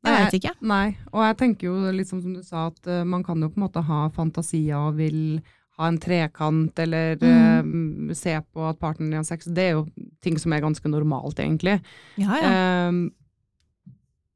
jeg 0.03 0.13
Nei, 0.13 0.23
vet 0.25 0.37
ikke. 0.39 0.53
Nei, 0.65 0.85
og 1.11 1.23
jeg 1.27 1.37
tenker 1.37 1.67
jo 1.67 1.91
liksom 1.93 2.21
som 2.23 2.33
du 2.33 2.41
sa, 2.43 2.67
at 2.71 2.87
uh, 2.89 3.03
man 3.05 3.23
kan 3.23 3.41
jo 3.41 3.49
på 3.49 3.59
en 3.59 3.65
måte 3.67 3.83
ha 3.85 4.07
fantasier 4.15 4.77
og 4.79 4.95
vil 4.97 5.41
ha 5.77 5.87
en 5.87 5.97
trekant, 6.01 6.79
eller 6.79 7.17
Mm. 7.21 8.09
uh, 8.09 8.13
se 8.17 8.33
på 8.53 8.65
at 8.69 8.79
partneren 8.81 9.21
har 9.21 9.23
sex. 9.27 9.45
Det 9.45 9.63
er 9.67 9.71
jo 9.77 9.85
ting 10.21 10.37
som 10.41 10.53
er 10.53 10.61
ganske 10.61 10.89
normalt, 10.89 11.37
egentlig. 11.39 11.79
Ja, 12.17 12.37
ja. 12.41 12.51
Uh, 12.89 13.09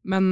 men, 0.06 0.26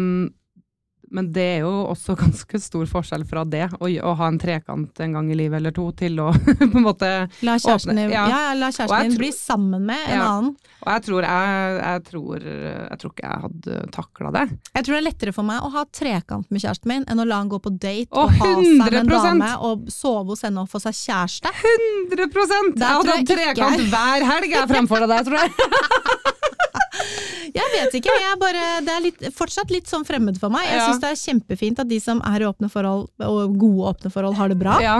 men 1.13 1.30
det 1.34 1.45
er 1.58 1.60
jo 1.63 1.71
også 1.93 2.15
ganske 2.23 2.60
stor 2.62 2.88
forskjell 2.89 3.26
fra 3.30 3.43
det, 3.45 3.67
å, 3.80 3.88
å 3.89 4.13
ha 4.19 4.30
en 4.32 4.39
trekant 4.41 5.02
en 5.06 5.17
gang 5.17 5.30
i 5.32 5.38
livet 5.38 5.60
eller 5.62 5.76
to, 5.76 5.88
til 5.97 6.19
å 6.23 6.32
på 6.62 6.69
en 6.69 6.86
måte 6.86 7.10
La 7.45 7.58
kjæresten 7.62 7.99
din, 8.02 8.12
ja. 8.13 8.26
ja. 8.32 8.41
la 8.58 8.71
kjæresten 8.73 9.13
din 9.13 9.19
bli 9.21 9.32
sammen 9.36 9.86
med 9.89 10.02
en 10.10 10.17
Ja. 10.17 10.28
annen. 10.34 10.54
Og 10.84 10.89
jeg 10.91 11.04
tror 11.06 11.23
jeg, 11.23 11.76
jeg 11.80 12.02
tror 12.10 12.41
Jeg 12.43 12.97
tror 12.99 13.12
ikke 13.13 13.28
jeg 13.30 13.43
hadde 13.45 13.78
takla 13.95 14.32
det. 14.36 14.43
Jeg 14.73 14.84
tror 14.84 14.93
det 14.95 14.99
er 14.99 15.06
lettere 15.06 15.34
for 15.36 15.47
meg 15.47 15.63
å 15.63 15.69
ha 15.78 15.84
trekant 15.95 16.49
med 16.52 16.63
kjæresten 16.63 16.91
min 16.91 17.06
enn 17.08 17.23
å 17.23 17.28
la 17.28 17.39
han 17.39 17.52
gå 17.52 17.60
på 17.63 17.71
date 17.78 18.12
Å, 18.12 18.26
og 18.26 18.34
ha 18.41 18.49
seg 18.58 18.82
med 18.82 18.97
en 19.04 19.12
dame 19.13 19.52
og 19.63 19.88
sove 19.93 20.34
hos 20.34 20.43
henne 20.43 20.65
og 20.65 20.71
få 20.71 20.82
seg 20.84 20.97
kjæreste. 20.97 21.54
100 21.54 22.28
Der 22.76 22.84
Jeg 22.84 22.97
hadde 22.97 23.15
hatt 23.15 23.32
trekant 23.32 23.88
hver 23.93 24.28
helg 24.34 24.58
jeg 24.58 24.71
fremfor 24.73 25.08
deg, 25.08 25.30
tror 25.30 25.39
jeg. 25.43 25.52
Jeg 27.54 27.70
vet 27.74 27.98
ikke, 28.00 28.13
jeg 28.18 28.39
bare, 28.42 28.63
det 28.82 28.94
er 28.94 29.04
litt, 29.04 29.28
fortsatt 29.36 29.70
litt 29.74 29.89
sånn 29.89 30.06
fremmed 30.08 30.39
for 30.42 30.50
meg. 30.54 30.66
Jeg 30.66 30.80
Ja. 30.80 30.88
syns 30.88 31.04
det 31.04 31.12
er 31.12 31.22
kjempefint 31.22 31.80
at 31.84 31.88
de 31.92 32.00
som 32.02 32.22
er 32.26 32.42
i 32.42 32.48
åpne 32.50 32.70
forhold, 32.72 33.10
og 33.20 33.60
gode 33.62 33.94
åpne 33.94 34.12
forhold, 34.12 34.36
har 34.39 34.50
det 34.50 34.58
bra. 34.58 34.80
Ja, 34.82 34.98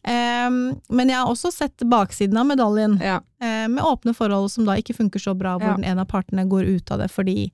Um, 0.00 0.80
men 0.88 1.10
jeg 1.12 1.18
har 1.18 1.28
også 1.28 1.50
sett 1.52 1.82
baksiden 1.84 2.38
av 2.40 2.46
medaljen, 2.48 2.96
ja. 3.04 3.18
eh, 3.42 3.66
med 3.68 3.84
åpne 3.84 4.14
forhold 4.16 4.48
som 4.50 4.64
da 4.64 4.78
ikke 4.80 4.96
funker 4.96 5.20
så 5.20 5.34
bra, 5.36 5.58
hvor 5.60 5.76
den 5.76 5.84
ene 5.84 6.06
av 6.06 6.08
partene 6.08 6.46
går 6.48 6.64
ut 6.64 6.92
av 6.94 7.02
det 7.02 7.10
fordi 7.12 7.50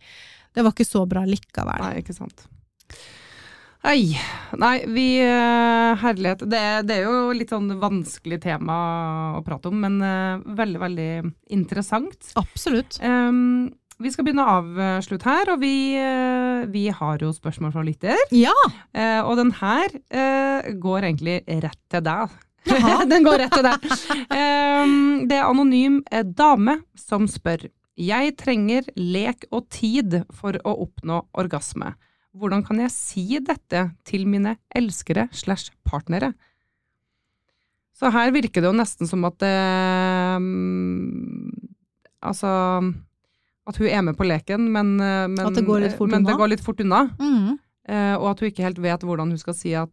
det 0.55 0.63
var 0.63 0.71
ikke 0.71 0.87
så 0.87 1.03
bra 1.11 1.25
likevel. 1.27 1.83
Nei, 1.83 2.05
ikke 2.05 2.15
sant. 2.15 2.47
Nei, 3.87 4.15
nei 4.59 4.77
vi 4.91 5.07
eh, 5.23 5.99
Herlighet. 6.01 6.47
Det, 6.49 6.63
det 6.89 7.01
er 7.01 7.05
jo 7.07 7.35
litt 7.37 7.53
sånn 7.53 7.69
vanskelig 7.83 8.41
tema 8.47 8.77
å 9.39 9.43
prate 9.47 9.71
om, 9.71 9.83
men 9.83 9.99
eh, 10.03 10.47
veldig, 10.59 10.81
veldig 10.87 11.11
interessant. 11.55 12.31
Absolutt. 12.39 12.99
Ehm, 13.03 13.75
vi 14.03 14.11
skal 14.13 14.27
begynne 14.27 14.45
å 14.45 14.57
avslutte 14.61 15.29
her, 15.29 15.51
og 15.55 15.61
vi, 15.63 15.95
eh, 15.97 16.67
vi 16.73 16.87
har 16.93 17.23
jo 17.23 17.31
spørsmål 17.33 17.73
fra 17.73 17.85
lytter. 17.87 18.21
Ja! 18.35 18.55
Eh, 18.93 19.21
og 19.25 19.39
den 19.41 19.55
her 19.61 19.89
eh, 20.11 20.73
går 20.77 21.09
egentlig 21.09 21.39
rett 21.47 21.81
til 21.93 22.05
deg. 22.05 22.35
Den 23.13 23.23
går 23.23 23.39
rett 23.45 23.55
til 23.55 23.63
deg. 23.63 23.85
eh, 24.35 24.95
det 25.31 25.37
er 25.39 25.47
anonym 25.47 26.01
eh, 26.11 26.25
dame 26.27 26.81
som 26.99 27.29
spør. 27.31 27.69
Jeg 27.97 28.35
trenger 28.37 28.89
lek 28.99 29.47
og 29.55 29.69
tid 29.73 30.19
for 30.35 30.59
å 30.67 30.75
oppnå 30.83 31.21
orgasme. 31.39 31.95
Hvordan 32.37 32.67
kan 32.67 32.83
jeg 32.83 32.93
si 32.93 33.25
dette 33.39 33.87
til 34.05 34.27
mine 34.29 34.57
elskere 34.77 35.29
slash 35.33 35.71
partnere? 35.87 36.35
Så 37.97 38.11
her 38.13 38.35
virker 38.35 38.61
det 38.61 38.69
jo 38.69 38.77
nesten 38.77 39.09
som 39.09 39.25
at 39.25 39.39
det 39.41 39.55
Altså 42.27 42.51
At 43.67 43.79
hun 43.81 43.89
er 43.91 44.03
med 44.07 44.17
på 44.19 44.27
leken, 44.27 44.69
men, 44.73 44.93
eh, 45.01 45.27
men, 45.27 45.55
det 45.55 45.65
går 45.67 45.89
men 46.13 46.25
det 46.27 46.37
går 46.39 46.53
litt 46.53 46.63
fort 46.63 46.81
unna. 46.85 47.09
Mm. 47.19 47.57
Eh, 47.89 48.15
og 48.17 48.29
at 48.33 48.41
hun 48.43 48.51
ikke 48.51 48.67
helt 48.67 48.79
vet 48.83 49.03
hvordan 49.07 49.31
hun 49.35 49.39
skal 49.43 49.55
si 49.59 49.73
at 49.79 49.91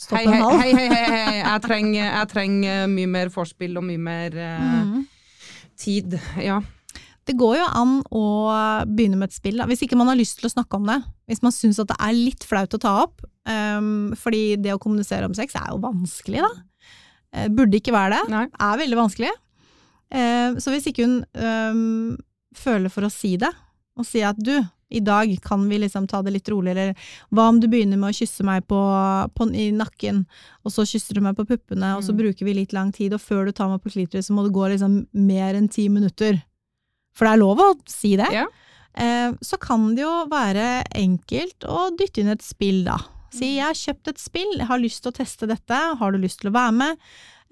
Stopp 0.00 0.16
en 0.22 0.30
hei, 0.32 0.38
hal. 0.40 0.58
hei, 0.62 0.70
hei, 0.72 0.86
hei, 0.88 1.08
hei, 1.26 1.38
jeg 1.42 1.60
trenger, 1.66 2.04
jeg 2.06 2.28
trenger 2.30 2.86
mye 2.88 3.08
mer 3.10 3.28
vorspiel 3.34 3.74
og 3.76 3.84
mye 3.84 4.00
mer 4.00 4.36
eh, 4.38 4.68
Mm. 4.86 5.02
tid. 5.76 6.16
Ja. 6.40 6.60
Det 7.28 7.36
går 7.38 7.58
jo 7.58 7.66
an 7.78 7.92
å 8.16 8.22
begynne 8.88 9.18
med 9.20 9.28
et 9.28 9.36
spill, 9.36 9.58
da. 9.60 9.66
hvis 9.68 9.82
ikke 9.84 9.98
man 10.00 10.08
har 10.08 10.16
lyst 10.18 10.38
til 10.40 10.48
å 10.48 10.52
snakke 10.54 10.78
om 10.80 10.88
det. 10.88 10.96
Hvis 11.28 11.42
man 11.44 11.52
syns 11.52 11.78
at 11.78 11.90
det 11.92 11.98
er 12.00 12.16
litt 12.16 12.46
flaut 12.48 12.72
å 12.74 12.80
ta 12.80 12.94
opp, 13.04 13.20
um, 13.46 14.10
fordi 14.18 14.56
det 14.56 14.72
å 14.74 14.80
kommunisere 14.80 15.28
om 15.28 15.36
sex 15.36 15.54
er 15.54 15.68
jo 15.68 15.78
vanskelig, 15.84 16.40
da. 16.46 16.50
Eh, 17.36 17.48
burde 17.52 17.76
ikke 17.78 17.92
være 17.94 18.16
det. 18.16 18.24
Nei. 18.32 18.46
Er 18.58 18.80
veldig 18.80 18.98
vanskelig. 18.98 19.30
Uh, 20.10 20.56
så 20.58 20.72
hvis 20.74 20.88
ikke 20.90 21.04
hun 21.06 21.20
um, 21.38 22.16
føler 22.56 22.90
for 22.92 23.06
å 23.06 23.10
si 23.12 23.36
det, 23.40 23.50
og 23.98 24.06
si 24.06 24.22
at 24.24 24.38
du, 24.38 24.54
i 24.90 25.00
dag 25.00 25.30
kan 25.44 25.68
vi 25.70 25.78
liksom 25.78 26.06
ta 26.10 26.18
det 26.22 26.32
litt 26.34 26.48
rolig, 26.50 26.72
eller 26.72 26.94
hva 27.30 27.44
om 27.50 27.60
du 27.62 27.68
begynner 27.70 27.98
med 28.00 28.10
å 28.10 28.16
kysse 28.16 28.42
meg 28.46 28.64
på, 28.66 28.78
på, 29.36 29.46
i 29.54 29.68
nakken, 29.76 30.24
og 30.64 30.72
så 30.74 30.82
kysser 30.88 31.14
du 31.14 31.20
meg 31.22 31.36
på 31.38 31.44
puppene, 31.46 31.92
og 31.96 32.02
så 32.02 32.10
Mm. 32.14 32.18
bruker 32.22 32.44
vi 32.48 32.54
litt 32.54 32.72
lang 32.72 32.90
tid, 32.92 33.12
og 33.14 33.20
før 33.20 33.46
du 33.46 33.52
tar 33.52 33.68
meg 33.68 33.82
på 33.84 33.92
klitoris, 33.92 34.26
så 34.26 34.34
må 34.34 34.42
det 34.46 34.54
gå 34.56 34.66
liksom 34.72 35.06
mer 35.12 35.54
enn 35.54 35.68
ti 35.70 35.88
minutter. 35.88 36.42
For 37.14 37.26
det 37.26 37.32
er 37.34 37.42
lov 37.44 37.58
å 37.58 37.70
si 37.90 38.16
det. 38.16 38.30
Ja. 38.32 38.46
Eh, 38.94 39.32
så 39.42 39.58
kan 39.60 39.94
det 39.94 40.02
jo 40.02 40.26
være 40.30 40.82
enkelt 40.98 41.62
å 41.68 41.90
dytte 41.96 42.20
inn 42.24 42.28
et 42.34 42.42
spill, 42.42 42.82
da. 42.84 42.96
Si 43.30 43.56
jeg 43.58 43.62
har 43.62 43.74
kjøpt 43.78 44.08
et 44.08 44.18
spill, 44.18 44.56
jeg 44.58 44.66
har 44.66 44.78
lyst 44.82 45.02
til 45.04 45.12
å 45.12 45.14
teste 45.14 45.46
dette, 45.46 45.76
har 46.00 46.10
du 46.10 46.18
lyst 46.18 46.40
til 46.40 46.50
å 46.50 46.54
være 46.56 46.72
med? 46.74 46.98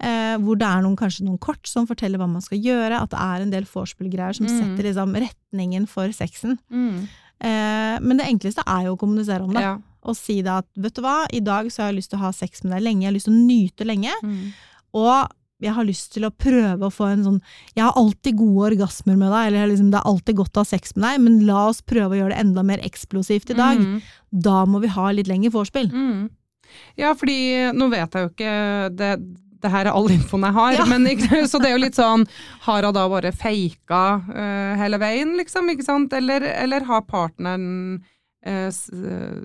Eh, 0.01 0.37
hvor 0.39 0.55
det 0.57 0.63
er 0.63 0.81
noen, 0.81 0.95
kanskje 0.95 1.25
noen 1.27 1.37
kort 1.43 1.67
som 1.67 1.85
forteller 1.85 2.17
hva 2.21 2.27
man 2.31 2.41
skal 2.41 2.57
gjøre, 2.63 3.01
at 3.01 3.09
det 3.11 3.19
er 3.19 3.41
en 3.43 3.49
del 3.51 3.65
vorspiel-greier 3.67 4.33
som 4.37 4.45
Mm. 4.47 4.59
setter 4.77 4.83
liksom 4.87 5.15
retningen 5.27 5.87
for 5.89 6.07
sexen. 6.15 6.57
Mm. 6.71 7.07
Eh, 7.41 7.99
men 7.99 8.17
det 8.17 8.27
enkleste 8.27 8.63
er 8.65 8.85
jo 8.85 8.95
å 8.95 8.99
kommunisere 8.99 9.43
om 9.43 9.51
det, 9.53 9.61
Ja. 9.61 9.77
og 10.03 10.15
si 10.15 10.41
da 10.41 10.59
at 10.59 10.65
vet 10.77 10.93
du 10.95 11.01
hva, 11.01 11.25
i 11.33 11.39
dag 11.41 11.65
så 11.67 11.83
har 11.83 11.91
jeg 11.91 11.97
lyst 11.99 12.09
til 12.11 12.19
å 12.19 12.21
ha 12.23 12.31
sex 12.31 12.63
med 12.63 12.71
deg 12.73 12.83
lenge, 12.83 13.01
jeg 13.01 13.09
har 13.11 13.17
lyst 13.17 13.25
til 13.25 13.33
å 13.35 13.45
nyte 13.47 13.85
lenge, 13.85 14.13
Mm. 14.23 14.53
og 14.93 15.31
jeg 15.61 15.73
har 15.73 15.83
lyst 15.83 16.13
til 16.13 16.23
å 16.23 16.31
prøve 16.31 16.79
å 16.79 16.93
få 16.95 17.11
en 17.11 17.23
sånn 17.25 17.41
Jeg 17.75 17.83
har 17.83 17.91
alltid 17.93 18.37
gode 18.37 18.71
orgasmer 18.77 19.17
med 19.17 19.29
deg, 19.31 19.47
eller 19.51 19.67
liksom, 19.67 19.91
det 19.91 19.99
er 19.99 20.07
alltid 20.09 20.35
godt 20.37 20.53
å 20.53 20.63
ha 20.63 20.63
sex 20.63 20.95
med 20.95 21.03
deg, 21.03 21.19
men 21.21 21.45
la 21.45 21.67
oss 21.67 21.81
prøve 21.81 22.11
å 22.11 22.19
gjøre 22.23 22.29
det 22.35 22.39
enda 22.39 22.63
mer 22.63 22.77
eksplosivt 22.77 23.49
i 23.51 23.53
dag. 23.53 23.77
Mm. 23.77 24.01
Da 24.31 24.65
må 24.65 24.79
vi 24.79 24.87
ha 24.87 25.11
litt 25.11 25.27
lengre 25.27 25.51
vorspiel. 25.51 25.91
Mm. 25.91 26.29
Ja, 26.97 27.13
fordi 27.15 27.73
nå 27.75 27.89
vet 27.89 28.11
jeg 28.11 28.23
jo 28.23 28.29
ikke 28.29 28.95
det, 28.95 29.19
det 29.61 29.71
her 29.73 29.85
er 29.89 29.91
all 29.95 30.07
infoen 30.13 30.45
jeg 30.47 30.53
har, 30.55 30.71
Ja. 30.77 30.85
men 30.85 31.05
så 31.49 31.59
det 31.59 31.69
er 31.69 31.75
jo 31.77 31.81
litt 31.83 31.97
sånn 31.97 32.25
Har 32.65 32.83
hun 32.87 32.93
da 32.95 33.07
bare 33.11 33.31
faka 33.35 34.03
uh, 34.29 34.75
hele 34.79 34.97
veien, 35.01 35.35
liksom? 35.37 35.67
ikke 35.73 35.83
sant? 35.87 36.13
Eller, 36.13 36.41
eller 36.63 36.85
har 36.87 37.01
partneren 37.01 38.03
uh, 38.47 38.69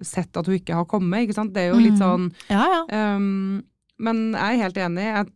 sett 0.07 0.37
at 0.37 0.47
hun 0.47 0.55
ikke 0.61 0.75
har 0.79 0.85
kommet? 0.87 1.25
ikke 1.27 1.35
sant? 1.39 1.53
Det 1.55 1.63
er 1.67 1.73
jo 1.75 1.81
litt 1.83 1.99
Mm. 1.99 2.03
sånn 2.05 2.29
Ja, 2.51 2.65
ja. 2.77 3.17
Um, 3.17 3.65
men 3.99 4.33
jeg 4.35 4.55
er 4.59 4.63
helt 4.63 4.77
enig. 4.83 5.05
Jeg, 5.07 5.27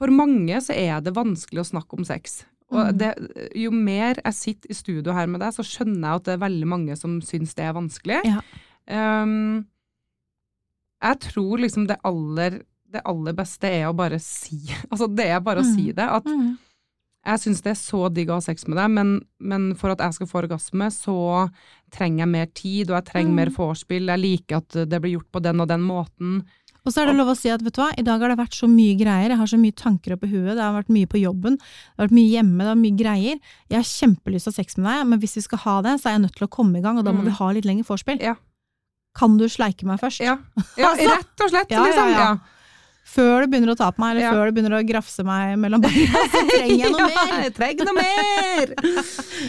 for 0.00 0.10
mange 0.14 0.56
så 0.64 0.72
er 0.74 1.00
det 1.04 1.12
vanskelig 1.14 1.60
å 1.62 1.68
snakke 1.68 1.98
om 1.98 2.04
sex. 2.08 2.44
Og 2.70 2.94
Mm. 2.94 2.98
det, 2.98 3.10
jo 3.58 3.70
mer 3.70 4.14
jeg 4.24 4.34
sitter 4.34 4.70
i 4.70 4.74
studio 4.74 5.12
her 5.12 5.26
med 5.26 5.40
deg, 5.40 5.52
så 5.52 5.62
skjønner 5.66 6.00
jeg 6.06 6.14
at 6.20 6.24
det 6.24 6.32
er 6.34 6.44
veldig 6.46 6.66
mange 6.70 6.96
som 6.96 7.20
syns 7.20 7.54
det 7.54 7.64
er 7.66 7.74
vanskelig. 7.74 8.20
Ja. 8.24 8.40
Um, 9.22 9.66
jeg 11.02 11.18
tror 11.20 11.58
liksom 11.58 11.86
det 11.88 11.96
aller, 12.04 12.60
det 12.90 13.02
aller 13.04 13.32
beste 13.38 13.64
er 13.70 13.86
å 13.88 13.94
bare 13.96 14.18
si 14.20 14.58
Altså, 14.90 15.06
det 15.14 15.26
er 15.30 15.40
bare 15.40 15.60
å 15.62 15.64
Mm. 15.66 15.74
si 15.76 15.92
det. 15.92 16.08
At 16.08 16.24
Mm. 16.26 16.58
jeg 17.26 17.38
syns 17.40 17.60
det 17.62 17.70
er 17.70 17.80
så 17.80 18.12
digg 18.12 18.28
å 18.28 18.38
ha 18.38 18.40
sex 18.40 18.66
med 18.66 18.76
deg, 18.78 18.90
men, 18.90 19.20
men 19.40 19.74
for 19.74 19.90
at 19.90 19.98
jeg 19.98 20.14
skal 20.14 20.26
få 20.26 20.42
orgasme, 20.48 20.88
så 20.90 21.50
trenger 21.92 22.24
jeg 22.24 22.28
mer 22.28 22.46
tid, 22.46 22.90
og 22.90 22.96
jeg 23.04 23.12
trenger 23.12 23.30
Mm. 23.30 23.34
mer 23.36 23.50
vorspiel. 23.50 24.06
Jeg 24.08 24.18
liker 24.20 24.56
at 24.56 24.88
det 24.88 25.00
blir 25.02 25.18
gjort 25.18 25.30
på 25.32 25.42
den 25.42 25.60
og 25.60 25.68
den 25.68 25.80
måten. 25.82 26.42
Og 26.86 26.94
så 26.94 27.02
er 27.02 27.10
det 27.10 27.16
lov 27.20 27.28
å 27.28 27.36
si 27.36 27.50
at 27.52 27.60
vet 27.60 27.74
du 27.76 27.82
hva, 27.82 27.90
i 27.98 28.02
dag 28.02 28.18
har 28.22 28.28
det 28.32 28.38
vært 28.38 28.56
så 28.56 28.66
mye 28.66 28.96
greier, 28.96 29.28
jeg 29.28 29.36
har 29.36 29.46
så 29.46 29.58
mye 29.60 29.74
tanker 29.76 30.14
oppi 30.16 30.30
huet, 30.32 30.56
det 30.56 30.62
har 30.64 30.72
vært 30.82 30.88
mye 30.88 31.06
på 31.06 31.20
jobben, 31.20 31.58
det 31.60 31.98
har 31.98 32.06
vært 32.08 32.16
mye 32.16 32.30
hjemme, 32.32 32.56
det 32.56 32.66
har 32.66 32.74
vært 32.74 32.86
mye 32.88 32.96
greier. 33.02 33.36
Jeg 33.68 33.76
har 33.76 33.84
kjempelyst 33.84 34.44
til 34.44 34.50
å 34.50 34.54
ha 34.56 34.62
sex 34.62 34.78
med 34.78 34.86
deg, 34.88 35.06
men 35.10 35.20
hvis 35.20 35.34
vi 35.36 35.42
skal 35.44 35.58
ha 35.58 35.74
det, 35.82 36.00
så 36.00 36.06
er 36.08 36.12
jeg 36.16 36.22
nødt 36.24 36.36
til 36.40 36.46
å 36.48 36.50
komme 36.50 36.78
i 36.78 36.80
gang, 36.80 36.96
og 36.96 37.04
da 37.04 37.12
må 37.12 37.20
Mm. 37.20 37.24
vi 37.28 37.30
ha 37.36 37.50
litt 37.52 37.64
lengre 37.68 37.84
vorspiel. 37.84 38.18
Ja. 38.22 38.34
Kan 39.14 39.36
du 39.36 39.44
sleike 39.44 39.84
meg 39.84 40.00
først? 40.00 40.20
Ja, 40.24 40.38
ja 40.78 40.88
Altså. 40.94 41.04
rett 41.18 41.40
og 41.44 41.50
slett, 41.50 41.68
Ja, 41.70 41.84
ja, 41.84 41.84
liksom. 41.84 42.08
ja. 42.08 42.18
Ja. 42.18 42.38
Før 43.10 43.42
du 43.42 43.50
begynner 43.50 43.72
å 43.72 43.76
ta 43.78 43.88
på 43.90 43.98
meg, 44.02 44.12
eller 44.14 44.22
Ja. 44.22 44.32
før 44.36 44.50
du 44.50 44.54
begynner 44.54 44.76
å 44.78 44.80
grafse 44.86 45.24
meg 45.26 45.56
mellom 45.58 45.82
beina, 45.82 46.20
så 46.30 46.42
trenger 46.50 46.76
jeg 46.84 46.92
noe 46.94 47.00
Ja, 47.00 47.24
mer! 47.26 47.42
jeg 47.46 47.54
trenger 47.56 47.88
noe 47.88 47.96
mer! 47.98 48.74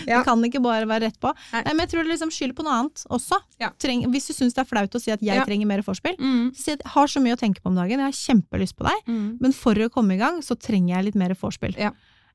Ja. 0.07 0.21
Det 0.21 0.25
kan 0.25 0.41
ikke 0.47 0.61
bare 0.63 0.87
være 0.87 1.03
rett 1.09 1.17
på. 1.21 1.29
Nei. 1.51 1.61
Men 1.67 1.81
jeg 1.83 1.89
tror 1.91 2.05
det 2.07 2.13
liksom 2.13 2.31
skyld 2.33 2.55
på 2.57 2.63
noe 2.65 2.73
annet 2.79 3.03
også. 3.11 3.37
Ja. 3.61 3.69
Treng, 3.77 4.05
hvis 4.13 4.29
du 4.29 4.33
syns 4.33 4.55
det 4.55 4.63
er 4.63 4.69
flaut 4.69 4.95
å 4.97 5.01
si 5.03 5.11
at 5.13 5.21
jeg 5.21 5.43
trenger 5.45 5.67
mer 5.69 5.83
vorspiel, 5.85 6.15
Mm, 6.17 6.47
så 6.55 6.63
si 6.63 6.71
at 6.73 6.81
jeg 6.85 6.91
har 6.95 7.11
så 7.11 7.21
mye 7.21 7.35
å 7.35 7.39
tenke 7.41 7.61
på 7.61 7.69
om 7.69 7.75
dagen, 7.77 7.99
jeg 8.01 8.07
har 8.07 8.17
kjempelyst 8.17 8.77
på 8.79 8.87
deg, 8.87 9.03
mm. 9.11 9.27
men 9.43 9.53
for 9.53 9.75
å 9.75 9.89
komme 9.93 10.15
i 10.15 10.21
gang, 10.21 10.39
så 10.41 10.55
trenger 10.57 10.95
jeg 10.95 11.09
litt 11.11 11.19
mer 11.21 11.35
vorspiel. 11.37 11.75
Ja. 11.77 11.91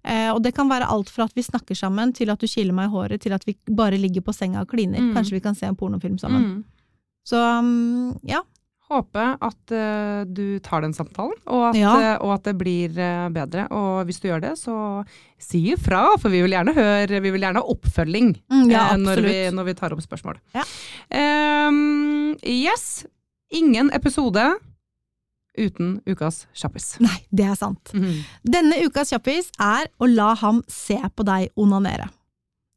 Eh, 0.07 0.29
og 0.31 0.43
det 0.45 0.53
kan 0.55 0.69
være 0.71 0.87
alt 0.87 1.11
fra 1.11 1.25
at 1.27 1.35
vi 1.35 1.43
snakker 1.43 1.75
sammen, 1.75 2.13
til 2.15 2.31
at 2.31 2.39
du 2.39 2.47
kiler 2.47 2.77
meg 2.77 2.87
i 2.87 2.95
håret, 2.95 3.25
til 3.25 3.35
at 3.35 3.43
vi 3.49 3.57
bare 3.75 3.99
ligger 3.99 4.23
på 4.23 4.35
senga 4.37 4.63
og 4.63 4.71
kliner. 4.71 5.01
Mm. 5.03 5.15
Kanskje 5.17 5.41
vi 5.41 5.43
kan 5.49 5.57
se 5.59 5.67
en 5.67 5.75
pornofilm 5.81 6.21
sammen. 6.23 6.45
Mm. 6.45 6.65
Så 7.27 7.41
mm, 7.41 8.21
ja. 8.31 8.45
Håper 8.91 9.33
at 9.43 9.73
uh, 9.75 10.21
du 10.31 10.59
tar 10.63 10.85
den 10.85 10.93
samtalen, 10.95 11.35
og 11.51 11.65
at, 11.73 11.79
Ja. 11.81 11.95
uh, 11.97 12.27
og 12.27 12.35
at 12.37 12.45
det 12.47 12.55
blir 12.61 12.93
uh, 12.95 13.27
bedre. 13.35 13.65
Og 13.75 14.05
hvis 14.07 14.21
du 14.23 14.29
gjør 14.29 14.45
det, 14.45 14.53
så 14.61 14.77
si 15.43 15.65
ifra, 15.73 16.05
for 16.23 16.31
vi 16.31 16.43
vil 16.45 16.55
gjerne 16.55 16.75
høre, 16.77 17.19
vi 17.25 17.33
vil 17.35 17.43
gjerne 17.43 17.63
ha 17.65 17.73
oppfølging 17.75 18.31
Mm, 18.53 18.71
ja, 18.71 18.85
når, 18.97 19.23
vi, 19.27 19.35
når 19.57 19.65
vi 19.71 19.75
tar 19.75 19.93
opp 19.97 20.05
spørsmål. 20.05 20.39
Ja. 20.55 20.63
Um, 21.69 22.37
yes, 22.47 23.05
ingen 23.51 23.91
episode 23.95 24.45
uten 25.59 25.97
ukas 26.07 26.45
kjappis. 26.55 26.97
Nei, 27.01 27.17
det 27.33 27.47
er 27.49 27.57
sant. 27.57 27.91
Denne 28.45 28.77
ukas 28.85 29.11
kjappis 29.15 29.49
er 29.63 29.89
å 29.99 30.09
la 30.11 30.35
ham 30.43 30.63
se 30.69 30.99
på 31.17 31.25
deg 31.27 31.49
onanere. 31.57 32.11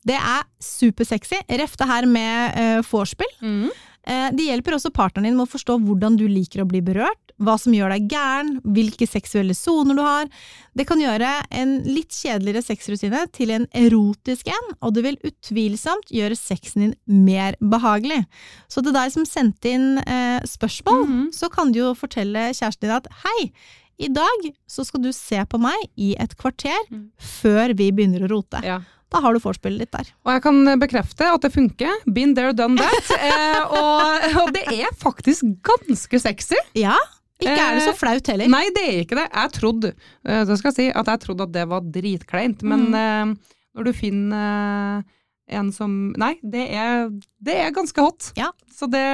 Det 0.08 0.16
er 0.16 0.46
supersexy. 0.64 1.42
Ref 1.60 1.74
det 1.78 1.88
her 1.90 2.08
med 2.10 2.56
uh, 2.56 2.82
vorspiel. 2.88 3.34
Mhm. 3.44 3.70
Eh, 4.08 4.30
det 4.32 4.46
hjelper 4.48 4.74
også 4.78 4.92
partneren 4.96 5.24
din 5.30 5.36
med 5.38 5.48
å 5.48 5.52
forstå 5.52 5.76
hvordan 5.86 6.16
du 6.18 6.28
liker 6.28 6.64
å 6.64 6.68
bli 6.68 6.80
berørt, 6.82 7.34
hva 7.40 7.58
som 7.60 7.74
gjør 7.74 7.90
deg 7.94 8.08
gæren, 8.12 8.62
hvilke 8.64 9.08
seksuelle 9.08 9.54
soner 9.56 9.96
du 9.96 10.02
har. 10.02 10.28
Det 10.76 10.86
kan 10.88 11.00
gjøre 11.00 11.30
en 11.52 11.76
litt 11.86 12.10
kjedeligere 12.16 12.64
sexrutine 12.64 13.26
til 13.36 13.52
en 13.52 13.68
erotisk 13.76 14.48
en, 14.48 14.72
og 14.82 14.94
det 14.96 15.04
vil 15.04 15.20
utvilsomt 15.30 16.10
gjøre 16.12 16.36
sexen 16.40 16.82
din 16.88 16.96
mer 17.26 17.56
behagelig. 17.62 18.26
Så 18.68 18.84
til 18.84 18.94
deg 18.96 19.12
som 19.12 19.26
sendte 19.26 19.72
inn 19.76 19.98
eh, 20.06 20.40
spørsmål, 20.48 21.06
Mhm. 21.08 21.28
så 21.34 21.50
kan 21.52 21.72
du 21.72 21.80
jo 21.80 21.94
fortelle 21.96 22.50
kjæresten 22.56 22.82
din 22.88 22.92
at 22.92 23.08
hei, 23.24 23.52
i 24.00 24.08
dag 24.08 24.54
så 24.68 24.86
skal 24.86 25.02
du 25.02 25.12
se 25.12 25.44
på 25.46 25.60
meg 25.60 25.76
i 25.98 26.16
et 26.18 26.36
kvarter 26.38 26.78
Mm. 26.90 27.10
før 27.20 27.76
vi 27.76 27.92
begynner 27.92 28.24
å 28.24 28.30
rote. 28.32 28.64
Ja. 28.64 28.80
Da 29.10 29.22
har 29.24 29.34
du 29.34 29.40
vorspielet 29.42 29.80
ditt 29.88 29.92
der. 29.96 30.10
Og 30.26 30.32
jeg 30.36 30.42
kan 30.46 30.60
bekrefte 30.80 31.26
at 31.34 31.42
det 31.42 31.50
funker. 31.54 31.96
Been 32.14 32.36
there, 32.38 32.54
done 32.54 32.78
that. 32.78 33.10
eh, 33.30 33.62
og, 33.80 34.28
og 34.44 34.52
det 34.54 34.66
er 34.76 34.92
faktisk 35.02 35.48
ganske 35.66 36.20
sexy. 36.22 36.60
Ja, 36.78 36.94
ikke 37.42 37.56
er 37.56 37.78
det 37.80 37.86
så 37.88 37.94
Eh, 37.96 38.00
flaut 38.02 38.28
heller. 38.30 38.50
Nei, 38.52 38.66
det 38.76 38.84
er 38.86 38.98
ikke 39.06 39.18
det. 39.18 39.28
Jeg 39.34 39.54
trodde 39.56 39.94
eh, 39.96 40.44
det 40.46 40.58
skal 40.60 40.70
jeg 40.74 40.78
si, 40.78 40.88
at 40.92 41.08
jeg 41.14 41.24
trodde 41.26 41.48
at 41.48 41.54
det 41.56 41.66
var 41.72 41.82
dritkleint, 41.82 42.62
men 42.68 42.90
Mm. 42.92 43.00
eh, 43.00 43.56
når 43.80 43.84
du 43.90 43.94
finner 43.94 45.00
eh, 45.00 45.16
en 45.58 45.72
som 45.74 45.94
Nei, 46.20 46.36
det 46.44 46.68
er, 46.78 47.10
det 47.42 47.56
er 47.64 47.72
ganske 47.74 48.02
hot. 48.06 48.30
Ja. 48.38 48.52
Så 48.70 48.86
det 48.92 49.06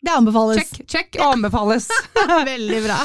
Det 0.00 0.10
anbefales. 0.16 0.56
Check, 0.56 0.88
check 0.88 1.16
ja. 1.18 1.32
anbefales. 1.32 1.88
Veldig 2.44 2.82
bra. 2.84 2.96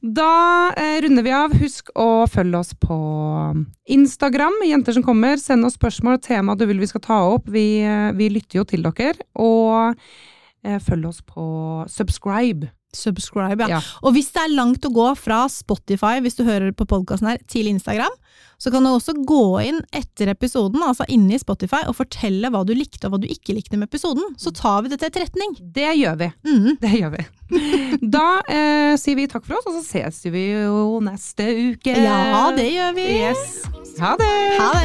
Da 0.00 0.72
eh, 0.76 1.00
runder 1.02 1.24
vi 1.24 1.32
av. 1.32 1.54
Husk 1.56 1.88
å 1.96 2.26
følge 2.28 2.60
oss 2.60 2.74
på 2.76 2.98
Instagram, 3.88 4.60
Jenter 4.68 4.96
som 4.96 5.06
kommer. 5.06 5.40
Send 5.40 5.64
oss 5.64 5.78
spørsmål 5.78 6.18
og 6.18 6.26
tema 6.26 6.56
du 6.58 6.66
vil 6.68 6.82
vi 6.82 6.90
skal 6.90 7.04
ta 7.04 7.22
opp. 7.32 7.48
Vi, 7.48 7.80
eh, 7.80 8.12
vi 8.18 8.28
lytter 8.36 8.60
jo 8.60 8.66
til 8.68 8.84
dere. 8.84 9.16
Og 9.40 9.96
eh, 10.66 10.76
følg 10.84 11.08
oss 11.14 11.22
på 11.24 11.46
subscribe. 11.88 12.68
Subscribe, 12.96 13.60
ja. 13.64 13.78
Ja. 13.78 13.82
Og 14.02 14.16
hvis 14.16 14.30
det 14.34 14.42
er 14.44 14.56
langt 14.56 14.86
å 14.86 14.92
gå 14.94 15.08
fra 15.18 15.44
Spotify, 15.52 16.20
hvis 16.24 16.38
du 16.38 16.44
hører 16.46 16.72
på 16.76 16.86
podkasten 16.88 17.28
her, 17.32 17.42
til 17.50 17.68
Instagram, 17.70 18.14
så 18.58 18.70
kan 18.72 18.84
du 18.86 18.90
også 18.92 19.12
gå 19.26 19.60
inn 19.66 19.80
etter 19.92 20.30
episoden, 20.32 20.82
altså 20.86 21.04
inne 21.12 21.34
i 21.36 21.40
Spotify, 21.42 21.82
og 21.90 21.98
fortelle 21.98 22.50
hva 22.52 22.62
du 22.66 22.72
likte 22.76 23.08
og 23.08 23.12
hva 23.14 23.20
du 23.20 23.28
ikke 23.30 23.56
likte 23.56 23.76
med 23.76 23.90
episoden. 23.90 24.34
Så 24.40 24.54
tar 24.56 24.84
vi 24.84 24.92
det 24.92 25.00
til 25.02 25.10
etterretning. 25.10 25.56
Det 25.74 25.90
gjør 25.98 26.16
vi. 26.22 26.30
Mm. 26.48 26.70
Det 26.80 26.92
gjør 26.94 27.16
vi. 27.18 27.24
Da 28.14 28.28
eh, 28.50 28.94
sier 29.00 29.18
vi 29.18 29.28
takk 29.30 29.44
for 29.46 29.58
oss, 29.58 29.68
og 29.68 29.76
så 29.78 29.84
ses 29.84 30.24
vi 30.32 30.46
jo 30.54 30.98
neste 31.04 31.44
uke. 31.74 31.92
Ja, 31.92 32.48
det 32.56 32.70
gjør 32.72 32.96
vi. 32.96 33.08
Yes. 33.20 33.44
Ha 34.00 34.16
det! 34.20 34.32
Ha 34.58 34.70
det! 34.78 34.84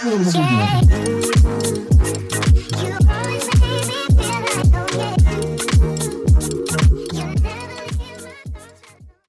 Yeah. 0.00 1.39